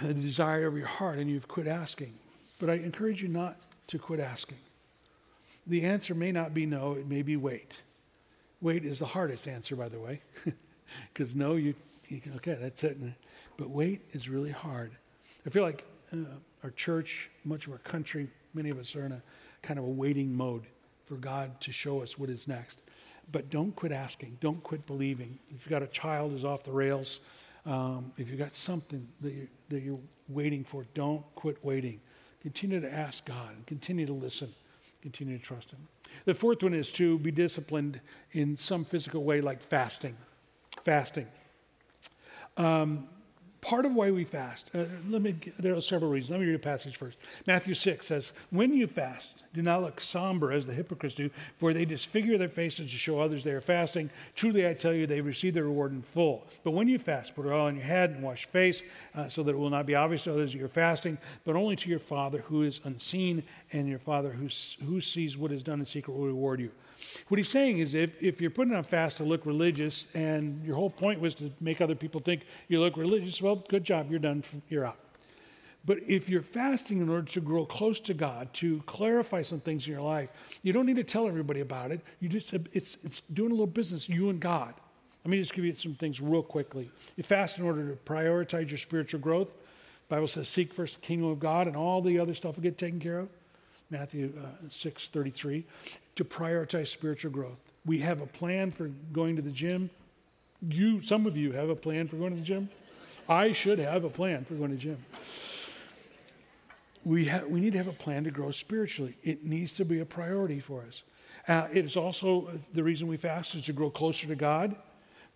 A 0.03 0.13
desire 0.13 0.67
of 0.67 0.77
your 0.77 0.87
heart, 0.87 1.17
and 1.17 1.31
you've 1.31 1.49
quit 1.49 1.67
asking. 1.67 2.15
But 2.59 2.71
I 2.71 2.75
encourage 2.75 3.23
you 3.23 3.29
not 3.29 3.57
to 3.89 3.99
quit 3.99 4.21
asking. 4.21 4.59
The 5.67 5.85
answer 5.85 6.15
may 6.15 6.33
not 6.33 6.55
be 6.55 6.67
no, 6.67 6.93
it 6.93 7.07
may 7.07 7.23
be 7.23 7.37
wait. 7.37 7.83
Wait 8.61 8.85
is 8.85 8.99
the 8.99 9.07
hardest 9.07 9.47
answer, 9.47 9.77
by 9.77 9.89
the 9.89 10.01
way, 10.01 10.21
because 11.13 11.35
no, 11.35 11.57
you, 11.57 11.75
you, 12.09 12.21
okay, 12.37 12.57
that's 12.61 12.83
it. 12.85 12.99
But 13.57 13.71
wait 13.71 14.03
is 14.13 14.29
really 14.29 14.51
hard. 14.51 14.93
I 15.47 15.51
feel 15.51 15.63
like 15.63 15.85
uh, 16.13 16.17
our 16.65 16.71
church, 16.71 17.31
much 17.45 17.67
of 17.67 17.73
our 17.73 17.79
country, 17.79 18.29
many 18.55 18.71
of 18.71 18.79
us 18.79 18.97
are 18.97 19.07
in 19.07 19.13
a 19.13 19.23
kind 19.63 19.79
of 19.79 19.85
a 19.85 19.91
waiting 19.91 20.35
mode 20.35 20.67
for 21.07 21.17
God 21.17 21.61
to 21.61 21.73
show 21.73 22.03
us 22.03 22.19
what 22.19 22.31
is 22.31 22.49
next. 22.49 22.83
But 23.31 23.51
don't 23.51 23.77
quit 23.77 23.93
asking. 23.93 24.39
Don't 24.41 24.63
quit 24.63 24.87
believing. 24.87 25.39
If 25.47 25.53
you've 25.53 25.69
got 25.69 25.83
a 25.83 25.89
child 25.89 26.33
who's 26.33 26.45
off 26.45 26.65
the 26.65 26.73
rails, 26.73 27.21
um, 27.69 28.13
if 28.17 28.29
you've 28.29 28.39
got 28.39 28.55
something 28.55 29.07
that, 29.21 29.33
you, 29.33 29.49
that 29.69 29.83
you're 29.83 30.01
waiting 30.29 30.65
for, 30.65 30.87
don't 30.95 31.23
quit 31.35 31.63
waiting. 31.65 32.01
Continue 32.41 32.81
to 32.81 32.93
ask 32.93 33.25
God 33.25 33.55
and 33.55 33.67
continue 33.67 34.07
to 34.07 34.13
listen 34.13 34.53
continue 35.03 35.39
to 35.39 35.45
trust 35.45 35.71
Him. 35.71 35.79
The 36.25 36.35
fourth 36.35 36.63
one 36.63 36.75
is 36.75 36.91
to 36.93 37.19
be 37.19 37.31
disciplined 37.31 38.01
in 38.33 38.57
some 38.57 38.85
physical 38.85 39.23
way, 39.25 39.41
like 39.41 39.63
fasting. 39.63 40.17
Fasting. 40.85 41.27
Um, 42.57 43.09
part 43.69 43.85
of 43.85 43.93
why 43.93 44.11
we 44.11 44.25
fast, 44.25 44.71
uh, 44.75 44.85
let 45.11 45.21
me, 45.21 45.37
there 45.59 45.75
are 45.75 45.83
several 45.83 46.11
reasons. 46.11 46.31
Let 46.31 46.41
me 46.41 46.47
read 46.47 46.55
a 46.55 46.59
passage 46.59 46.97
first. 46.97 47.19
Matthew 47.47 47.75
6 47.75 48.07
says, 48.07 48.33
When 48.49 48.73
you 48.73 48.87
fast, 48.87 49.45
do 49.53 49.61
not 49.61 49.83
look 49.83 50.01
somber 50.01 50.53
as 50.53 50.67
the 50.67 50.73
hypocrites 50.73 51.15
do, 51.15 51.29
for 51.59 51.75
they 51.75 51.85
disfigure 51.85 52.39
their 52.39 52.49
faces 52.49 52.91
to 52.91 52.97
show 52.97 53.21
others 53.21 53.45
they 53.45 53.51
are 53.51 53.61
fasting. 53.61 54.09
Truly, 54.35 54.67
I 54.67 54.73
tell 54.73 54.95
you, 54.95 55.07
they 55.07 55.21
receive 55.21 55.53
their 55.53 55.65
reward 55.65 55.93
in 55.93 56.01
full. 56.01 56.47
But 56.65 56.71
when 56.71 56.89
you 56.89 56.99
fast, 56.99 57.37
put 57.37 57.45
oil 57.45 57.67
on 57.67 57.77
your 57.77 57.85
head 57.85 58.13
and 58.13 58.23
wash 58.23 58.47
your 58.47 58.53
face, 58.53 58.83
uh, 59.15 59.29
so 59.29 59.43
that 59.43 59.51
it 59.51 59.59
will 59.59 59.69
not 59.69 59.85
be 59.85 59.95
obvious 59.95 60.25
to 60.25 60.33
others 60.33 60.55
that 60.55 60.59
you're 60.59 60.69
fasting, 60.69 61.19
but 61.45 61.55
only 61.55 61.77
to 61.77 61.91
your 61.91 61.99
Father 61.99 62.39
who 62.39 62.63
is 62.63 62.81
unseen, 62.85 63.43
and 63.73 63.87
your 63.87 63.99
Father 63.99 64.31
who, 64.31 64.49
who 64.87 65.01
sees 65.03 65.37
what 65.37 65.53
is 65.53 65.63
done 65.63 65.81
in 65.81 65.85
secret 65.85 66.17
will 66.17 66.25
reward 66.25 66.59
you. 66.59 66.71
What 67.29 67.39
he's 67.39 67.49
saying 67.49 67.79
is 67.79 67.95
if, 67.95 68.11
if 68.21 68.41
you're 68.41 68.51
putting 68.51 68.75
on 68.75 68.83
fast 68.83 69.19
to 69.19 69.25
look 69.25 69.47
religious 69.47 70.07
and 70.15 70.65
your 70.65 70.75
whole 70.75 70.91
point 70.91 71.21
was 71.21 71.35
to 71.37 71.51
make 71.61 71.81
other 71.81 71.95
people 71.95 72.21
think 72.21 72.43
you 72.69 72.81
look 72.81 72.97
religious, 72.97 73.41
well, 73.41 73.57
good 73.69 73.85
job, 73.85 74.11
you're 74.11 74.19
done, 74.19 74.43
you're 74.69 74.85
out. 74.85 74.99
But 75.85 75.99
if 76.07 76.29
you're 76.29 76.43
fasting 76.43 77.01
in 77.01 77.09
order 77.09 77.31
to 77.33 77.41
grow 77.41 77.65
close 77.65 78.01
to 78.01 78.15
God, 78.15 78.53
to 78.55 78.83
clarify 78.83 79.43
some 79.43 79.61
things 79.61 79.87
in 79.87 79.93
your 79.93 80.03
life, 80.03 80.31
you 80.63 80.73
don't 80.73 80.87
need 80.87 80.97
to 80.97 81.05
tell 81.05 81.27
everybody 81.27 81.61
about 81.61 81.93
it. 81.93 82.01
You 82.21 82.29
just 82.29 82.53
it's 82.73 82.99
it's 83.05 83.21
doing 83.21 83.51
a 83.51 83.55
little 83.55 83.67
business, 83.67 84.09
you 84.09 84.29
and 84.29 84.41
God. 84.41 84.75
Let 85.25 85.31
me 85.31 85.39
just 85.39 85.55
give 85.55 85.65
you 85.65 85.75
some 85.75 85.95
things 85.95 86.21
real 86.21 86.43
quickly. 86.43 86.91
You 87.17 87.23
fast 87.23 87.59
in 87.59 87.65
order 87.65 87.91
to 87.91 87.97
prioritize 88.05 88.69
your 88.69 88.79
spiritual 88.79 89.21
growth. 89.21 89.49
The 90.09 90.15
Bible 90.17 90.29
says, 90.29 90.49
seek 90.49 90.73
first 90.73 91.01
the 91.01 91.07
kingdom 91.07 91.29
of 91.31 91.39
God, 91.39 91.67
and 91.67 91.77
all 91.77 92.01
the 92.01 92.19
other 92.19 92.35
stuff 92.35 92.57
will 92.57 92.63
get 92.63 92.79
taken 92.79 93.01
care 93.01 93.21
of. 93.21 93.29
Matthew 93.91 94.33
uh, 94.39 94.69
6 94.69 95.09
33. 95.09 95.65
To 96.17 96.25
prioritize 96.25 96.89
spiritual 96.89 97.31
growth. 97.31 97.59
We 97.87 97.99
have 98.01 98.21
a 98.21 98.27
plan 98.27 98.71
for 98.71 98.91
going 99.13 99.37
to 99.37 99.43
the 99.43 99.51
gym. 99.51 99.89
You, 100.69 101.01
some 101.01 101.27
of 101.27 101.37
you 101.37 101.53
have 101.53 101.69
a 101.69 101.77
plan 101.77 102.09
for 102.09 102.17
going 102.17 102.33
to 102.33 102.41
the 102.41 102.45
gym. 102.45 102.69
I 103.29 103.53
should 103.53 103.79
have 103.79 104.05
a 104.05 104.09
plan 104.09 104.45
for 104.45 104.55
going 104.55 104.71
to 104.71 104.77
the 104.77 104.83
gym. 104.83 104.99
We, 107.05 107.27
ha- 107.27 107.45
we 107.49 107.61
need 107.61 107.73
to 107.73 107.79
have 107.79 107.89
a 107.89 107.93
plan 107.93 108.25
to 108.25 108.31
grow 108.31 108.51
spiritually. 108.51 109.17
It 109.23 109.45
needs 109.45 109.73
to 109.75 109.85
be 109.85 110.01
a 110.01 110.05
priority 110.05 110.61
for 110.61 110.83
us. 110.83 111.05
Uh, 111.47 111.69
it 111.73 111.85
is 111.85 111.97
also 111.97 112.51
the 112.75 112.83
reason 112.83 113.07
we 113.09 113.17
fast 113.17 113.55
is 113.55 113.63
to 113.63 113.73
grow 113.73 113.91
closer 113.91 114.27
to 114.27 114.35
God. 114.35 114.77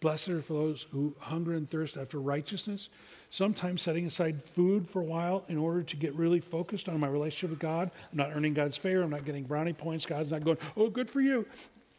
Blessed 0.03 0.31
are 0.31 0.43
for 0.43 0.55
those 0.55 0.89
who 0.91 1.15
hunger 1.21 1.55
and 1.55 1.71
thirst 1.71 1.97
after 1.97 2.21
righteousness. 2.21 2.89
Sometimes 3.31 3.83
setting 3.83 4.05
aside 4.05 4.43
food 4.43 4.87
for 4.87 5.01
a 5.01 5.05
while 5.05 5.45
in 5.49 5.57
order 5.57 5.85
to 5.85 5.97
get 5.97 6.13
really 6.17 6.41
focused 6.41 6.89
on 6.89 6.99
my 6.99 7.07
relationship 7.07 7.51
with 7.51 7.61
God. 7.61 7.89
I'm 8.11 8.19
not 8.19 8.33
earning 8.35 8.53
God's 8.53 8.77
favor. 8.77 9.03
I'm 9.03 9.11
not 9.11 9.25
getting 9.25 9.45
brownie 9.45 9.73
points. 9.73 10.05
God's 10.05 10.33
not 10.33 10.45
going, 10.45 10.59
oh, 10.77 10.91
good 10.91 11.09
for 11.09 11.21
you 11.21 11.47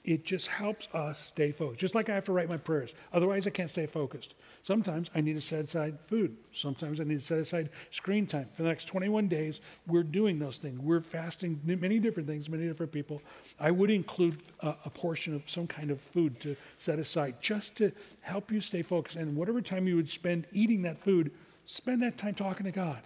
it 0.04 0.26
just 0.26 0.48
helps 0.48 0.90
us 0.94 1.18
stay 1.18 1.52
focused. 1.52 1.80
Just 1.80 1.96
like 1.96 2.10
I 2.10 2.16
have 2.16 2.26
to 2.26 2.34
write 2.34 2.50
my 2.50 2.58
prayers. 2.58 2.94
Otherwise, 3.14 3.48
I 3.48 3.52
can't 3.52 3.72
stay 3.72 3.86
focused. 3.86 4.36
Sometimes 4.62 5.10
I 5.16 5.22
need 5.22 5.36
to 5.36 5.42
set 5.42 5.64
aside 5.64 5.98
food. 6.02 6.36
Sometimes 6.52 7.00
I 7.00 7.06
need 7.06 7.22
to 7.22 7.26
set 7.26 7.40
aside 7.40 7.70
screen 7.90 8.28
time. 8.28 8.50
For 8.54 8.64
the 8.64 8.68
next 8.68 8.86
21 8.86 9.30
days, 9.30 9.62
we're 9.88 10.04
doing 10.04 10.40
those 10.40 10.58
things. 10.58 10.78
We're 10.82 11.00
fasting 11.00 11.62
many 11.64 12.00
different 12.00 12.28
things, 12.28 12.50
many 12.50 12.68
different 12.68 12.92
people. 12.92 13.22
I 13.62 13.72
would 13.72 13.90
include 13.90 14.40
a, 14.60 14.76
a 14.84 14.90
portion 14.90 15.34
of 15.36 15.50
some 15.50 15.68
kind 15.68 15.90
of 15.90 16.02
food 16.02 16.38
to 16.42 16.58
set 16.80 17.00
aside 17.00 17.36
just 17.42 17.76
to 17.78 17.92
help 18.22 18.52
you 18.52 18.60
stay 18.60 18.82
focused. 18.82 19.16
And 19.16 19.38
whatever 19.38 19.62
time 19.62 19.88
you 19.88 19.96
would 19.96 20.10
spend 20.10 20.48
eating 20.52 20.82
that 20.82 20.98
food, 20.98 21.32
spend 21.64 22.02
that 22.04 22.18
time 22.18 22.36
talking 22.36 22.66
to 22.66 22.74
God. 22.74 23.00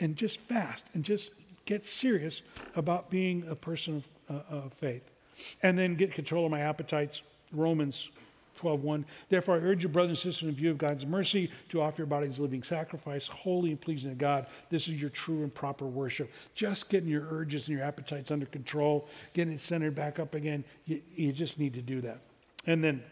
And 0.00 0.16
just 0.16 0.40
fast 0.40 0.90
and 0.92 1.02
just 1.02 1.30
get 1.64 1.82
serious 1.82 2.42
about 2.76 3.08
being 3.08 3.46
a 3.48 3.54
person 3.54 4.02
of, 4.28 4.36
uh, 4.36 4.56
of 4.56 4.72
faith 4.74 5.13
and 5.62 5.78
then 5.78 5.94
get 5.94 6.12
control 6.12 6.44
of 6.44 6.50
my 6.50 6.60
appetites. 6.60 7.22
Romans 7.52 8.10
12:1. 8.56 9.04
Therefore, 9.28 9.56
I 9.56 9.58
urge 9.58 9.82
you, 9.82 9.88
brothers 9.88 10.24
and 10.24 10.32
sisters, 10.32 10.48
in 10.48 10.54
view 10.54 10.70
of 10.70 10.78
God's 10.78 11.04
mercy, 11.04 11.50
to 11.68 11.80
offer 11.80 12.02
your 12.02 12.06
bodies 12.06 12.38
living 12.38 12.62
sacrifice, 12.62 13.26
holy 13.26 13.70
and 13.70 13.80
pleasing 13.80 14.10
to 14.10 14.16
God. 14.16 14.46
This 14.70 14.88
is 14.88 15.00
your 15.00 15.10
true 15.10 15.42
and 15.42 15.52
proper 15.54 15.86
worship. 15.86 16.32
Just 16.54 16.88
getting 16.88 17.08
your 17.08 17.26
urges 17.30 17.68
and 17.68 17.76
your 17.76 17.86
appetites 17.86 18.30
under 18.30 18.46
control, 18.46 19.08
getting 19.32 19.54
it 19.54 19.60
centered 19.60 19.94
back 19.94 20.18
up 20.18 20.34
again. 20.34 20.64
You, 20.86 21.02
you 21.14 21.32
just 21.32 21.58
need 21.58 21.74
to 21.74 21.82
do 21.82 22.00
that. 22.02 22.18
And 22.66 22.82
then 22.82 23.02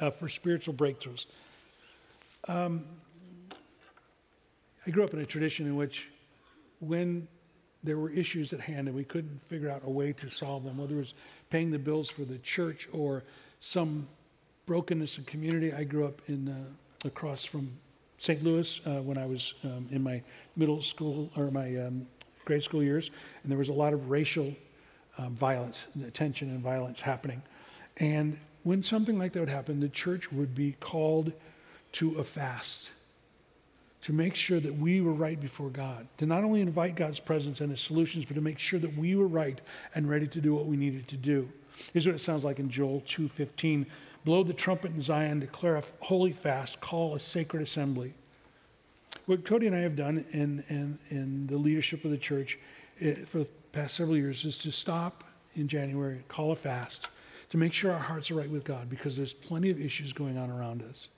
uh, 0.00 0.10
for 0.10 0.28
spiritual 0.28 0.74
breakthroughs. 0.74 1.26
Um, 2.46 2.84
I 4.86 4.90
grew 4.90 5.04
up 5.04 5.12
in 5.12 5.20
a 5.20 5.26
tradition 5.26 5.66
in 5.66 5.76
which 5.76 6.08
when 6.80 7.28
there 7.84 7.98
were 7.98 8.10
issues 8.10 8.52
at 8.52 8.60
hand 8.60 8.88
and 8.88 8.96
we 8.96 9.04
couldn't 9.04 9.40
figure 9.46 9.70
out 9.70 9.82
a 9.84 9.90
way 9.90 10.12
to 10.12 10.28
solve 10.28 10.64
them, 10.64 10.78
whether 10.78 10.94
it 10.94 10.98
was 10.98 11.14
paying 11.50 11.70
the 11.70 11.78
bills 11.78 12.10
for 12.10 12.22
the 12.22 12.38
church 12.38 12.88
or 12.92 13.24
some 13.60 14.06
brokenness 14.66 15.18
in 15.18 15.24
community. 15.24 15.72
I 15.72 15.84
grew 15.84 16.06
up 16.06 16.20
in 16.28 16.48
uh, 16.48 17.08
across 17.08 17.44
from 17.44 17.70
St. 18.18 18.42
Louis 18.42 18.80
uh, 18.86 19.00
when 19.02 19.16
I 19.16 19.26
was 19.26 19.54
um, 19.64 19.86
in 19.90 20.02
my 20.02 20.22
middle 20.56 20.82
school 20.82 21.30
or 21.36 21.50
my 21.50 21.76
um, 21.76 22.06
grade 22.44 22.62
school 22.62 22.82
years, 22.82 23.10
and 23.42 23.50
there 23.50 23.58
was 23.58 23.68
a 23.68 23.74
lot 23.74 23.92
of 23.92 24.10
racial 24.10 24.54
um, 25.18 25.34
violence, 25.34 25.86
tension, 26.12 26.50
and 26.50 26.60
violence 26.60 27.00
happening. 27.00 27.42
And 27.98 28.38
when 28.62 28.82
something 28.82 29.18
like 29.18 29.32
that 29.32 29.40
would 29.40 29.48
happen, 29.48 29.80
the 29.80 29.88
church 29.88 30.30
would 30.32 30.54
be 30.54 30.72
called 30.80 31.32
to 31.92 32.18
a 32.18 32.24
fast 32.24 32.92
to 34.00 34.12
make 34.12 34.34
sure 34.34 34.60
that 34.60 34.74
we 34.74 35.00
were 35.00 35.12
right 35.12 35.40
before 35.40 35.70
God, 35.70 36.06
to 36.18 36.26
not 36.26 36.44
only 36.44 36.60
invite 36.60 36.94
God's 36.94 37.20
presence 37.20 37.60
and 37.60 37.70
His 37.70 37.80
solutions, 37.80 38.24
but 38.24 38.34
to 38.34 38.40
make 38.40 38.58
sure 38.58 38.78
that 38.78 38.96
we 38.96 39.16
were 39.16 39.26
right 39.26 39.60
and 39.94 40.08
ready 40.08 40.26
to 40.28 40.40
do 40.40 40.54
what 40.54 40.66
we 40.66 40.76
needed 40.76 41.08
to 41.08 41.16
do. 41.16 41.48
Here's 41.92 42.06
what 42.06 42.14
it 42.14 42.20
sounds 42.20 42.44
like 42.44 42.58
in 42.58 42.70
Joel 42.70 43.00
2:15: 43.02 43.86
"Blow 44.24 44.42
the 44.42 44.52
trumpet 44.52 44.92
in 44.92 45.00
Zion, 45.00 45.40
declare 45.40 45.76
a 45.76 45.82
holy 46.00 46.32
fast, 46.32 46.80
call 46.80 47.14
a 47.14 47.18
sacred 47.18 47.62
assembly." 47.62 48.14
What 49.26 49.44
Cody 49.44 49.66
and 49.66 49.76
I 49.76 49.80
have 49.80 49.96
done 49.96 50.24
in, 50.32 50.64
in, 50.68 50.98
in 51.10 51.46
the 51.48 51.58
leadership 51.58 52.04
of 52.04 52.10
the 52.10 52.18
church 52.18 52.58
eh, 53.00 53.14
for 53.26 53.40
the 53.40 53.48
past 53.72 53.96
several 53.96 54.16
years 54.16 54.44
is 54.44 54.56
to 54.58 54.72
stop 54.72 55.24
in 55.54 55.68
January, 55.68 56.24
call 56.28 56.52
a 56.52 56.56
fast, 56.56 57.10
to 57.50 57.58
make 57.58 57.72
sure 57.72 57.92
our 57.92 57.98
hearts 57.98 58.30
are 58.30 58.34
right 58.34 58.50
with 58.50 58.64
God, 58.64 58.88
because 58.88 59.16
there's 59.16 59.32
plenty 59.32 59.70
of 59.70 59.80
issues 59.80 60.12
going 60.12 60.38
on 60.38 60.50
around 60.50 60.82
us. 60.82 61.08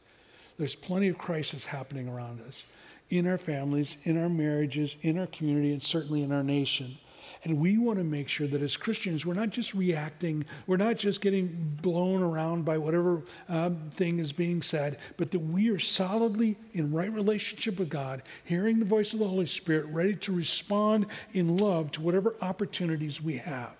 There's 0.60 0.76
plenty 0.76 1.08
of 1.08 1.16
crisis 1.16 1.64
happening 1.64 2.06
around 2.06 2.42
us 2.46 2.64
in 3.08 3.26
our 3.26 3.38
families, 3.38 3.96
in 4.04 4.22
our 4.22 4.28
marriages, 4.28 4.98
in 5.00 5.18
our 5.18 5.26
community, 5.28 5.72
and 5.72 5.82
certainly 5.82 6.22
in 6.22 6.32
our 6.32 6.42
nation. 6.42 6.98
And 7.44 7.58
we 7.58 7.78
want 7.78 7.96
to 7.96 8.04
make 8.04 8.28
sure 8.28 8.46
that 8.46 8.60
as 8.60 8.76
Christians, 8.76 9.24
we're 9.24 9.32
not 9.32 9.48
just 9.48 9.72
reacting, 9.72 10.44
we're 10.66 10.76
not 10.76 10.98
just 10.98 11.22
getting 11.22 11.78
blown 11.80 12.22
around 12.22 12.66
by 12.66 12.76
whatever 12.76 13.22
um, 13.48 13.88
thing 13.92 14.18
is 14.18 14.32
being 14.32 14.60
said, 14.60 14.98
but 15.16 15.30
that 15.30 15.38
we 15.38 15.70
are 15.70 15.78
solidly 15.78 16.58
in 16.74 16.92
right 16.92 17.10
relationship 17.10 17.78
with 17.78 17.88
God, 17.88 18.22
hearing 18.44 18.78
the 18.78 18.84
voice 18.84 19.14
of 19.14 19.18
the 19.18 19.26
Holy 19.28 19.46
Spirit, 19.46 19.86
ready 19.86 20.14
to 20.16 20.30
respond 20.30 21.06
in 21.32 21.56
love 21.56 21.90
to 21.92 22.02
whatever 22.02 22.34
opportunities 22.42 23.22
we 23.22 23.38
have 23.38 23.79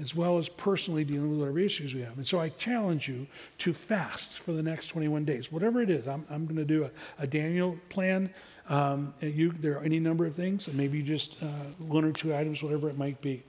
as 0.00 0.14
well 0.14 0.38
as 0.38 0.48
personally 0.48 1.04
dealing 1.04 1.30
with 1.30 1.38
whatever 1.38 1.60
issues 1.60 1.94
we 1.94 2.00
have. 2.00 2.16
And 2.16 2.26
so 2.26 2.40
I 2.40 2.48
challenge 2.48 3.08
you 3.08 3.26
to 3.58 3.72
fast 3.72 4.40
for 4.40 4.52
the 4.52 4.62
next 4.62 4.88
21 4.88 5.24
days, 5.24 5.52
whatever 5.52 5.80
it 5.82 5.90
is. 5.90 6.08
I'm, 6.08 6.26
I'm 6.30 6.46
going 6.46 6.56
to 6.56 6.64
do 6.64 6.84
a, 6.84 6.90
a, 7.22 7.26
Daniel 7.26 7.78
plan. 7.90 8.28
Um, 8.68 9.14
you, 9.20 9.52
there 9.52 9.74
are 9.78 9.84
any 9.84 10.00
number 10.00 10.26
of 10.26 10.34
things, 10.34 10.68
maybe 10.72 11.00
just 11.00 11.40
uh, 11.42 11.46
one 11.78 12.04
or 12.04 12.10
two 12.10 12.34
items, 12.34 12.62
whatever 12.62 12.88
it 12.88 12.98
might 12.98 13.20
be. 13.20 13.44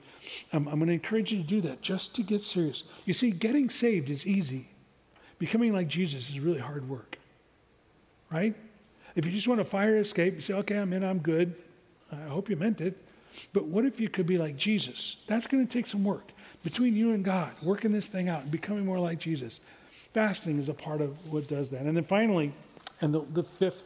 Um, 0.52 0.68
I'm 0.68 0.76
going 0.76 0.86
to 0.86 0.94
encourage 0.94 1.32
you 1.32 1.38
to 1.38 1.48
do 1.48 1.60
that 1.62 1.82
just 1.82 2.14
to 2.14 2.22
get 2.22 2.42
serious. 2.42 2.84
You 3.06 3.14
see, 3.14 3.32
getting 3.32 3.68
saved 3.68 4.08
is 4.08 4.24
easy. 4.24 4.68
Becoming 5.40 5.72
like 5.72 5.88
Jesus 5.88 6.30
is 6.30 6.38
really 6.38 6.60
hard 6.60 6.88
work, 6.88 7.18
right? 8.30 8.54
If 9.16 9.26
you 9.26 9.32
just 9.32 9.48
want 9.48 9.60
a 9.60 9.64
fire 9.64 9.96
escape, 9.96 10.34
you 10.34 10.40
say, 10.40 10.54
okay, 10.54 10.76
I'm 10.76 10.92
in, 10.92 11.02
I'm 11.02 11.18
good. 11.18 11.56
I 12.12 12.28
hope 12.28 12.48
you 12.48 12.56
meant 12.56 12.80
it. 12.80 12.96
But 13.52 13.66
what 13.66 13.84
if 13.84 14.00
you 14.00 14.08
could 14.08 14.26
be 14.26 14.38
like 14.38 14.56
Jesus? 14.56 15.18
That's 15.26 15.46
going 15.46 15.66
to 15.66 15.70
take 15.70 15.86
some 15.86 16.04
work 16.04 16.32
between 16.64 16.96
you 16.96 17.12
and 17.12 17.24
God, 17.24 17.52
working 17.62 17.92
this 17.92 18.08
thing 18.08 18.28
out 18.28 18.42
and 18.42 18.50
becoming 18.50 18.84
more 18.84 18.98
like 18.98 19.18
Jesus. 19.18 19.60
Fasting 20.12 20.58
is 20.58 20.68
a 20.68 20.74
part 20.74 21.00
of 21.00 21.32
what 21.32 21.46
does 21.46 21.70
that. 21.70 21.82
And 21.82 21.96
then 21.96 22.04
finally, 22.04 22.52
and 23.00 23.14
the, 23.14 23.20
the 23.32 23.42
fifth, 23.42 23.82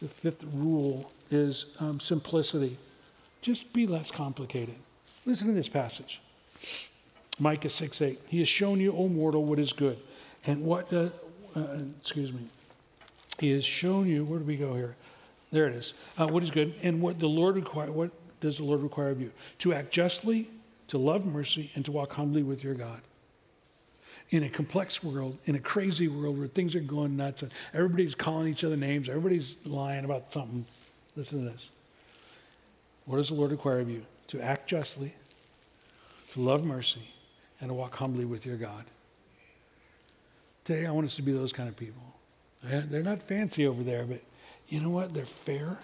the 0.00 0.08
fifth 0.08 0.44
rule 0.54 1.10
is 1.30 1.66
um, 1.78 2.00
simplicity. 2.00 2.76
Just 3.42 3.72
be 3.72 3.86
less 3.86 4.10
complicated. 4.10 4.74
Listen 5.26 5.46
to 5.48 5.52
this 5.52 5.68
passage. 5.68 6.20
Micah 7.38 7.68
6 7.68 8.02
8. 8.02 8.20
He 8.26 8.38
has 8.40 8.48
shown 8.48 8.80
you, 8.80 8.92
O 8.92 9.08
mortal, 9.08 9.44
what 9.44 9.58
is 9.58 9.72
good. 9.72 9.98
And 10.46 10.64
what, 10.64 10.92
uh, 10.92 11.10
uh, 11.54 11.78
excuse 12.00 12.32
me, 12.32 12.40
he 13.38 13.50
has 13.52 13.64
shown 13.64 14.06
you, 14.06 14.24
where 14.24 14.38
do 14.38 14.44
we 14.44 14.56
go 14.56 14.74
here? 14.74 14.96
There 15.50 15.66
it 15.66 15.74
is. 15.74 15.94
Uh, 16.16 16.26
what 16.26 16.42
is 16.42 16.50
good 16.50 16.74
and 16.82 17.00
what 17.00 17.18
the 17.18 17.28
Lord 17.28 17.56
require, 17.56 17.90
what 17.90 18.10
does 18.40 18.58
the 18.58 18.64
Lord 18.64 18.82
require 18.82 19.10
of 19.10 19.20
you? 19.20 19.30
To 19.60 19.72
act 19.72 19.90
justly, 19.90 20.50
to 20.88 20.98
love 20.98 21.24
mercy, 21.26 21.70
and 21.74 21.84
to 21.84 21.92
walk 21.92 22.12
humbly 22.12 22.42
with 22.42 22.64
your 22.64 22.74
God. 22.74 23.00
In 24.30 24.42
a 24.42 24.48
complex 24.48 25.02
world, 25.02 25.38
in 25.44 25.54
a 25.54 25.60
crazy 25.60 26.08
world 26.08 26.38
where 26.38 26.48
things 26.48 26.74
are 26.74 26.80
going 26.80 27.16
nuts 27.16 27.42
and 27.42 27.52
everybody's 27.72 28.14
calling 28.14 28.48
each 28.48 28.64
other 28.64 28.76
names, 28.76 29.08
everybody's 29.08 29.56
lying 29.66 30.04
about 30.04 30.32
something, 30.32 30.64
listen 31.16 31.44
to 31.44 31.50
this. 31.50 31.70
What 33.04 33.16
does 33.18 33.28
the 33.28 33.34
Lord 33.34 33.50
require 33.50 33.80
of 33.80 33.88
you? 33.88 34.04
To 34.28 34.40
act 34.40 34.68
justly, 34.68 35.14
to 36.32 36.40
love 36.40 36.64
mercy, 36.64 37.08
and 37.60 37.68
to 37.70 37.74
walk 37.74 37.94
humbly 37.94 38.24
with 38.24 38.44
your 38.44 38.56
God. 38.56 38.84
Today, 40.64 40.86
I 40.86 40.90
want 40.90 41.06
us 41.06 41.16
to 41.16 41.22
be 41.22 41.32
those 41.32 41.52
kind 41.52 41.68
of 41.68 41.76
people. 41.76 42.02
They're 42.62 43.02
not 43.02 43.22
fancy 43.22 43.66
over 43.66 43.82
there, 43.82 44.04
but 44.04 44.20
you 44.68 44.80
know 44.80 44.90
what? 44.90 45.14
They're 45.14 45.24
fair, 45.24 45.78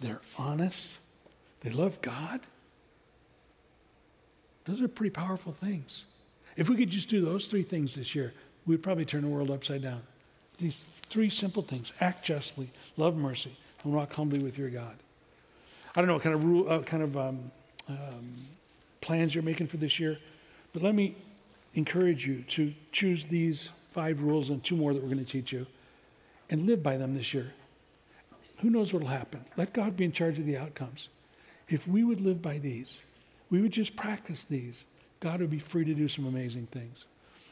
they're 0.00 0.20
honest, 0.38 0.98
they 1.60 1.70
love 1.70 2.00
God. 2.02 2.40
Those 4.68 4.82
are 4.82 4.88
pretty 4.88 5.10
powerful 5.10 5.52
things. 5.52 6.04
If 6.56 6.68
we 6.68 6.76
could 6.76 6.90
just 6.90 7.08
do 7.08 7.24
those 7.24 7.48
three 7.48 7.62
things 7.62 7.94
this 7.94 8.14
year, 8.14 8.34
we'd 8.66 8.82
probably 8.82 9.06
turn 9.06 9.22
the 9.22 9.28
world 9.28 9.50
upside 9.50 9.80
down. 9.80 10.02
These 10.58 10.84
three 11.08 11.30
simple 11.30 11.62
things 11.62 11.94
act 12.00 12.22
justly, 12.22 12.68
love 12.98 13.16
mercy, 13.16 13.52
and 13.82 13.94
walk 13.94 14.12
humbly 14.12 14.40
with 14.40 14.58
your 14.58 14.68
God. 14.68 14.94
I 15.96 16.00
don't 16.00 16.06
know 16.06 16.14
what 16.14 16.22
kind 16.22 16.34
of 16.34 16.44
rule, 16.44 16.68
uh, 16.68 16.80
kind 16.80 17.02
of 17.02 17.16
um, 17.16 17.50
um, 17.88 18.34
plans 19.00 19.34
you're 19.34 19.42
making 19.42 19.68
for 19.68 19.78
this 19.78 19.98
year, 19.98 20.18
but 20.74 20.82
let 20.82 20.94
me 20.94 21.16
encourage 21.74 22.26
you 22.26 22.42
to 22.48 22.74
choose 22.92 23.24
these 23.24 23.70
five 23.90 24.22
rules 24.22 24.50
and 24.50 24.62
two 24.62 24.76
more 24.76 24.92
that 24.92 25.02
we're 25.02 25.08
going 25.08 25.24
to 25.24 25.30
teach 25.30 25.50
you 25.50 25.66
and 26.50 26.66
live 26.66 26.82
by 26.82 26.98
them 26.98 27.14
this 27.14 27.32
year. 27.32 27.52
who 28.58 28.68
knows 28.68 28.92
what 28.92 29.00
will 29.00 29.08
happen? 29.08 29.42
Let 29.56 29.72
God 29.72 29.96
be 29.96 30.04
in 30.04 30.12
charge 30.12 30.38
of 30.38 30.44
the 30.44 30.58
outcomes. 30.58 31.08
If 31.68 31.88
we 31.88 32.04
would 32.04 32.20
live 32.20 32.42
by 32.42 32.58
these, 32.58 33.00
we 33.50 33.60
would 33.60 33.72
just 33.72 33.96
practice 33.96 34.44
these, 34.44 34.86
God 35.20 35.40
would 35.40 35.50
be 35.50 35.58
free 35.58 35.84
to 35.84 35.94
do 35.94 36.08
some 36.08 36.26
amazing 36.26 36.66
things. 36.66 37.06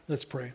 Let's 0.08 0.24
pray. 0.24 0.52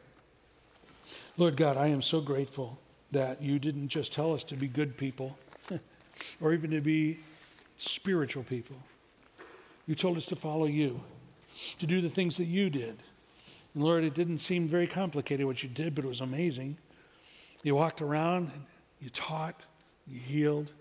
Lord 1.37 1.57
God, 1.57 1.77
I 1.77 1.87
am 1.87 2.01
so 2.01 2.21
grateful 2.21 2.79
that 3.11 3.41
you 3.41 3.59
didn't 3.59 3.89
just 3.89 4.13
tell 4.13 4.33
us 4.33 4.43
to 4.45 4.55
be 4.55 4.67
good 4.67 4.97
people 4.97 5.37
or 6.41 6.53
even 6.53 6.71
to 6.71 6.81
be 6.81 7.17
spiritual 7.77 8.43
people. 8.43 8.77
You 9.87 9.95
told 9.95 10.15
us 10.15 10.25
to 10.27 10.35
follow 10.35 10.65
you, 10.65 11.01
to 11.79 11.87
do 11.87 12.01
the 12.01 12.09
things 12.09 12.37
that 12.37 12.45
you 12.45 12.69
did. 12.69 12.97
And 13.73 13.83
Lord, 13.83 14.03
it 14.03 14.13
didn't 14.13 14.39
seem 14.39 14.67
very 14.67 14.87
complicated 14.87 15.45
what 15.45 15.63
you 15.63 15.69
did, 15.69 15.95
but 15.95 16.05
it 16.05 16.07
was 16.07 16.21
amazing. 16.21 16.77
You 17.63 17.75
walked 17.75 18.01
around, 18.01 18.51
you 18.99 19.09
taught, 19.09 19.65
you 20.07 20.19
healed. 20.19 20.71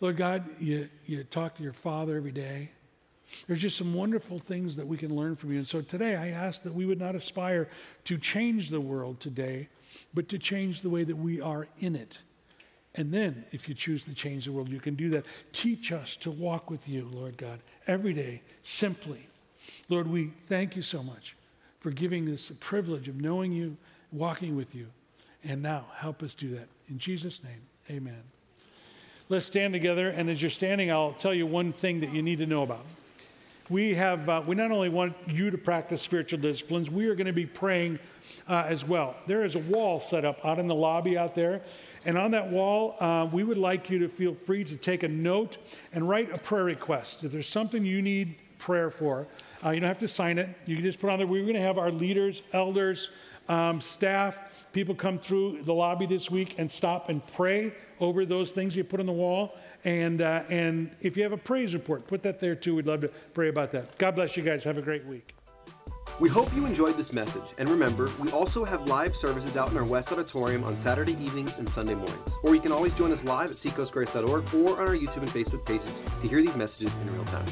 Lord 0.00 0.16
God, 0.16 0.48
you, 0.58 0.88
you 1.06 1.24
talk 1.24 1.56
to 1.56 1.62
your 1.62 1.72
Father 1.72 2.16
every 2.16 2.32
day. 2.32 2.70
There's 3.46 3.60
just 3.60 3.76
some 3.76 3.94
wonderful 3.94 4.38
things 4.38 4.76
that 4.76 4.86
we 4.86 4.96
can 4.96 5.14
learn 5.14 5.36
from 5.36 5.52
you. 5.52 5.58
And 5.58 5.68
so 5.68 5.80
today 5.80 6.16
I 6.16 6.28
ask 6.28 6.62
that 6.62 6.74
we 6.74 6.86
would 6.86 6.98
not 6.98 7.14
aspire 7.14 7.68
to 8.04 8.18
change 8.18 8.70
the 8.70 8.80
world 8.80 9.20
today, 9.20 9.68
but 10.14 10.28
to 10.30 10.38
change 10.38 10.82
the 10.82 10.90
way 10.90 11.04
that 11.04 11.16
we 11.16 11.40
are 11.40 11.68
in 11.78 11.94
it. 11.94 12.18
And 12.96 13.12
then, 13.12 13.44
if 13.52 13.68
you 13.68 13.74
choose 13.74 14.04
to 14.06 14.14
change 14.14 14.46
the 14.46 14.52
world, 14.52 14.68
you 14.68 14.80
can 14.80 14.96
do 14.96 15.10
that. 15.10 15.24
Teach 15.52 15.92
us 15.92 16.16
to 16.16 16.30
walk 16.32 16.70
with 16.70 16.88
you, 16.88 17.08
Lord 17.12 17.36
God, 17.36 17.60
every 17.86 18.12
day, 18.12 18.42
simply. 18.64 19.28
Lord, 19.88 20.08
we 20.08 20.26
thank 20.48 20.74
you 20.74 20.82
so 20.82 21.00
much 21.00 21.36
for 21.78 21.92
giving 21.92 22.28
us 22.28 22.48
the 22.48 22.54
privilege 22.54 23.06
of 23.06 23.20
knowing 23.20 23.52
you, 23.52 23.76
walking 24.10 24.56
with 24.56 24.74
you. 24.74 24.88
And 25.44 25.62
now, 25.62 25.86
help 25.94 26.24
us 26.24 26.34
do 26.34 26.48
that. 26.56 26.66
In 26.88 26.98
Jesus' 26.98 27.44
name, 27.44 27.62
amen. 27.88 28.22
Let's 29.28 29.46
stand 29.46 29.72
together. 29.72 30.08
And 30.08 30.28
as 30.28 30.42
you're 30.42 30.50
standing, 30.50 30.90
I'll 30.90 31.12
tell 31.12 31.32
you 31.32 31.46
one 31.46 31.72
thing 31.72 32.00
that 32.00 32.12
you 32.12 32.22
need 32.22 32.38
to 32.40 32.46
know 32.46 32.64
about 32.64 32.84
we 33.70 33.94
have 33.94 34.28
uh, 34.28 34.42
we 34.46 34.56
not 34.56 34.72
only 34.72 34.88
want 34.88 35.14
you 35.28 35.50
to 35.50 35.56
practice 35.56 36.02
spiritual 36.02 36.40
disciplines 36.40 36.90
we 36.90 37.06
are 37.06 37.14
going 37.14 37.26
to 37.26 37.32
be 37.32 37.46
praying 37.46 37.98
uh, 38.48 38.64
as 38.66 38.84
well. 38.84 39.16
There 39.26 39.44
is 39.44 39.54
a 39.54 39.60
wall 39.60 40.00
set 40.00 40.24
up 40.24 40.44
out 40.44 40.58
in 40.58 40.66
the 40.66 40.74
lobby 40.74 41.16
out 41.16 41.34
there 41.34 41.62
and 42.04 42.18
on 42.18 42.32
that 42.32 42.50
wall 42.50 42.96
uh, 43.00 43.28
we 43.32 43.44
would 43.44 43.56
like 43.56 43.88
you 43.88 43.98
to 44.00 44.08
feel 44.08 44.34
free 44.34 44.64
to 44.64 44.76
take 44.76 45.04
a 45.04 45.08
note 45.08 45.58
and 45.92 46.06
write 46.06 46.32
a 46.32 46.38
prayer 46.38 46.64
request. 46.64 47.24
If 47.24 47.32
there's 47.32 47.48
something 47.48 47.84
you 47.84 48.02
need 48.02 48.34
prayer 48.58 48.90
for 48.90 49.28
uh, 49.64 49.70
you 49.70 49.80
don't 49.80 49.88
have 49.88 49.98
to 49.98 50.08
sign 50.08 50.38
it. 50.38 50.48
You 50.66 50.74
can 50.74 50.84
just 50.84 51.00
put 51.00 51.08
on 51.08 51.18
there 51.18 51.26
we're 51.26 51.42
going 51.42 51.54
to 51.54 51.60
have 51.60 51.78
our 51.78 51.92
leaders 51.92 52.42
elders 52.52 53.10
um, 53.50 53.80
staff 53.80 54.66
people 54.72 54.94
come 54.94 55.18
through 55.18 55.62
the 55.62 55.74
lobby 55.74 56.06
this 56.06 56.30
week 56.30 56.54
and 56.58 56.70
stop 56.70 57.08
and 57.08 57.26
pray 57.34 57.74
over 57.98 58.24
those 58.24 58.52
things 58.52 58.76
you 58.76 58.84
put 58.84 59.00
on 59.00 59.06
the 59.06 59.12
wall 59.12 59.56
and, 59.84 60.20
uh, 60.20 60.42
and 60.48 60.90
if 61.00 61.16
you 61.16 61.22
have 61.22 61.32
a 61.32 61.36
praise 61.38 61.74
report, 61.74 62.06
put 62.06 62.22
that 62.22 62.40
there 62.40 62.54
too. 62.54 62.76
We'd 62.76 62.86
love 62.86 63.00
to 63.00 63.08
pray 63.08 63.48
about 63.48 63.72
that. 63.72 63.96
God 63.98 64.14
bless 64.14 64.36
you 64.36 64.42
guys. 64.42 64.62
Have 64.64 64.78
a 64.78 64.82
great 64.82 65.06
week. 65.06 65.34
We 66.18 66.28
hope 66.28 66.54
you 66.54 66.66
enjoyed 66.66 66.96
this 66.96 67.12
message. 67.12 67.54
And 67.56 67.68
remember, 67.68 68.10
we 68.18 68.30
also 68.30 68.64
have 68.64 68.86
live 68.86 69.16
services 69.16 69.56
out 69.56 69.70
in 69.70 69.78
our 69.78 69.84
West 69.84 70.12
Auditorium 70.12 70.64
on 70.64 70.76
Saturday 70.76 71.12
evenings 71.12 71.58
and 71.58 71.68
Sunday 71.68 71.94
mornings. 71.94 72.20
Or 72.42 72.54
you 72.54 72.60
can 72.60 72.72
always 72.72 72.92
join 72.94 73.10
us 73.10 73.24
live 73.24 73.50
at 73.50 73.56
seacoastgrace.org 73.56 74.54
or 74.54 74.80
on 74.80 74.88
our 74.88 74.94
YouTube 74.94 75.18
and 75.18 75.28
Facebook 75.28 75.64
pages 75.64 76.02
to 76.20 76.28
hear 76.28 76.42
these 76.42 76.56
messages 76.56 76.94
in 77.00 77.14
real 77.14 77.24
time. 77.24 77.46